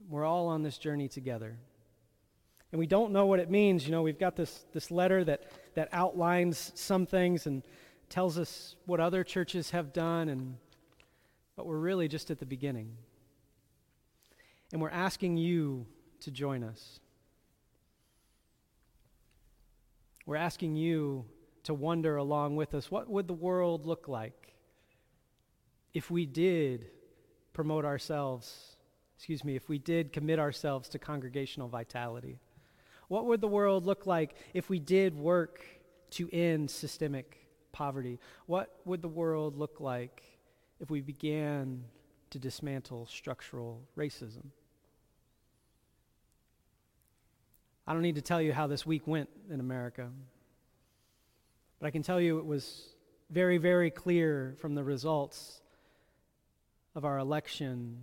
We're 0.08 0.24
all 0.24 0.46
on 0.46 0.62
this 0.62 0.78
journey 0.78 1.08
together. 1.08 1.58
And 2.70 2.78
we 2.78 2.86
don't 2.86 3.10
know 3.10 3.26
what 3.26 3.40
it 3.40 3.50
means. 3.50 3.84
You 3.86 3.90
know, 3.90 4.02
we've 4.02 4.20
got 4.20 4.36
this, 4.36 4.64
this 4.72 4.92
letter 4.92 5.24
that, 5.24 5.50
that 5.74 5.88
outlines 5.90 6.70
some 6.76 7.06
things 7.06 7.46
and 7.46 7.64
tells 8.08 8.38
us 8.38 8.76
what 8.86 9.00
other 9.00 9.24
churches 9.24 9.70
have 9.70 9.92
done, 9.92 10.28
and, 10.28 10.56
but 11.56 11.66
we're 11.66 11.76
really 11.76 12.06
just 12.06 12.30
at 12.30 12.38
the 12.38 12.46
beginning. 12.46 12.96
And 14.72 14.80
we're 14.80 14.90
asking 14.90 15.38
you 15.38 15.86
to 16.20 16.30
join 16.30 16.62
us. 16.62 17.00
We're 20.30 20.36
asking 20.36 20.76
you 20.76 21.24
to 21.64 21.74
wonder 21.74 22.14
along 22.14 22.54
with 22.54 22.72
us 22.76 22.88
what 22.88 23.10
would 23.10 23.26
the 23.26 23.34
world 23.34 23.84
look 23.84 24.06
like 24.06 24.54
if 25.92 26.08
we 26.08 26.24
did 26.24 26.86
promote 27.52 27.84
ourselves, 27.84 28.76
excuse 29.16 29.42
me, 29.42 29.56
if 29.56 29.68
we 29.68 29.78
did 29.78 30.12
commit 30.12 30.38
ourselves 30.38 30.88
to 30.90 31.00
congregational 31.00 31.66
vitality? 31.66 32.38
What 33.08 33.26
would 33.26 33.40
the 33.40 33.48
world 33.48 33.86
look 33.86 34.06
like 34.06 34.36
if 34.54 34.70
we 34.70 34.78
did 34.78 35.18
work 35.18 35.64
to 36.10 36.30
end 36.32 36.70
systemic 36.70 37.48
poverty? 37.72 38.20
What 38.46 38.70
would 38.84 39.02
the 39.02 39.08
world 39.08 39.56
look 39.56 39.80
like 39.80 40.22
if 40.78 40.90
we 40.90 41.00
began 41.00 41.82
to 42.30 42.38
dismantle 42.38 43.06
structural 43.06 43.82
racism? 43.98 44.44
I 47.90 47.92
don't 47.92 48.02
need 48.02 48.14
to 48.14 48.22
tell 48.22 48.40
you 48.40 48.52
how 48.52 48.68
this 48.68 48.86
week 48.86 49.08
went 49.08 49.28
in 49.50 49.58
America, 49.58 50.10
but 51.80 51.86
I 51.86 51.90
can 51.90 52.02
tell 52.02 52.20
you 52.20 52.38
it 52.38 52.46
was 52.46 52.90
very, 53.30 53.56
very 53.56 53.90
clear 53.90 54.54
from 54.60 54.74
the 54.74 54.84
results 54.84 55.60
of 56.94 57.04
our 57.04 57.18
election 57.18 57.96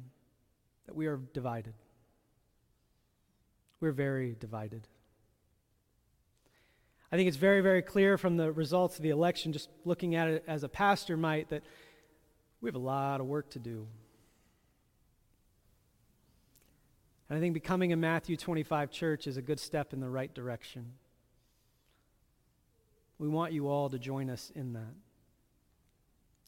that 0.88 0.95
we 0.95 1.05
are 1.05 1.17
divided. 1.34 1.73
We're 3.80 3.91
very 3.91 4.36
divided. 4.39 4.88
I 7.11 7.15
think 7.15 7.28
it's 7.28 7.38
very, 7.38 7.61
very 7.61 7.82
clear 7.82 8.17
from 8.17 8.36
the 8.36 8.51
results 8.51 8.97
of 8.97 9.03
the 9.03 9.11
election, 9.11 9.53
just 9.53 9.69
looking 9.86 10.15
at 10.15 10.28
it 10.28 10.43
as 10.47 10.63
a 10.63 10.69
pastor 10.69 11.15
might, 11.15 11.49
that 11.49 11.63
we 12.59 12.67
have 12.67 12.75
a 12.75 12.80
lot 12.80 13.21
of 13.21 13.28
work 13.28 13.51
to 13.51 13.59
do. 13.59 13.88
And 17.30 17.38
I 17.38 17.41
think 17.41 17.53
becoming 17.53 17.93
a 17.93 17.97
Matthew 17.97 18.38
25 18.38 18.89
church 18.89 19.28
is 19.28 19.38
a 19.38 19.41
good 19.41 19.59
step 19.59 19.93
in 19.93 19.99
the 19.99 20.09
right 20.09 20.34
direction. 20.34 20.93
We 23.20 23.28
want 23.28 23.53
you 23.53 23.68
all 23.68 23.89
to 23.89 23.99
join 23.99 24.30
us 24.30 24.51
in 24.55 24.74
that. 24.74 24.93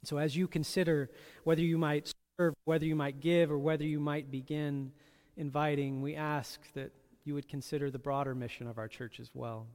So, 0.04 0.18
as 0.18 0.36
you 0.36 0.48
consider 0.48 1.10
whether 1.44 1.62
you 1.62 1.78
might 1.78 2.14
serve, 2.38 2.54
whether 2.66 2.86
you 2.86 2.96
might 2.96 3.20
give, 3.20 3.52
or 3.52 3.58
whether 3.58 3.84
you 3.84 4.00
might 4.00 4.32
begin 4.32 4.92
inviting, 5.36 6.02
we 6.02 6.16
ask 6.16 6.62
that 6.74 6.92
you 7.26 7.34
would 7.34 7.48
consider 7.48 7.92
the 7.92 8.00
broader 8.00 8.34
mission 8.34 8.68
of 8.68 8.78
our 8.78 8.88
church 8.88 9.20
as 9.20 9.30
well. 9.34 9.68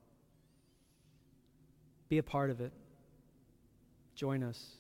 Be 2.08 2.18
a 2.18 2.22
part 2.22 2.50
of 2.50 2.60
it. 2.60 2.72
Join 4.14 4.42
us. 4.42 4.76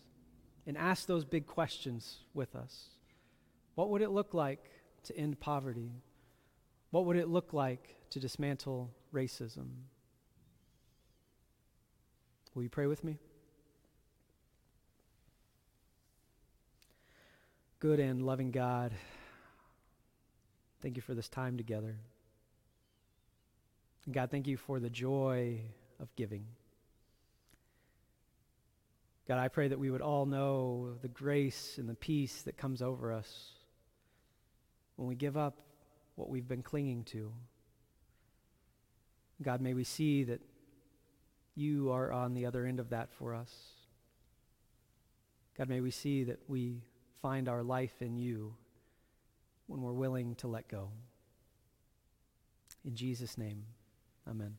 And 0.66 0.78
ask 0.78 1.06
those 1.06 1.24
big 1.24 1.46
questions 1.46 2.18
with 2.32 2.54
us. 2.54 2.88
What 3.74 3.90
would 3.90 4.02
it 4.02 4.10
look 4.10 4.34
like 4.34 4.70
to 5.04 5.16
end 5.16 5.40
poverty? 5.40 5.90
What 6.90 7.06
would 7.06 7.16
it 7.16 7.28
look 7.28 7.52
like 7.52 7.96
to 8.10 8.20
dismantle 8.20 8.90
racism? 9.12 9.66
Will 12.54 12.62
you 12.62 12.68
pray 12.68 12.86
with 12.86 13.02
me? 13.02 13.18
Good 17.80 17.98
and 17.98 18.22
loving 18.24 18.52
God, 18.52 18.92
thank 20.80 20.96
you 20.96 21.02
for 21.02 21.14
this 21.14 21.28
time 21.28 21.56
together. 21.56 21.96
God, 24.10 24.30
thank 24.30 24.46
you 24.46 24.56
for 24.56 24.80
the 24.80 24.88
joy 24.88 25.60
of 26.00 26.14
giving. 26.14 26.46
God, 29.26 29.38
I 29.38 29.48
pray 29.48 29.68
that 29.68 29.78
we 29.78 29.90
would 29.90 30.00
all 30.00 30.24
know 30.24 30.94
the 31.02 31.08
grace 31.08 31.76
and 31.78 31.88
the 31.88 31.94
peace 31.94 32.42
that 32.42 32.56
comes 32.56 32.82
over 32.82 33.12
us 33.12 33.50
when 34.96 35.08
we 35.08 35.14
give 35.14 35.36
up 35.36 35.56
what 36.14 36.28
we've 36.28 36.46
been 36.46 36.62
clinging 36.62 37.04
to. 37.04 37.32
God, 39.42 39.60
may 39.60 39.74
we 39.74 39.84
see 39.84 40.24
that 40.24 40.40
you 41.54 41.92
are 41.92 42.12
on 42.12 42.34
the 42.34 42.46
other 42.46 42.66
end 42.66 42.80
of 42.80 42.90
that 42.90 43.12
for 43.12 43.34
us. 43.34 43.52
God, 45.56 45.68
may 45.68 45.80
we 45.80 45.90
see 45.90 46.24
that 46.24 46.40
we 46.48 46.82
find 47.22 47.48
our 47.48 47.62
life 47.62 48.02
in 48.02 48.16
you 48.16 48.54
when 49.66 49.80
we're 49.82 49.92
willing 49.92 50.34
to 50.36 50.48
let 50.48 50.68
go. 50.68 50.90
In 52.84 52.94
Jesus' 52.94 53.38
name, 53.38 53.64
amen. 54.28 54.56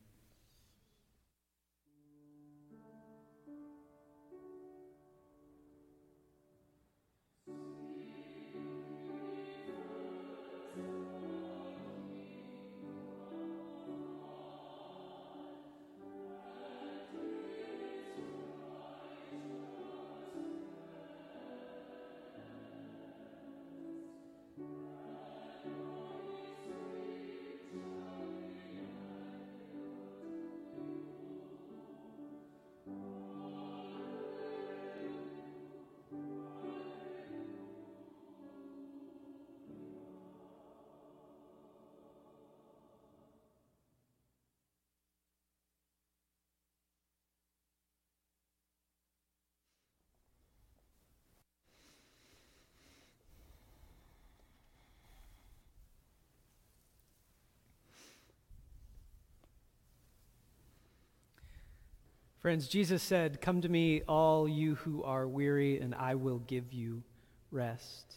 Friends, 62.46 62.68
Jesus 62.68 63.02
said, 63.02 63.42
Come 63.42 63.62
to 63.62 63.70
me, 63.70 64.04
all 64.08 64.48
you 64.48 64.76
who 64.76 65.02
are 65.02 65.28
weary, 65.28 65.80
and 65.80 65.96
I 65.96 66.14
will 66.14 66.38
give 66.38 66.74
you 66.74 67.02
rest. 67.50 68.14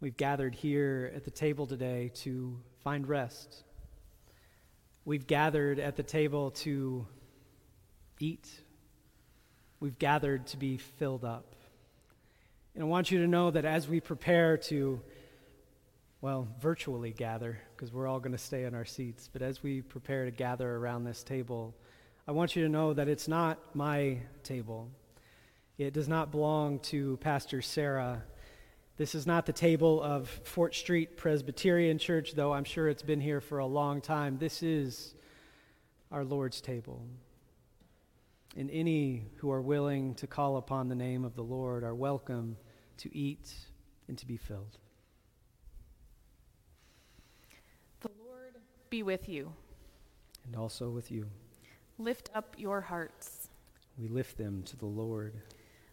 We've 0.00 0.16
gathered 0.16 0.56
here 0.56 1.12
at 1.14 1.24
the 1.24 1.30
table 1.30 1.68
today 1.68 2.10
to 2.22 2.58
find 2.82 3.06
rest. 3.06 3.62
We've 5.04 5.24
gathered 5.24 5.78
at 5.78 5.94
the 5.94 6.02
table 6.02 6.50
to 6.50 7.06
eat. 8.18 8.50
We've 9.78 10.00
gathered 10.00 10.48
to 10.48 10.56
be 10.56 10.76
filled 10.76 11.24
up. 11.24 11.54
And 12.74 12.82
I 12.82 12.86
want 12.88 13.08
you 13.08 13.20
to 13.20 13.28
know 13.28 13.52
that 13.52 13.64
as 13.64 13.86
we 13.86 14.00
prepare 14.00 14.56
to, 14.56 15.00
well, 16.20 16.48
virtually 16.60 17.12
gather, 17.12 17.56
because 17.76 17.92
we're 17.92 18.08
all 18.08 18.18
going 18.18 18.32
to 18.32 18.36
stay 18.36 18.64
in 18.64 18.74
our 18.74 18.84
seats, 18.84 19.30
but 19.32 19.42
as 19.42 19.62
we 19.62 19.80
prepare 19.80 20.24
to 20.24 20.32
gather 20.32 20.74
around 20.74 21.04
this 21.04 21.22
table, 21.22 21.72
I 22.26 22.32
want 22.32 22.56
you 22.56 22.62
to 22.62 22.70
know 22.70 22.94
that 22.94 23.06
it's 23.06 23.28
not 23.28 23.58
my 23.74 24.16
table. 24.42 24.90
It 25.76 25.92
does 25.92 26.08
not 26.08 26.30
belong 26.30 26.78
to 26.84 27.18
Pastor 27.18 27.60
Sarah. 27.60 28.22
This 28.96 29.14
is 29.14 29.26
not 29.26 29.44
the 29.44 29.52
table 29.52 30.02
of 30.02 30.30
Fort 30.42 30.74
Street 30.74 31.18
Presbyterian 31.18 31.98
Church, 31.98 32.32
though 32.32 32.54
I'm 32.54 32.64
sure 32.64 32.88
it's 32.88 33.02
been 33.02 33.20
here 33.20 33.42
for 33.42 33.58
a 33.58 33.66
long 33.66 34.00
time. 34.00 34.38
This 34.38 34.62
is 34.62 35.14
our 36.10 36.24
Lord's 36.24 36.62
table. 36.62 37.04
And 38.56 38.70
any 38.70 39.26
who 39.36 39.50
are 39.50 39.60
willing 39.60 40.14
to 40.14 40.26
call 40.26 40.56
upon 40.56 40.88
the 40.88 40.94
name 40.94 41.26
of 41.26 41.34
the 41.34 41.42
Lord 41.42 41.84
are 41.84 41.94
welcome 41.94 42.56
to 42.98 43.14
eat 43.14 43.52
and 44.08 44.16
to 44.16 44.24
be 44.24 44.38
filled. 44.38 44.78
The 48.00 48.10
Lord 48.24 48.54
be 48.88 49.02
with 49.02 49.28
you. 49.28 49.52
And 50.46 50.56
also 50.56 50.88
with 50.88 51.10
you. 51.10 51.26
Lift 51.98 52.28
up 52.34 52.56
your 52.58 52.80
hearts. 52.80 53.48
We 53.96 54.08
lift 54.08 54.36
them 54.36 54.64
to 54.64 54.76
the 54.76 54.86
Lord. 54.86 55.34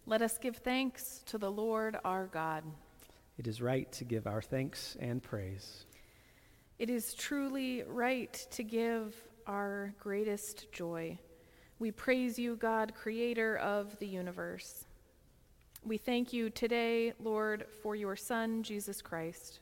Let 0.08 0.24
us 0.24 0.40
give 0.40 0.58
thanks 0.58 1.22
to 1.28 1.38
the 1.38 1.52
Lord 1.52 1.96
our 2.04 2.26
God. 2.26 2.64
It 3.38 3.46
is 3.46 3.62
right 3.62 3.92
to 3.94 4.04
give 4.04 4.26
our 4.26 4.42
thanks 4.42 4.98
and 5.00 5.22
praise. 5.22 5.86
It 6.80 6.90
is 6.90 7.14
truly 7.14 7.84
right 7.84 8.34
to 8.50 8.64
give 8.64 9.16
our 9.46 9.94
greatest 10.00 10.72
joy. 10.72 11.20
We 11.78 11.92
praise 11.92 12.40
you, 12.40 12.56
God, 12.56 12.94
creator 12.96 13.58
of 13.58 13.98
the 14.00 14.08
universe. 14.08 14.86
We 15.86 15.98
thank 15.98 16.34
you 16.34 16.50
today, 16.50 17.14
Lord, 17.24 17.68
for 17.84 17.96
your 17.96 18.16
Son, 18.16 18.64
Jesus 18.64 19.04
Christ. 19.04 19.60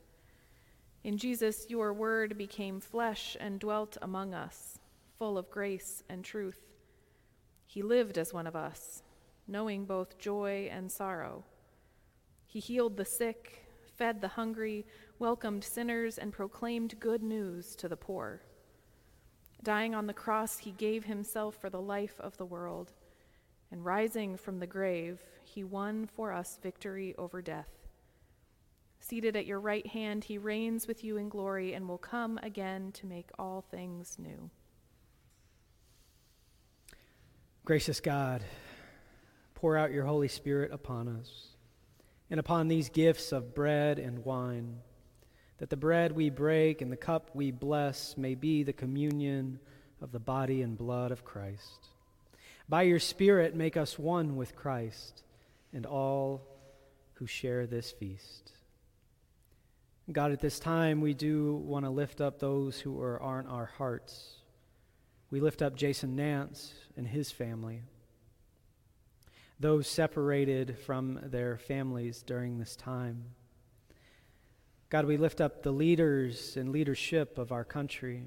In 1.04 1.18
Jesus, 1.18 1.66
your 1.68 1.92
word 1.92 2.38
became 2.38 2.80
flesh 2.80 3.36
and 3.38 3.60
dwelt 3.60 3.98
among 4.00 4.32
us 4.32 4.79
full 5.20 5.36
of 5.36 5.50
grace 5.50 6.02
and 6.08 6.24
truth. 6.24 6.62
He 7.66 7.82
lived 7.82 8.16
as 8.16 8.32
one 8.32 8.46
of 8.46 8.56
us, 8.56 9.02
knowing 9.46 9.84
both 9.84 10.18
joy 10.18 10.70
and 10.72 10.90
sorrow. 10.90 11.44
He 12.46 12.58
healed 12.58 12.96
the 12.96 13.04
sick, 13.04 13.66
fed 13.98 14.22
the 14.22 14.28
hungry, 14.28 14.86
welcomed 15.18 15.62
sinners, 15.62 16.16
and 16.16 16.32
proclaimed 16.32 16.98
good 16.98 17.22
news 17.22 17.76
to 17.76 17.86
the 17.86 17.98
poor. 17.98 18.40
Dying 19.62 19.94
on 19.94 20.06
the 20.06 20.14
cross, 20.14 20.56
he 20.56 20.70
gave 20.70 21.04
himself 21.04 21.54
for 21.54 21.68
the 21.68 21.82
life 21.82 22.18
of 22.18 22.38
the 22.38 22.46
world. 22.46 22.94
And 23.70 23.84
rising 23.84 24.38
from 24.38 24.58
the 24.58 24.66
grave, 24.66 25.20
he 25.44 25.64
won 25.64 26.06
for 26.06 26.32
us 26.32 26.58
victory 26.62 27.14
over 27.18 27.42
death. 27.42 27.68
Seated 29.00 29.36
at 29.36 29.44
your 29.44 29.60
right 29.60 29.86
hand, 29.86 30.24
he 30.24 30.38
reigns 30.38 30.88
with 30.88 31.04
you 31.04 31.18
in 31.18 31.28
glory 31.28 31.74
and 31.74 31.86
will 31.86 31.98
come 31.98 32.40
again 32.42 32.90
to 32.92 33.06
make 33.06 33.28
all 33.38 33.60
things 33.60 34.16
new. 34.18 34.50
Gracious 37.70 38.00
God, 38.00 38.42
pour 39.54 39.76
out 39.76 39.92
your 39.92 40.04
Holy 40.04 40.26
Spirit 40.26 40.72
upon 40.72 41.06
us 41.06 41.30
and 42.28 42.40
upon 42.40 42.66
these 42.66 42.88
gifts 42.88 43.30
of 43.30 43.54
bread 43.54 44.00
and 44.00 44.24
wine 44.24 44.78
that 45.58 45.70
the 45.70 45.76
bread 45.76 46.10
we 46.10 46.30
break 46.30 46.82
and 46.82 46.90
the 46.90 46.96
cup 46.96 47.30
we 47.32 47.52
bless 47.52 48.16
may 48.16 48.34
be 48.34 48.64
the 48.64 48.72
communion 48.72 49.60
of 50.02 50.10
the 50.10 50.18
body 50.18 50.62
and 50.62 50.76
blood 50.76 51.12
of 51.12 51.24
Christ. 51.24 51.90
By 52.68 52.82
your 52.82 52.98
Spirit, 52.98 53.54
make 53.54 53.76
us 53.76 53.96
one 53.96 54.34
with 54.34 54.56
Christ 54.56 55.22
and 55.72 55.86
all 55.86 56.42
who 57.14 57.28
share 57.28 57.68
this 57.68 57.92
feast. 57.92 58.50
God, 60.10 60.32
at 60.32 60.40
this 60.40 60.58
time, 60.58 61.00
we 61.00 61.14
do 61.14 61.54
want 61.54 61.84
to 61.84 61.90
lift 61.90 62.20
up 62.20 62.40
those 62.40 62.80
who 62.80 63.00
are 63.00 63.22
on 63.22 63.46
our 63.46 63.66
hearts. 63.78 64.39
We 65.30 65.40
lift 65.40 65.62
up 65.62 65.76
Jason 65.76 66.16
Nance 66.16 66.74
and 66.96 67.06
his 67.06 67.30
family, 67.30 67.82
those 69.60 69.86
separated 69.86 70.76
from 70.78 71.20
their 71.22 71.56
families 71.56 72.22
during 72.22 72.58
this 72.58 72.74
time. 72.74 73.26
God, 74.88 75.04
we 75.04 75.16
lift 75.16 75.40
up 75.40 75.62
the 75.62 75.70
leaders 75.70 76.56
and 76.56 76.70
leadership 76.70 77.38
of 77.38 77.52
our 77.52 77.64
country. 77.64 78.24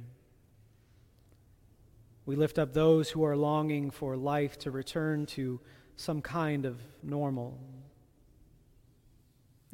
We 2.26 2.38
lift 2.38 2.58
up 2.58 2.74
those 2.74 3.10
who 3.10 3.26
are 3.26 3.36
longing 3.36 3.91
for 3.91 4.16
life 4.16 4.58
to 4.60 4.72
return 4.72 5.26
to 5.28 5.60
some 5.97 6.22
kind 6.22 6.66
of 6.66 6.80
normal. 7.04 7.60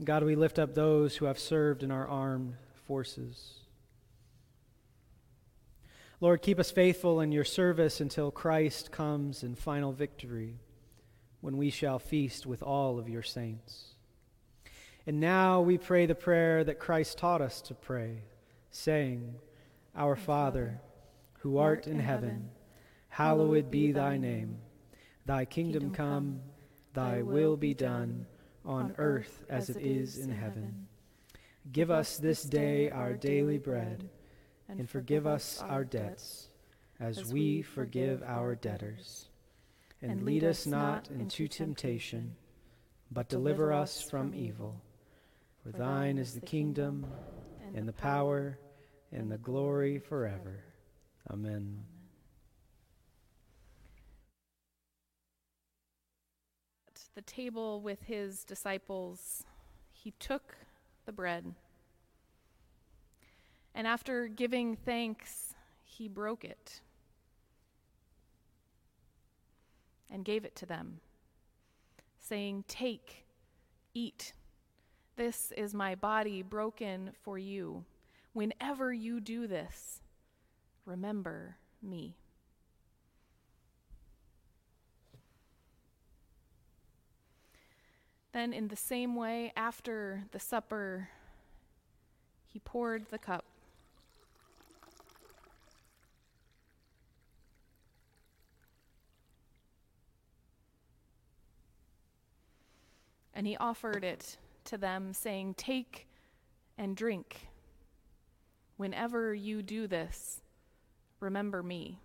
God, 0.03 0.23
we 0.23 0.35
lift 0.35 0.57
up 0.57 0.73
those 0.73 1.15
who 1.15 1.25
have 1.25 1.37
served 1.37 1.83
in 1.83 1.91
our 1.91 2.07
armed 2.07 2.55
forces. 2.87 3.58
Lord, 6.21 6.41
keep 6.41 6.59
us 6.59 6.69
faithful 6.69 7.21
in 7.21 7.31
your 7.31 7.45
service 7.45 8.01
until 8.01 8.29
Christ 8.29 8.91
comes 8.91 9.41
in 9.41 9.55
final 9.55 9.93
victory, 9.93 10.59
when 11.39 11.55
we 11.55 11.69
shall 11.69 11.97
feast 11.97 12.45
with 12.45 12.61
all 12.61 12.99
of 12.99 13.07
your 13.07 13.23
saints. 13.23 13.95
And 15.07 15.21
now 15.21 15.61
we 15.61 15.77
pray 15.77 16.05
the 16.05 16.15
prayer 16.15 16.65
that 16.65 16.77
Christ 16.77 17.17
taught 17.17 17.41
us 17.41 17.61
to 17.61 17.73
pray, 17.73 18.23
saying, 18.69 19.33
Our 19.95 20.17
Father, 20.17 20.81
who 21.39 21.57
art 21.57 21.87
in 21.87 21.99
heaven, 21.99 22.49
hallowed 23.07 23.71
be 23.71 23.93
thy 23.93 24.17
name. 24.17 24.57
Thy 25.25 25.45
kingdom 25.45 25.91
come, 25.91 26.41
thy 26.93 27.21
will 27.21 27.55
be 27.55 27.73
done, 27.73 28.25
on 28.65 28.93
earth 28.97 29.45
as 29.49 29.69
it 29.69 29.77
is 29.77 30.17
in 30.17 30.31
heaven. 30.31 30.87
Give 31.71 31.89
us 31.89 32.17
this 32.17 32.43
day 32.43 32.89
our 32.89 33.13
daily 33.13 33.57
bread, 33.57 34.09
and 34.69 34.89
forgive 34.89 35.25
us 35.25 35.61
our 35.67 35.83
debts, 35.83 36.49
as 36.99 37.31
we 37.31 37.61
forgive 37.61 38.21
our 38.23 38.55
debtors. 38.55 39.29
And 40.01 40.23
lead 40.23 40.43
us 40.43 40.65
not 40.65 41.09
into 41.09 41.47
temptation, 41.47 42.35
but 43.11 43.27
deliver 43.27 43.73
us 43.73 44.01
from 44.01 44.33
evil. 44.33 44.81
For 45.63 45.71
thine 45.71 46.17
is 46.17 46.33
the 46.33 46.41
kingdom, 46.41 47.05
and 47.75 47.87
the 47.87 47.93
power, 47.93 48.57
and 49.11 49.31
the 49.31 49.37
glory 49.37 49.99
forever. 49.99 50.63
Amen. 51.31 51.83
At 56.87 57.01
the 57.15 57.21
table 57.21 57.81
with 57.81 58.03
his 58.03 58.43
disciples, 58.43 59.43
he 59.91 60.11
took 60.19 60.55
the 61.05 61.11
bread. 61.11 61.55
And 63.73 63.87
after 63.87 64.27
giving 64.27 64.75
thanks, 64.75 65.53
he 65.83 66.07
broke 66.07 66.43
it 66.43 66.81
and 70.09 70.25
gave 70.25 70.45
it 70.45 70.55
to 70.57 70.65
them, 70.65 70.99
saying, 72.17 72.65
Take, 72.67 73.25
eat. 73.93 74.33
This 75.15 75.51
is 75.57 75.73
my 75.73 75.95
body 75.95 76.41
broken 76.41 77.11
for 77.21 77.37
you. 77.37 77.83
Whenever 78.33 78.93
you 78.93 79.19
do 79.19 79.47
this, 79.47 80.01
remember 80.85 81.57
me. 81.81 82.15
Then, 88.31 88.53
in 88.53 88.67
the 88.67 88.75
same 88.75 89.15
way, 89.15 89.51
after 89.55 90.23
the 90.31 90.39
supper, 90.39 91.09
he 92.45 92.59
poured 92.59 93.07
the 93.09 93.17
cup. 93.17 93.43
And 103.39 103.47
he 103.47 103.55
offered 103.55 104.03
it 104.03 104.37
to 104.65 104.77
them, 104.77 105.13
saying, 105.13 105.53
Take 105.53 106.09
and 106.77 106.93
drink. 106.93 107.47
Whenever 108.75 109.33
you 109.33 109.63
do 109.63 109.87
this, 109.87 110.41
remember 111.21 111.63
me. 111.63 112.01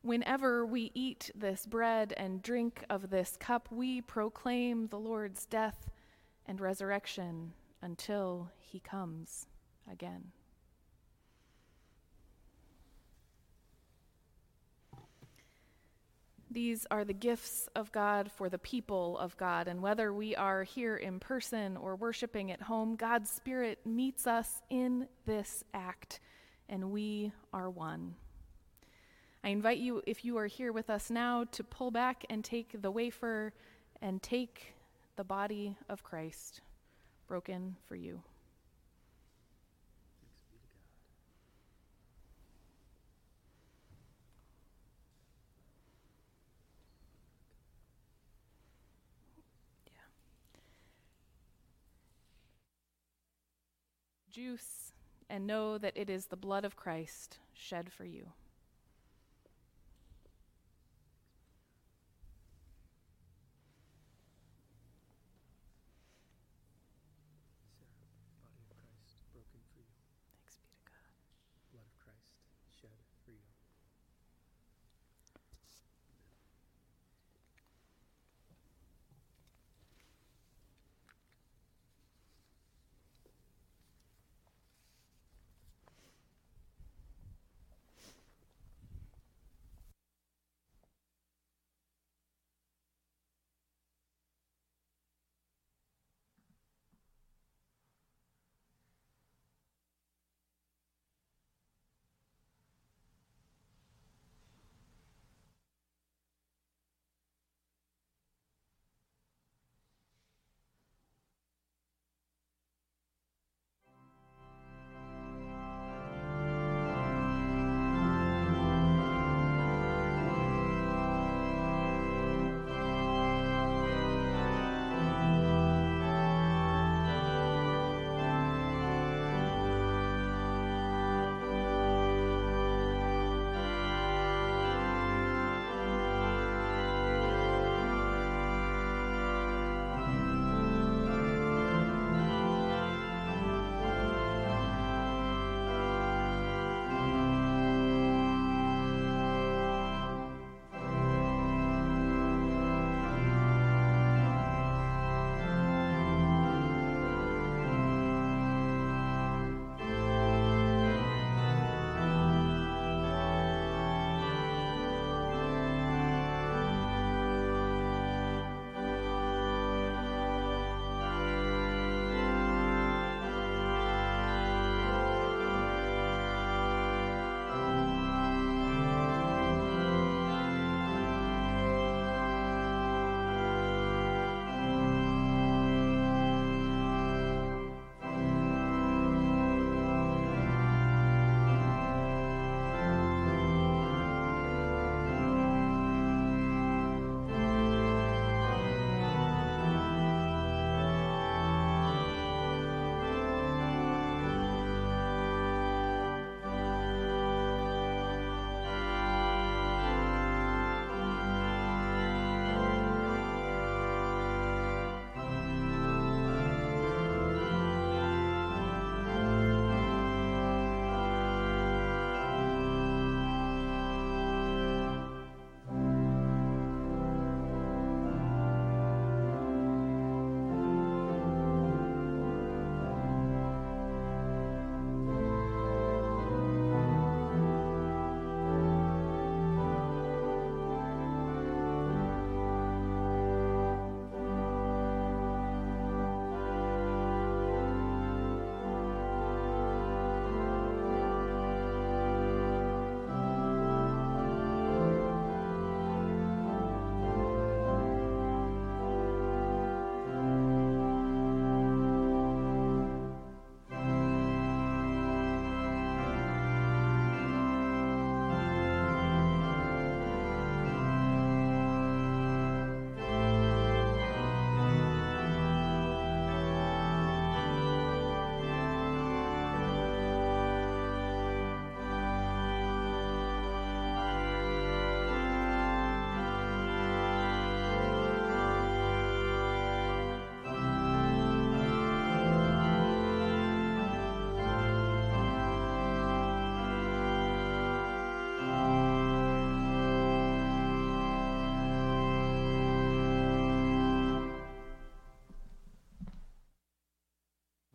Whenever 0.00 0.64
we 0.64 0.90
eat 0.94 1.30
this 1.34 1.66
bread 1.66 2.14
and 2.16 2.40
drink 2.40 2.86
of 2.88 3.10
this 3.10 3.36
cup, 3.38 3.68
we 3.70 4.00
proclaim 4.00 4.86
the 4.86 4.98
Lord's 4.98 5.44
death 5.44 5.90
and 6.46 6.58
resurrection 6.58 7.52
until 7.82 8.50
he 8.60 8.80
comes 8.80 9.46
again. 9.92 10.32
These 16.52 16.84
are 16.90 17.04
the 17.04 17.12
gifts 17.12 17.68
of 17.76 17.92
God 17.92 18.30
for 18.32 18.48
the 18.48 18.58
people 18.58 19.16
of 19.18 19.36
God. 19.36 19.68
And 19.68 19.80
whether 19.80 20.12
we 20.12 20.34
are 20.34 20.64
here 20.64 20.96
in 20.96 21.20
person 21.20 21.76
or 21.76 21.94
worshiping 21.94 22.50
at 22.50 22.62
home, 22.62 22.96
God's 22.96 23.30
Spirit 23.30 23.78
meets 23.86 24.26
us 24.26 24.60
in 24.68 25.06
this 25.26 25.62
act, 25.72 26.18
and 26.68 26.90
we 26.90 27.30
are 27.52 27.70
one. 27.70 28.16
I 29.44 29.50
invite 29.50 29.78
you, 29.78 30.02
if 30.06 30.24
you 30.24 30.36
are 30.38 30.48
here 30.48 30.72
with 30.72 30.90
us 30.90 31.08
now, 31.08 31.44
to 31.52 31.62
pull 31.62 31.92
back 31.92 32.24
and 32.28 32.44
take 32.44 32.82
the 32.82 32.90
wafer 32.90 33.52
and 34.02 34.20
take 34.20 34.74
the 35.16 35.24
body 35.24 35.76
of 35.88 36.02
Christ 36.02 36.62
broken 37.28 37.76
for 37.86 37.94
you. 37.94 38.22
Juice 54.30 54.92
and 55.28 55.46
know 55.46 55.78
that 55.78 55.96
it 55.96 56.08
is 56.08 56.26
the 56.26 56.36
blood 56.36 56.64
of 56.64 56.76
Christ 56.76 57.38
shed 57.52 57.92
for 57.92 58.04
you. 58.04 58.32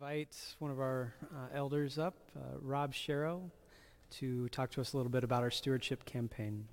Invite 0.06 0.54
one 0.60 0.70
of 0.70 0.78
our 0.78 1.12
uh, 1.34 1.48
elders 1.52 1.98
up, 1.98 2.14
uh, 2.36 2.58
Rob 2.60 2.94
Sharrow, 2.94 3.50
to 4.08 4.48
talk 4.50 4.70
to 4.70 4.80
us 4.80 4.92
a 4.92 4.96
little 4.96 5.10
bit 5.10 5.24
about 5.24 5.42
our 5.42 5.50
stewardship 5.50 6.04
campaign. 6.04 6.68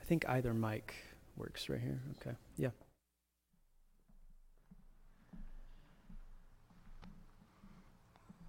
I 0.00 0.04
think 0.04 0.28
either 0.28 0.52
mic 0.52 0.94
works 1.36 1.68
right 1.68 1.80
here. 1.80 2.00
Okay, 2.20 2.36
yeah. 2.56 2.70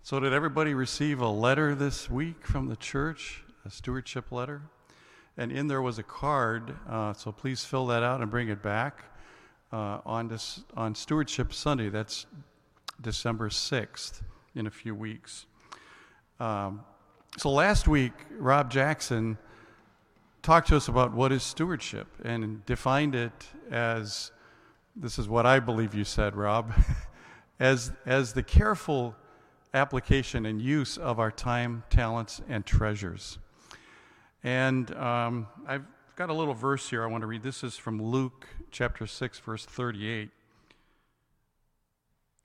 So, 0.01 0.19
did 0.19 0.33
everybody 0.33 0.73
receive 0.73 1.21
a 1.21 1.29
letter 1.29 1.75
this 1.75 2.09
week 2.09 2.47
from 2.47 2.67
the 2.67 2.77
church, 2.77 3.43
a 3.63 3.69
stewardship 3.69 4.31
letter? 4.31 4.63
And 5.37 5.51
in 5.51 5.67
there 5.67 5.83
was 5.83 5.99
a 5.99 6.03
card, 6.03 6.75
uh, 6.89 7.13
so 7.13 7.31
please 7.31 7.63
fill 7.63 7.85
that 7.87 8.01
out 8.01 8.21
and 8.21 8.31
bring 8.31 8.49
it 8.49 8.63
back 8.63 9.03
uh, 9.73 9.99
on, 10.05 10.27
this, 10.27 10.63
on 10.77 10.93
Stewardship 10.93 11.51
Sunday. 11.51 11.89
That's 11.89 12.27
December 13.01 13.49
6th, 13.49 14.21
in 14.53 14.67
a 14.67 14.71
few 14.71 14.93
weeks. 14.93 15.47
Um, 16.39 16.81
so, 17.37 17.49
last 17.49 17.87
week, 17.87 18.13
Rob 18.37 18.69
Jackson 18.69 19.37
talked 20.43 20.67
to 20.67 20.77
us 20.77 20.87
about 20.87 21.13
what 21.13 21.31
is 21.31 21.41
stewardship 21.41 22.07
and 22.23 22.63
defined 22.67 23.15
it 23.15 23.47
as 23.71 24.31
this 24.95 25.17
is 25.17 25.27
what 25.27 25.47
I 25.47 25.59
believe 25.59 25.95
you 25.95 26.03
said, 26.03 26.35
Rob, 26.35 26.71
as, 27.59 27.91
as 28.05 28.33
the 28.33 28.43
careful 28.43 29.15
application 29.73 30.45
and 30.45 30.61
use 30.61 30.97
of 30.97 31.19
our 31.19 31.31
time, 31.31 31.83
talents, 31.89 32.41
and 32.47 32.63
treasures. 32.63 33.39
And 34.43 34.93
um, 34.95 35.47
I've 35.65 35.85
got 36.15 36.29
a 36.29 36.33
little 36.33 36.53
verse 36.53 36.91
here 36.91 37.03
I 37.03 37.07
want 37.07 37.21
to 37.21 37.27
read. 37.27 37.41
This 37.41 37.63
is 37.63 37.75
from 37.75 38.01
Luke 38.01 38.47
chapter 38.69 39.07
6, 39.07 39.39
verse 39.39 39.65
38. 39.65 40.29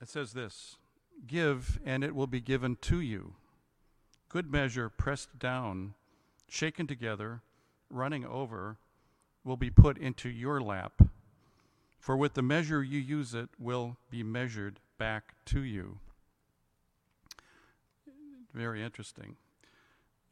It 0.01 0.09
says 0.09 0.33
this 0.33 0.77
Give, 1.27 1.79
and 1.85 2.03
it 2.03 2.15
will 2.15 2.27
be 2.27 2.41
given 2.41 2.77
to 2.81 2.99
you. 2.99 3.35
Good 4.27 4.51
measure, 4.51 4.89
pressed 4.89 5.37
down, 5.37 5.93
shaken 6.47 6.87
together, 6.87 7.41
running 7.91 8.25
over, 8.25 8.77
will 9.43 9.57
be 9.57 9.69
put 9.69 9.99
into 9.99 10.29
your 10.29 10.59
lap. 10.61 11.03
For 11.99 12.17
with 12.17 12.33
the 12.33 12.41
measure 12.41 12.81
you 12.81 12.99
use 12.99 13.35
it 13.35 13.49
will 13.59 13.97
be 14.09 14.23
measured 14.23 14.79
back 14.97 15.35
to 15.45 15.61
you. 15.61 15.99
Very 18.51 18.81
interesting. 18.81 19.35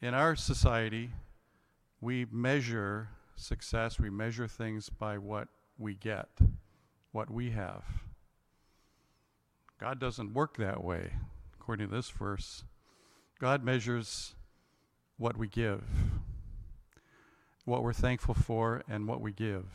In 0.02 0.16
our 0.16 0.36
society, 0.36 1.12
we 2.02 2.26
measure 2.32 3.10
success, 3.38 4.00
we 4.00 4.10
measure 4.10 4.48
things 4.48 4.90
by 4.90 5.18
what 5.18 5.48
we 5.78 5.94
get, 5.94 6.30
what 7.12 7.30
we 7.30 7.52
have. 7.52 7.84
God 9.80 10.00
doesn't 10.00 10.34
work 10.34 10.58
that 10.58 10.84
way, 10.84 11.12
according 11.54 11.90
to 11.90 11.96
this 11.96 12.10
verse. 12.10 12.64
God 13.40 13.64
measures 13.64 14.34
what 15.18 15.38
we 15.38 15.48
give, 15.48 15.84
what 17.66 17.84
we're 17.84 17.94
thankful 17.94 18.34
for, 18.34 18.84
and 18.90 19.08
what 19.08 19.22
we 19.22 19.32
give. 19.32 19.66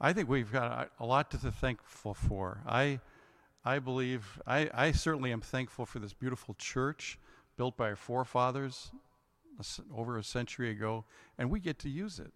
I 0.00 0.12
think 0.12 0.28
we've 0.28 0.50
got 0.50 0.90
a 0.98 1.06
lot 1.06 1.30
to 1.30 1.38
be 1.38 1.50
thankful 1.50 2.14
for. 2.14 2.60
I, 2.66 2.98
I 3.64 3.78
believe, 3.78 4.40
I, 4.46 4.68
I 4.74 4.90
certainly 4.90 5.30
am 5.30 5.40
thankful 5.40 5.86
for 5.86 6.00
this 6.00 6.12
beautiful 6.12 6.54
church 6.58 7.18
built 7.56 7.76
by 7.76 7.90
our 7.90 7.96
forefathers 7.96 8.90
over 9.94 10.18
a 10.18 10.24
century 10.24 10.70
ago, 10.70 11.04
and 11.38 11.50
we 11.50 11.60
get 11.60 11.78
to 11.80 11.88
use 11.88 12.18
it. 12.18 12.32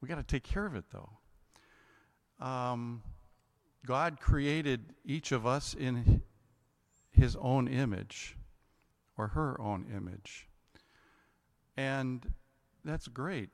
We 0.00 0.08
got 0.08 0.16
to 0.16 0.22
take 0.22 0.44
care 0.44 0.66
of 0.66 0.74
it, 0.76 0.84
though. 0.92 1.10
Um, 2.44 3.02
God 3.84 4.20
created 4.20 4.94
each 5.04 5.32
of 5.32 5.46
us 5.46 5.74
in 5.74 6.22
His 7.10 7.36
own 7.36 7.68
image, 7.68 8.36
or 9.16 9.28
her 9.28 9.60
own 9.60 9.86
image, 9.94 10.46
and 11.76 12.32
that's 12.84 13.08
great. 13.08 13.50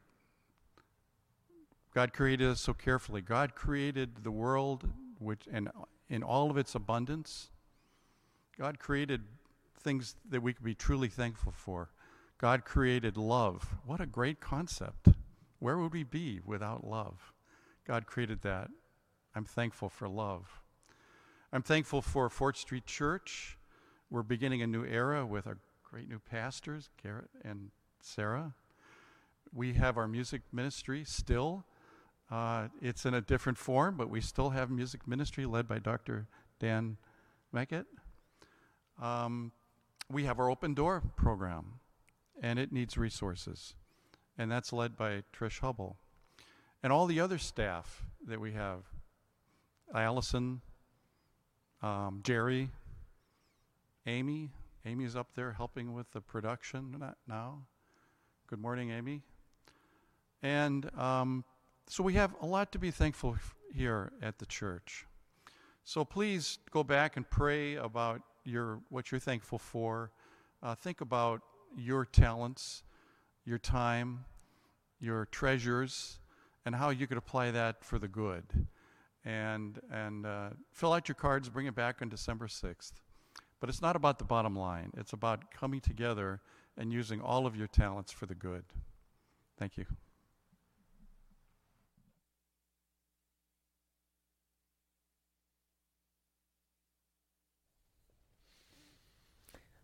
God 1.95 2.13
created 2.13 2.49
us 2.49 2.61
so 2.61 2.75
carefully. 2.75 3.23
God 3.23 3.55
created 3.55 4.25
the 4.25 4.31
world, 4.31 4.89
which 5.19 5.49
and 5.51 5.71
in 6.09 6.23
all 6.23 6.51
of 6.51 6.57
its 6.57 6.75
abundance. 6.75 7.51
God 8.59 8.79
created 8.79 9.23
things 9.81 10.17
that 10.29 10.43
we 10.43 10.53
could 10.53 10.65
be 10.65 10.75
truly 10.75 11.09
thankful 11.09 11.53
for. 11.53 11.91
God 12.39 12.65
created 12.65 13.17
love. 13.17 13.77
What 13.87 14.01
a 14.01 14.07
great 14.07 14.41
concept. 14.41 15.09
Where 15.61 15.79
would 15.79 15.93
we 15.93 16.03
be 16.03 16.41
without 16.45 16.85
love? 16.85 17.33
God 17.87 18.07
created 18.07 18.43
that. 18.43 18.69
I'm 19.35 19.45
thankful 19.45 19.89
for 19.89 20.09
love. 20.09 20.61
I'm 21.53 21.63
thankful 21.63 22.03
for 22.03 22.29
Fort 22.29 22.57
Street 22.57 22.87
Church. 22.87 23.57
We're 24.11 24.23
beginning 24.23 24.63
a 24.63 24.67
new 24.67 24.85
era 24.85 25.25
with 25.25 25.47
our 25.47 25.59
great 25.83 26.09
new 26.09 26.19
pastors, 26.19 26.91
Garrett 27.03 27.31
and 27.45 27.71
Sarah. 28.01 28.55
We 29.53 29.75
have 29.75 29.97
our 29.97 30.09
music 30.09 30.43
ministry 30.53 31.05
still. 31.05 31.65
Uh, 32.31 32.69
it's 32.83 33.07
in 33.07 33.15
a 33.15 33.21
different 33.21 33.59
form, 33.59 33.97
but 33.97 34.11
we 34.11 34.21
still 34.21 34.51
have 34.51 34.71
music 34.71 35.07
ministry 35.07 35.47
led 35.47 35.69
by 35.69 35.79
Dr. 35.79 36.27
Dan 36.59 36.97
Meckett. 37.55 37.85
Um, 39.01 39.53
we 40.11 40.25
have 40.25 40.41
our 40.41 40.51
open 40.51 40.75
door 40.75 41.03
program 41.17 41.81
and 42.43 42.59
it 42.59 42.73
needs 42.73 42.97
resources. 42.97 43.75
And 44.37 44.51
that's 44.51 44.73
led 44.73 44.97
by 44.97 45.23
Trish 45.33 45.61
Hubble. 45.61 45.97
And 46.83 46.93
all 46.93 47.07
the 47.07 47.21
other 47.21 47.39
staff 47.39 48.05
that 48.27 48.41
we 48.41 48.53
have 48.53 48.83
Allison, 49.95 50.61
um, 51.83 52.21
Jerry, 52.25 52.71
Amy. 54.07 54.51
Amy's 54.87 55.17
up 55.17 55.29
there 55.35 55.53
helping 55.53 55.95
with 55.95 56.11
the 56.13 56.21
production 56.21 57.03
now. 57.27 57.63
Good 58.49 58.59
morning, 58.59 58.91
Amy. 58.91 59.23
And 60.43 60.95
um, 60.99 61.45
so 61.89 62.03
we 62.03 62.15
have 62.15 62.35
a 62.43 62.47
lot 62.47 62.71
to 62.73 62.79
be 62.79 62.91
thankful 62.91 63.37
here 63.75 64.13
at 64.21 64.39
the 64.39 64.47
church. 64.47 65.07
So 65.85 66.05
please 66.05 66.59
go 66.71 66.83
back 66.83 67.17
and 67.17 67.29
pray 67.29 67.77
about 67.77 68.21
your 68.45 68.81
what 68.91 69.11
you're 69.11 69.21
thankful 69.21 69.59
for. 69.59 70.11
Uh, 70.63 70.75
think 70.75 71.01
about 71.01 71.41
your 71.77 72.05
talents, 72.05 72.83
your 73.45 73.59
time, 73.59 74.25
your 75.01 75.27
treasures, 75.27 76.19
and 76.65 76.75
how 76.75 76.91
you 76.91 77.07
could 77.07 77.19
apply 77.19 77.51
that 77.51 77.85
for 77.85 77.99
the 77.99 78.09
good. 78.09 78.45
And, 79.25 79.81
and 79.91 80.27
uh, 80.27 80.51
fill 80.73 80.93
out 80.93 81.09
your 81.09 81.15
cards, 81.15 81.49
bring 81.49 81.67
it 81.67 81.75
back 81.75 82.03
on 82.03 82.09
December 82.09 82.47
6th. 82.47 82.93
But 83.61 83.69
it's 83.69 83.81
not 83.81 83.97
about 83.97 84.19
the 84.19 84.25
bottom 84.25 84.57
line, 84.57 84.91
it's 84.97 85.13
about 85.13 85.51
coming 85.51 85.81
together 85.81 86.41
and 86.77 86.93
using 86.93 87.21
all 87.21 87.47
of 87.47 87.57
your 87.57 87.69
talents 87.69 88.13
for 88.13 88.27
the 88.27 88.35
good. 88.35 88.65
Thank 89.59 89.79
you. 89.79 89.87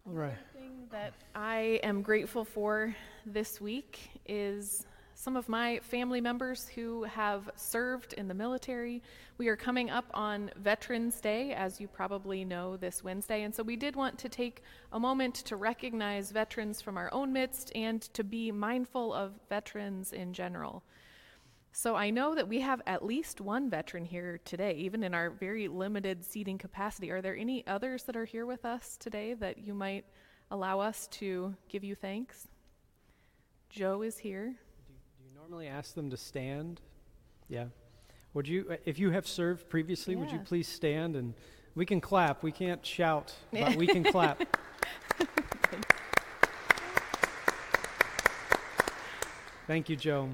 All 0.06 0.12
right 0.16 0.49
that 0.90 1.12
I 1.36 1.78
am 1.84 2.02
grateful 2.02 2.44
for 2.44 2.96
this 3.24 3.60
week 3.60 4.10
is 4.26 4.86
some 5.14 5.36
of 5.36 5.48
my 5.48 5.78
family 5.84 6.20
members 6.20 6.66
who 6.66 7.04
have 7.04 7.48
served 7.54 8.14
in 8.14 8.26
the 8.26 8.34
military. 8.34 9.00
We 9.38 9.46
are 9.48 9.56
coming 9.56 9.88
up 9.88 10.06
on 10.14 10.50
Veterans 10.56 11.20
Day, 11.20 11.52
as 11.52 11.80
you 11.80 11.86
probably 11.86 12.44
know, 12.44 12.76
this 12.76 13.04
Wednesday, 13.04 13.42
and 13.42 13.54
so 13.54 13.62
we 13.62 13.76
did 13.76 13.94
want 13.94 14.18
to 14.18 14.28
take 14.28 14.62
a 14.92 14.98
moment 14.98 15.36
to 15.36 15.54
recognize 15.54 16.32
veterans 16.32 16.80
from 16.80 16.96
our 16.96 17.12
own 17.12 17.32
midst 17.32 17.70
and 17.76 18.02
to 18.14 18.24
be 18.24 18.50
mindful 18.50 19.14
of 19.14 19.32
veterans 19.48 20.12
in 20.12 20.32
general. 20.32 20.82
So 21.70 21.94
I 21.94 22.10
know 22.10 22.34
that 22.34 22.48
we 22.48 22.60
have 22.62 22.82
at 22.88 23.04
least 23.04 23.40
one 23.40 23.70
veteran 23.70 24.06
here 24.06 24.40
today, 24.44 24.74
even 24.74 25.04
in 25.04 25.14
our 25.14 25.30
very 25.30 25.68
limited 25.68 26.24
seating 26.24 26.58
capacity. 26.58 27.12
Are 27.12 27.22
there 27.22 27.36
any 27.36 27.64
others 27.68 28.02
that 28.04 28.16
are 28.16 28.24
here 28.24 28.44
with 28.44 28.64
us 28.64 28.96
today 28.96 29.34
that 29.34 29.58
you 29.58 29.72
might? 29.72 30.04
Allow 30.50 30.80
us 30.80 31.06
to 31.08 31.54
give 31.68 31.84
you 31.84 31.94
thanks. 31.94 32.48
Joe 33.68 34.02
is 34.02 34.18
here. 34.18 34.46
Do, 34.46 34.94
do 35.18 35.24
you 35.24 35.30
normally 35.34 35.68
ask 35.68 35.94
them 35.94 36.10
to 36.10 36.16
stand? 36.16 36.80
Yeah. 37.48 37.66
Would 38.34 38.48
you, 38.48 38.66
uh, 38.70 38.76
if 38.84 38.98
you 38.98 39.10
have 39.10 39.26
served 39.26 39.68
previously, 39.68 40.14
yeah. 40.14 40.20
would 40.20 40.32
you 40.32 40.40
please 40.40 40.68
stand 40.68 41.16
and 41.16 41.34
we 41.74 41.86
can 41.86 42.00
clap. 42.00 42.42
We 42.42 42.52
can't 42.52 42.84
shout, 42.84 43.32
but 43.52 43.76
we 43.76 43.86
can 43.86 44.02
clap. 44.04 44.42
Thank 49.66 49.88
you, 49.88 49.94
Joe. 49.94 50.28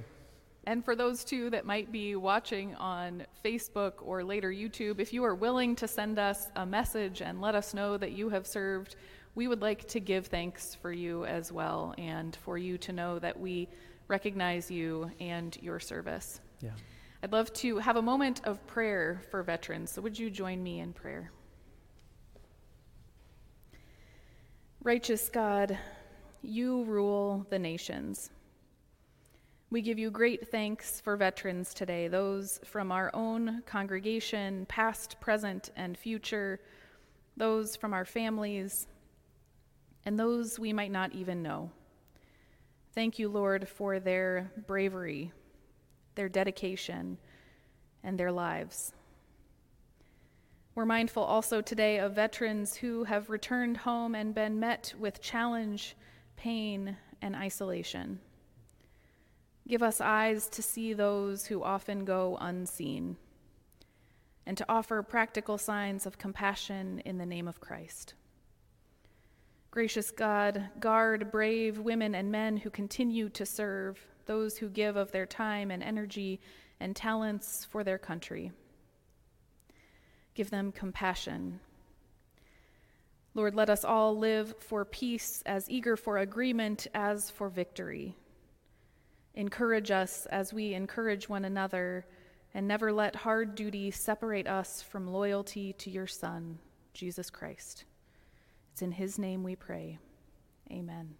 And 0.65 0.85
for 0.85 0.97
those 0.97 1.25
two 1.25 1.51
that 1.51 1.65
might 1.65 1.93
be 1.93 2.17
watching 2.17 2.75
on 2.75 3.25
Facebook 3.45 3.93
or 4.01 4.25
later 4.25 4.51
YouTube, 4.51 4.99
if 4.99 5.13
you 5.13 5.23
are 5.25 5.35
willing 5.35 5.77
to 5.77 5.87
send 5.87 6.19
us 6.19 6.49
a 6.57 6.67
message 6.67 7.21
and 7.21 7.41
let 7.41 7.55
us 7.55 7.73
know 7.73 7.97
that 7.99 8.13
you 8.13 8.31
have 8.31 8.47
served 8.47 8.97
we 9.37 9.47
would 9.47 9.61
like 9.61 9.87
to 9.87 10.01
give 10.01 10.27
thanks 10.27 10.75
for 10.75 10.91
you 10.91 11.25
as 11.27 11.53
well 11.53 11.95
and 11.99 12.35
for 12.37 12.57
you 12.57 12.79
to 12.79 12.93
know 12.93 13.19
that 13.19 13.39
we 13.39 13.69
recognize 14.09 14.71
you 14.71 15.11
and 15.21 15.57
your 15.61 15.79
service. 15.79 16.41
Yeah. 16.61 16.71
I'd 17.23 17.33
love 17.33 17.53
to 17.55 17.77
have 17.77 17.97
a 17.97 18.03
moment 18.03 18.41
of 18.45 18.67
prayer 18.67 19.21
for 19.31 19.43
veterans. 19.43 19.91
So, 19.91 20.01
would 20.01 20.19
you 20.19 20.31
join 20.31 20.63
me 20.63 20.81
in 20.81 20.95
prayer? 20.95 21.31
Righteous 24.83 25.29
God, 25.29 25.79
you 26.43 26.85
rule 26.85 27.47
the 27.51 27.59
nations. 27.59 28.31
We 29.69 29.83
give 29.83 29.99
you 29.99 30.11
great 30.11 30.49
thanks 30.49 31.01
for 31.01 31.17
veterans 31.17 31.75
today, 31.75 32.09
those 32.09 32.61
from 32.65 32.91
our 32.91 33.11
own 33.13 33.63
congregation, 33.67 34.65
past, 34.67 35.21
present, 35.21 35.71
and 35.77 35.99
future, 35.99 36.61
those 37.37 37.77
from 37.77 37.93
our 37.93 38.05
families, 38.05 38.87
and 40.07 40.19
those 40.19 40.59
we 40.59 40.73
might 40.73 40.93
not 40.93 41.13
even 41.13 41.43
know. 41.43 41.71
Thank 42.95 43.19
you, 43.19 43.29
Lord, 43.29 43.69
for 43.69 43.99
their 43.99 44.51
bravery, 44.67 45.33
their 46.15 46.29
dedication, 46.29 47.19
and 48.03 48.19
their 48.19 48.33
lives. 48.33 48.93
We're 50.77 50.87
mindful 50.87 51.25
also 51.25 51.61
today 51.61 51.99
of 51.99 52.15
veterans 52.15 52.77
who 52.77 53.05
have 53.05 53.31
returned 53.31 53.79
home 53.79 54.15
and 54.15 54.35
been 54.35 54.61
met 54.61 54.95
with 54.99 55.21
challenge, 55.21 55.97
pain, 56.37 56.97
and 57.21 57.35
isolation. 57.35 58.21
Give 59.67 59.83
us 59.83 60.01
eyes 60.01 60.49
to 60.51 60.63
see 60.63 60.93
those 60.93 61.47
who 61.47 61.65
often 61.65 62.05
go 62.05 62.39
unseen, 62.41 63.17
and 64.47 64.57
to 64.57 64.67
offer 64.69 65.03
practical 65.03 65.59
signs 65.59 66.07
of 66.07 66.19
compassion 66.19 67.03
in 67.05 67.19
the 67.19 67.27
name 67.27 67.49
of 67.49 67.61
Christ. 67.61 68.15
Gracious 69.77 70.11
God, 70.11 70.71
guard 70.81 71.31
brave 71.31 71.79
women 71.79 72.15
and 72.15 72.33
men 72.33 72.57
who 72.57 72.71
continue 72.71 73.29
to 73.29 73.45
serve, 73.45 74.01
those 74.25 74.57
who 74.57 74.71
give 74.71 74.97
of 74.97 75.13
their 75.13 75.27
time 75.27 75.71
and 75.71 75.83
energy 75.83 76.41
and 76.81 76.97
talents 76.97 77.67
for 77.67 77.85
their 77.85 77.99
country. 77.99 78.53
Give 80.35 80.49
them 80.49 80.73
compassion. 80.73 81.61
Lord, 83.35 83.55
let 83.55 83.69
us 83.69 83.85
all 83.85 84.17
live 84.17 84.55
for 84.61 84.87
peace, 84.87 85.43
as 85.45 85.69
eager 85.69 85.95
for 85.95 86.17
agreement 86.17 86.87
as 86.95 87.29
for 87.29 87.51
victory. 87.51 88.17
Encourage 89.35 89.91
us 89.91 90.25
as 90.31 90.55
we 90.55 90.73
encourage 90.73 91.29
one 91.29 91.45
another, 91.45 92.07
and 92.55 92.67
never 92.67 92.91
let 92.91 93.15
hard 93.15 93.55
duty 93.55 93.91
separate 93.91 94.47
us 94.47 94.81
from 94.81 95.07
loyalty 95.07 95.75
to 95.75 95.91
your 95.91 96.07
Son, 96.07 96.61
Jesus 96.95 97.29
Christ. 97.29 97.85
It's 98.77 98.83
in 98.83 98.93
his 98.93 99.19
name 99.19 99.43
we 99.43 99.57
pray. 99.57 99.99
Amen. 100.71 101.15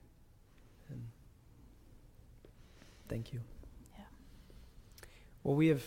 Thank 3.09 3.33
you. 3.33 3.41
Yeah. 3.97 4.05
Well, 5.43 5.55
we 5.55 5.69
have 5.69 5.83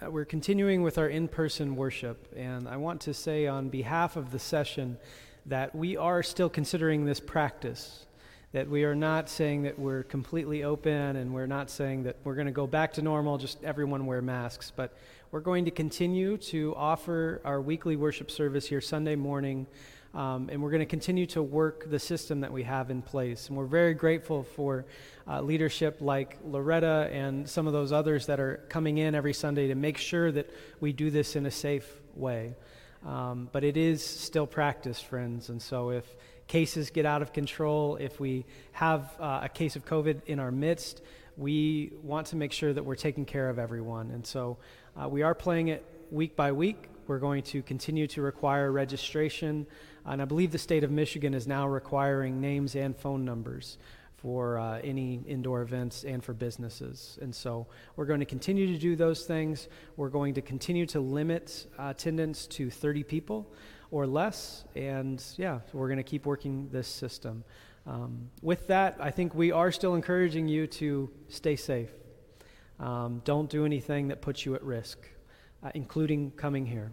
uh, 0.00 0.12
we're 0.12 0.24
continuing 0.24 0.80
with 0.82 0.98
our 0.98 1.08
in-person 1.08 1.74
worship, 1.74 2.32
and 2.36 2.68
I 2.68 2.76
want 2.76 3.00
to 3.00 3.14
say 3.14 3.48
on 3.48 3.68
behalf 3.68 4.14
of 4.14 4.30
the 4.30 4.38
session 4.38 4.96
that 5.44 5.74
we 5.74 5.96
are 5.96 6.22
still 6.22 6.48
considering 6.48 7.04
this 7.04 7.18
practice 7.18 8.06
that 8.52 8.68
we 8.68 8.84
are 8.84 8.94
not 8.94 9.28
saying 9.28 9.62
that 9.62 9.76
we're 9.76 10.04
completely 10.04 10.62
open 10.62 11.16
and 11.16 11.34
we're 11.34 11.46
not 11.46 11.68
saying 11.68 12.04
that 12.04 12.16
we're 12.22 12.34
going 12.34 12.46
to 12.46 12.52
go 12.52 12.66
back 12.66 12.92
to 12.92 13.02
normal, 13.02 13.38
just 13.38 13.64
everyone 13.64 14.06
wear 14.06 14.22
masks. 14.22 14.70
But 14.74 14.96
we're 15.30 15.40
going 15.40 15.64
to 15.64 15.70
continue 15.70 16.36
to 16.36 16.74
offer 16.76 17.40
our 17.44 17.60
weekly 17.60 17.96
worship 17.96 18.30
service 18.30 18.66
here 18.66 18.82
Sunday 18.82 19.16
morning. 19.16 19.66
Um, 20.14 20.50
and 20.50 20.62
we're 20.62 20.70
going 20.70 20.80
to 20.80 20.86
continue 20.86 21.24
to 21.26 21.42
work 21.42 21.88
the 21.88 21.98
system 21.98 22.40
that 22.40 22.52
we 22.52 22.64
have 22.64 22.90
in 22.90 23.00
place. 23.00 23.48
And 23.48 23.56
we're 23.56 23.64
very 23.64 23.94
grateful 23.94 24.42
for 24.42 24.84
uh, 25.26 25.40
leadership 25.40 25.98
like 26.00 26.36
Loretta 26.44 27.08
and 27.10 27.48
some 27.48 27.66
of 27.66 27.72
those 27.72 27.92
others 27.92 28.26
that 28.26 28.38
are 28.38 28.62
coming 28.68 28.98
in 28.98 29.14
every 29.14 29.32
Sunday 29.32 29.68
to 29.68 29.74
make 29.74 29.96
sure 29.96 30.30
that 30.30 30.50
we 30.80 30.92
do 30.92 31.10
this 31.10 31.34
in 31.34 31.46
a 31.46 31.50
safe 31.50 31.88
way. 32.14 32.54
Um, 33.06 33.48
but 33.52 33.64
it 33.64 33.76
is 33.76 34.04
still 34.04 34.46
practice, 34.46 35.00
friends. 35.00 35.48
And 35.48 35.60
so 35.60 35.90
if 35.90 36.04
cases 36.46 36.90
get 36.90 37.06
out 37.06 37.22
of 37.22 37.32
control, 37.32 37.96
if 37.96 38.20
we 38.20 38.44
have 38.72 39.16
uh, 39.18 39.40
a 39.44 39.48
case 39.48 39.76
of 39.76 39.86
COVID 39.86 40.26
in 40.26 40.38
our 40.38 40.52
midst, 40.52 41.00
we 41.38 41.92
want 42.02 42.26
to 42.28 42.36
make 42.36 42.52
sure 42.52 42.72
that 42.72 42.84
we're 42.84 42.94
taking 42.94 43.24
care 43.24 43.48
of 43.48 43.58
everyone. 43.58 44.10
And 44.10 44.26
so 44.26 44.58
uh, 44.94 45.08
we 45.08 45.22
are 45.22 45.34
playing 45.34 45.68
it 45.68 45.84
week 46.10 46.36
by 46.36 46.52
week. 46.52 46.90
We're 47.06 47.18
going 47.18 47.42
to 47.44 47.62
continue 47.62 48.06
to 48.08 48.22
require 48.22 48.70
registration. 48.70 49.66
And 50.04 50.20
I 50.20 50.24
believe 50.24 50.52
the 50.52 50.58
state 50.58 50.84
of 50.84 50.90
Michigan 50.90 51.34
is 51.34 51.46
now 51.46 51.66
requiring 51.66 52.40
names 52.40 52.74
and 52.74 52.96
phone 52.96 53.24
numbers 53.24 53.78
for 54.22 54.58
uh, 54.58 54.78
any 54.84 55.20
indoor 55.26 55.62
events 55.62 56.04
and 56.04 56.22
for 56.22 56.32
businesses. 56.32 57.18
And 57.20 57.34
so 57.34 57.66
we're 57.96 58.06
going 58.06 58.20
to 58.20 58.26
continue 58.26 58.68
to 58.68 58.78
do 58.78 58.94
those 58.94 59.24
things. 59.24 59.68
We're 59.96 60.10
going 60.10 60.34
to 60.34 60.42
continue 60.42 60.86
to 60.86 61.00
limit 61.00 61.66
uh, 61.78 61.88
attendance 61.90 62.46
to 62.48 62.70
30 62.70 63.02
people 63.02 63.52
or 63.90 64.06
less. 64.06 64.64
And 64.76 65.22
yeah, 65.36 65.60
we're 65.72 65.88
going 65.88 65.98
to 65.98 66.04
keep 66.04 66.24
working 66.24 66.68
this 66.70 66.86
system. 66.86 67.42
Um, 67.84 68.30
with 68.42 68.68
that, 68.68 68.96
I 69.00 69.10
think 69.10 69.34
we 69.34 69.50
are 69.50 69.72
still 69.72 69.96
encouraging 69.96 70.46
you 70.46 70.68
to 70.68 71.10
stay 71.28 71.56
safe. 71.56 71.90
Um, 72.78 73.22
don't 73.24 73.50
do 73.50 73.64
anything 73.64 74.08
that 74.08 74.22
puts 74.22 74.46
you 74.46 74.54
at 74.54 74.62
risk, 74.62 74.98
uh, 75.64 75.70
including 75.74 76.30
coming 76.32 76.64
here. 76.64 76.92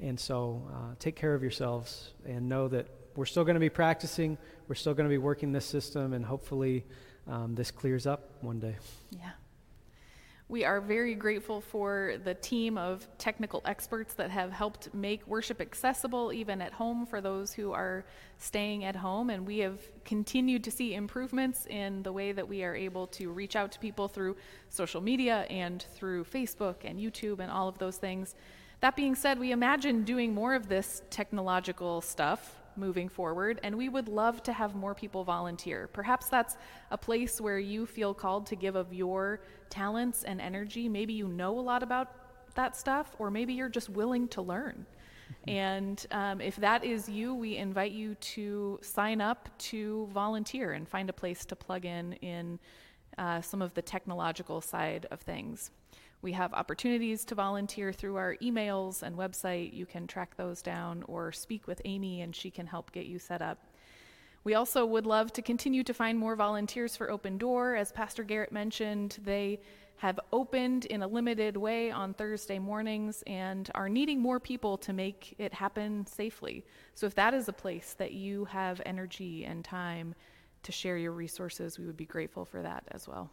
And 0.00 0.18
so 0.18 0.68
uh, 0.72 0.94
take 0.98 1.16
care 1.16 1.34
of 1.34 1.42
yourselves 1.42 2.12
and 2.26 2.48
know 2.48 2.68
that 2.68 2.88
we're 3.16 3.26
still 3.26 3.44
going 3.44 3.54
to 3.54 3.60
be 3.60 3.70
practicing, 3.70 4.36
we're 4.68 4.74
still 4.74 4.94
going 4.94 5.08
to 5.08 5.12
be 5.12 5.18
working 5.18 5.52
this 5.52 5.64
system, 5.64 6.12
and 6.12 6.24
hopefully 6.24 6.84
um, 7.28 7.54
this 7.54 7.70
clears 7.70 8.06
up 8.06 8.30
one 8.40 8.58
day. 8.58 8.76
Yeah. 9.10 9.30
We 10.46 10.64
are 10.64 10.78
very 10.78 11.14
grateful 11.14 11.62
for 11.62 12.16
the 12.22 12.34
team 12.34 12.76
of 12.76 13.08
technical 13.16 13.62
experts 13.64 14.12
that 14.14 14.30
have 14.30 14.52
helped 14.52 14.92
make 14.92 15.26
worship 15.26 15.58
accessible 15.58 16.34
even 16.34 16.60
at 16.60 16.72
home 16.74 17.06
for 17.06 17.22
those 17.22 17.54
who 17.54 17.72
are 17.72 18.04
staying 18.36 18.84
at 18.84 18.94
home. 18.94 19.30
And 19.30 19.46
we 19.46 19.60
have 19.60 19.80
continued 20.04 20.62
to 20.64 20.70
see 20.70 20.94
improvements 20.94 21.64
in 21.66 22.02
the 22.02 22.12
way 22.12 22.32
that 22.32 22.46
we 22.46 22.62
are 22.62 22.74
able 22.74 23.06
to 23.08 23.30
reach 23.30 23.56
out 23.56 23.72
to 23.72 23.78
people 23.78 24.06
through 24.06 24.36
social 24.68 25.00
media 25.00 25.46
and 25.48 25.82
through 25.94 26.24
Facebook 26.24 26.76
and 26.84 27.00
YouTube 27.00 27.38
and 27.38 27.50
all 27.50 27.66
of 27.66 27.78
those 27.78 27.96
things. 27.96 28.34
That 28.80 28.96
being 28.96 29.14
said, 29.14 29.38
we 29.38 29.52
imagine 29.52 30.04
doing 30.04 30.34
more 30.34 30.54
of 30.54 30.68
this 30.68 31.02
technological 31.10 32.00
stuff 32.00 32.60
moving 32.76 33.08
forward, 33.08 33.60
and 33.62 33.76
we 33.76 33.88
would 33.88 34.08
love 34.08 34.42
to 34.42 34.52
have 34.52 34.74
more 34.74 34.94
people 34.94 35.24
volunteer. 35.24 35.88
Perhaps 35.92 36.28
that's 36.28 36.56
a 36.90 36.98
place 36.98 37.40
where 37.40 37.58
you 37.58 37.86
feel 37.86 38.12
called 38.14 38.46
to 38.46 38.56
give 38.56 38.76
of 38.76 38.92
your 38.92 39.40
talents 39.70 40.24
and 40.24 40.40
energy. 40.40 40.88
Maybe 40.88 41.12
you 41.12 41.28
know 41.28 41.58
a 41.58 41.60
lot 41.60 41.82
about 41.82 42.54
that 42.54 42.76
stuff, 42.76 43.14
or 43.18 43.30
maybe 43.30 43.52
you're 43.52 43.68
just 43.68 43.90
willing 43.90 44.28
to 44.28 44.42
learn. 44.42 44.86
Mm-hmm. 44.86 45.50
And 45.50 46.06
um, 46.10 46.40
if 46.40 46.56
that 46.56 46.84
is 46.84 47.08
you, 47.08 47.34
we 47.34 47.56
invite 47.56 47.92
you 47.92 48.14
to 48.16 48.78
sign 48.82 49.20
up 49.20 49.48
to 49.58 50.08
volunteer 50.12 50.72
and 50.72 50.88
find 50.88 51.08
a 51.08 51.12
place 51.12 51.44
to 51.46 51.56
plug 51.56 51.84
in 51.84 52.14
in 52.14 52.58
uh, 53.18 53.40
some 53.40 53.62
of 53.62 53.72
the 53.74 53.82
technological 53.82 54.60
side 54.60 55.06
of 55.10 55.20
things. 55.20 55.70
We 56.24 56.32
have 56.32 56.54
opportunities 56.54 57.22
to 57.26 57.34
volunteer 57.34 57.92
through 57.92 58.16
our 58.16 58.36
emails 58.36 59.02
and 59.02 59.14
website. 59.14 59.74
You 59.74 59.84
can 59.84 60.06
track 60.06 60.38
those 60.38 60.62
down 60.62 61.04
or 61.06 61.32
speak 61.32 61.66
with 61.66 61.82
Amy, 61.84 62.22
and 62.22 62.34
she 62.34 62.50
can 62.50 62.66
help 62.66 62.92
get 62.92 63.04
you 63.04 63.18
set 63.18 63.42
up. 63.42 63.58
We 64.42 64.54
also 64.54 64.86
would 64.86 65.04
love 65.04 65.34
to 65.34 65.42
continue 65.42 65.84
to 65.84 65.92
find 65.92 66.18
more 66.18 66.34
volunteers 66.34 66.96
for 66.96 67.10
Open 67.10 67.36
Door. 67.36 67.76
As 67.76 67.92
Pastor 67.92 68.22
Garrett 68.22 68.52
mentioned, 68.52 69.18
they 69.22 69.60
have 69.98 70.18
opened 70.32 70.86
in 70.86 71.02
a 71.02 71.06
limited 71.06 71.58
way 71.58 71.90
on 71.90 72.14
Thursday 72.14 72.58
mornings 72.58 73.22
and 73.26 73.70
are 73.74 73.90
needing 73.90 74.18
more 74.18 74.40
people 74.40 74.78
to 74.78 74.94
make 74.94 75.34
it 75.36 75.52
happen 75.52 76.06
safely. 76.06 76.64
So, 76.94 77.04
if 77.06 77.14
that 77.16 77.34
is 77.34 77.50
a 77.50 77.52
place 77.52 77.94
that 77.98 78.12
you 78.12 78.46
have 78.46 78.80
energy 78.86 79.44
and 79.44 79.62
time 79.62 80.14
to 80.62 80.72
share 80.72 80.96
your 80.96 81.12
resources, 81.12 81.78
we 81.78 81.84
would 81.84 81.98
be 81.98 82.06
grateful 82.06 82.46
for 82.46 82.62
that 82.62 82.84
as 82.92 83.06
well. 83.06 83.30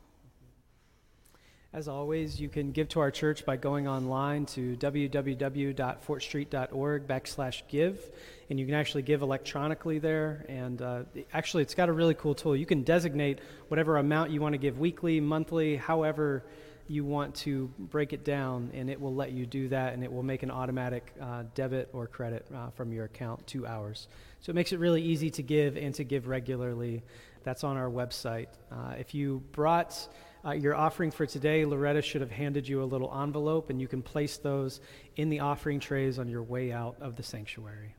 As 1.73 1.87
always, 1.87 2.37
you 2.37 2.49
can 2.49 2.73
give 2.73 2.89
to 2.89 2.99
our 2.99 3.11
church 3.11 3.45
by 3.45 3.55
going 3.55 3.87
online 3.87 4.45
to 4.47 4.75
www.fortstreet.org 4.75 7.07
backslash 7.07 7.61
give, 7.69 8.11
and 8.49 8.59
you 8.59 8.65
can 8.65 8.75
actually 8.75 9.03
give 9.03 9.21
electronically 9.21 9.97
there. 9.97 10.45
And 10.49 10.81
uh, 10.81 11.03
actually, 11.31 11.63
it's 11.63 11.73
got 11.73 11.87
a 11.87 11.93
really 11.93 12.13
cool 12.13 12.35
tool. 12.35 12.57
You 12.57 12.65
can 12.65 12.83
designate 12.83 13.39
whatever 13.69 13.95
amount 13.95 14.31
you 14.31 14.41
want 14.41 14.51
to 14.51 14.57
give 14.57 14.79
weekly, 14.79 15.21
monthly, 15.21 15.77
however 15.77 16.43
you 16.89 17.05
want 17.05 17.35
to 17.35 17.71
break 17.79 18.11
it 18.11 18.25
down, 18.25 18.69
and 18.73 18.89
it 18.89 18.99
will 18.99 19.15
let 19.15 19.31
you 19.31 19.45
do 19.45 19.69
that, 19.69 19.93
and 19.93 20.03
it 20.03 20.11
will 20.11 20.23
make 20.23 20.43
an 20.43 20.51
automatic 20.51 21.13
uh, 21.21 21.43
debit 21.55 21.87
or 21.93 22.05
credit 22.05 22.45
uh, 22.53 22.69
from 22.71 22.91
your 22.91 23.05
account 23.05 23.47
to 23.47 23.65
ours. 23.65 24.09
So 24.41 24.49
it 24.49 24.55
makes 24.55 24.73
it 24.73 24.79
really 24.79 25.01
easy 25.01 25.29
to 25.29 25.41
give 25.41 25.77
and 25.77 25.95
to 25.95 26.03
give 26.03 26.27
regularly. 26.27 27.01
That's 27.45 27.63
on 27.63 27.77
our 27.77 27.89
website. 27.89 28.47
Uh, 28.69 28.95
if 28.99 29.15
you 29.15 29.41
brought 29.53 30.09
uh, 30.43 30.51
your 30.51 30.75
offering 30.75 31.11
for 31.11 31.25
today, 31.25 31.65
Loretta 31.65 32.01
should 32.01 32.21
have 32.21 32.31
handed 32.31 32.67
you 32.67 32.81
a 32.81 32.85
little 32.85 33.13
envelope, 33.21 33.69
and 33.69 33.79
you 33.79 33.87
can 33.87 34.01
place 34.01 34.37
those 34.37 34.81
in 35.15 35.29
the 35.29 35.39
offering 35.39 35.79
trays 35.79 36.17
on 36.17 36.27
your 36.27 36.43
way 36.43 36.71
out 36.71 36.95
of 36.99 37.15
the 37.15 37.23
sanctuary. 37.23 37.95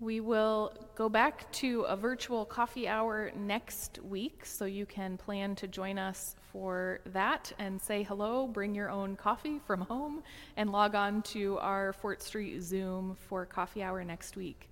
We 0.00 0.20
will 0.20 0.72
go 0.94 1.08
back 1.08 1.50
to 1.54 1.82
a 1.82 1.96
virtual 1.96 2.44
coffee 2.44 2.86
hour 2.86 3.32
next 3.36 3.98
week, 4.02 4.44
so 4.44 4.64
you 4.64 4.86
can 4.86 5.16
plan 5.16 5.56
to 5.56 5.66
join 5.66 5.98
us 5.98 6.36
for 6.52 7.00
that 7.06 7.52
and 7.58 7.80
say 7.80 8.04
hello, 8.04 8.46
bring 8.46 8.76
your 8.76 8.90
own 8.90 9.16
coffee 9.16 9.60
from 9.66 9.80
home, 9.80 10.22
and 10.56 10.70
log 10.70 10.94
on 10.94 11.22
to 11.22 11.58
our 11.58 11.92
Fort 11.92 12.22
Street 12.22 12.60
Zoom 12.60 13.16
for 13.28 13.44
coffee 13.44 13.82
hour 13.82 14.04
next 14.04 14.36
week. 14.36 14.67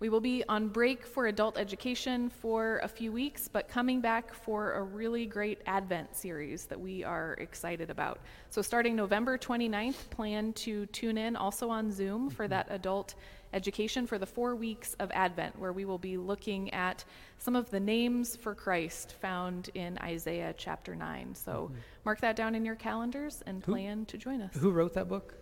We 0.00 0.10
will 0.10 0.20
be 0.20 0.44
on 0.48 0.68
break 0.68 1.04
for 1.04 1.26
adult 1.26 1.58
education 1.58 2.30
for 2.30 2.78
a 2.84 2.88
few 2.88 3.10
weeks, 3.10 3.48
but 3.48 3.68
coming 3.68 4.00
back 4.00 4.32
for 4.32 4.74
a 4.74 4.82
really 4.82 5.26
great 5.26 5.60
Advent 5.66 6.14
series 6.14 6.66
that 6.66 6.80
we 6.80 7.02
are 7.02 7.32
excited 7.34 7.90
about. 7.90 8.20
So, 8.50 8.62
starting 8.62 8.94
November 8.94 9.36
29th, 9.36 10.08
plan 10.10 10.52
to 10.52 10.86
tune 10.86 11.18
in 11.18 11.34
also 11.34 11.68
on 11.68 11.90
Zoom 11.90 12.30
for 12.30 12.46
that 12.46 12.68
adult 12.70 13.16
education 13.52 14.06
for 14.06 14.18
the 14.18 14.26
four 14.26 14.54
weeks 14.54 14.94
of 15.00 15.10
Advent, 15.12 15.58
where 15.58 15.72
we 15.72 15.84
will 15.84 15.98
be 15.98 16.16
looking 16.16 16.72
at 16.72 17.04
some 17.38 17.56
of 17.56 17.68
the 17.70 17.80
names 17.80 18.36
for 18.36 18.54
Christ 18.54 19.14
found 19.20 19.70
in 19.74 19.98
Isaiah 19.98 20.54
chapter 20.56 20.94
9. 20.94 21.34
So, 21.34 21.70
mm-hmm. 21.72 21.80
mark 22.04 22.20
that 22.20 22.36
down 22.36 22.54
in 22.54 22.64
your 22.64 22.76
calendars 22.76 23.42
and 23.46 23.64
Who- 23.64 23.72
plan 23.72 24.04
to 24.06 24.16
join 24.16 24.42
us. 24.42 24.54
Who 24.54 24.70
wrote 24.70 24.94
that 24.94 25.08
book? 25.08 25.34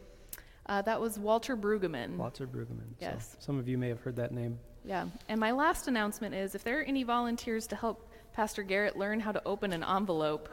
Uh, 0.68 0.82
that 0.82 1.00
was 1.00 1.18
Walter 1.18 1.56
Brueggemann. 1.56 2.16
Walter 2.16 2.46
Brueggemann. 2.46 2.90
So 2.98 3.00
Yes. 3.00 3.36
some 3.38 3.58
of 3.58 3.68
you 3.68 3.78
may 3.78 3.88
have 3.88 4.00
heard 4.00 4.16
that 4.16 4.32
name. 4.32 4.58
Yeah, 4.84 5.06
and 5.28 5.38
my 5.40 5.52
last 5.52 5.88
announcement 5.88 6.34
is 6.34 6.54
if 6.54 6.62
there 6.64 6.80
are 6.80 6.82
any 6.84 7.02
volunteers 7.02 7.66
to 7.68 7.76
help 7.76 8.08
Pastor 8.32 8.62
Garrett 8.62 8.96
learn 8.96 9.20
how 9.20 9.32
to 9.32 9.42
open 9.46 9.72
an 9.72 9.82
envelope, 9.84 10.48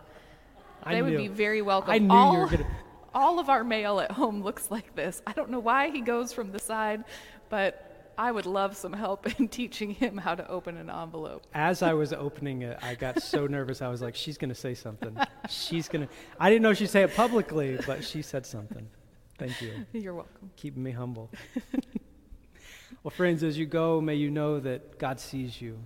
I 0.84 0.96
they 0.96 1.02
would 1.02 1.18
be 1.18 1.28
very 1.28 1.62
welcome. 1.62 1.92
I 1.92 1.98
knew 2.00 2.14
all, 2.14 2.34
you 2.34 2.40
were 2.40 2.48
gonna. 2.48 2.68
all 3.14 3.40
of 3.40 3.50
our 3.50 3.64
mail 3.64 4.00
at 4.00 4.12
home 4.12 4.42
looks 4.44 4.72
like 4.72 4.96
this. 4.96 5.22
I 5.28 5.34
don't 5.34 5.50
know 5.50 5.60
why 5.60 5.90
he 5.90 6.02
goes 6.02 6.34
from 6.34 6.52
the 6.52 6.60
side, 6.60 7.04
but 7.50 8.12
I 8.18 8.32
would 8.32 8.46
love 8.46 8.76
some 8.76 8.94
help 8.94 9.28
in 9.40 9.48
teaching 9.48 9.92
him 9.92 10.18
how 10.18 10.36
to 10.36 10.48
open 10.48 10.78
an 10.78 10.90
envelope. 10.90 11.46
As 11.54 11.82
I 11.82 11.94
was 11.94 12.14
opening 12.14 12.62
it, 12.64 12.78
I 12.82 12.96
got 12.96 13.22
so 13.22 13.46
nervous. 13.58 13.82
I 13.82 13.88
was 13.90 14.02
like, 14.02 14.16
"She's 14.16 14.38
gonna 14.38 14.56
say 14.56 14.74
something. 14.74 15.16
She's 15.50 15.88
gonna." 15.88 16.08
I 16.40 16.50
didn't 16.50 16.64
know 16.64 16.74
she'd 16.74 16.90
say 16.90 17.04
it 17.04 17.16
publicly, 17.16 17.80
but 17.86 18.04
she 18.04 18.22
said 18.22 18.46
something. 18.46 18.88
Thank 19.44 19.62
you. 19.62 19.86
You're 20.00 20.14
welcome. 20.14 20.52
Keeping 20.56 20.84
me 20.84 20.92
humble. 20.92 21.30
well, 23.04 23.12
friends, 23.12 23.44
as 23.44 23.58
you 23.58 23.66
go, 23.66 24.00
may 24.00 24.16
you 24.16 24.32
know 24.32 24.62
that 24.62 24.98
God 24.98 25.20
sees 25.20 25.62
you. 25.62 25.78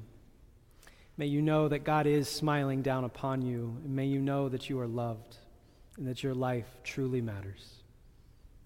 May 1.17 1.25
you 1.25 1.41
know 1.41 1.67
that 1.67 1.79
God 1.79 2.05
is 2.05 2.29
smiling 2.29 2.83
down 2.83 3.03
upon 3.03 3.41
you. 3.41 3.75
And 3.83 3.95
may 3.95 4.05
you 4.05 4.21
know 4.21 4.47
that 4.47 4.69
you 4.69 4.79
are 4.79 4.87
loved 4.87 5.37
and 5.97 6.07
that 6.07 6.21
your 6.21 6.35
life 6.35 6.67
truly 6.83 7.19
matters. 7.19 7.77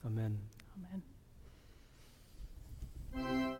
Amen. 0.05 0.37
Amen. 3.15 3.57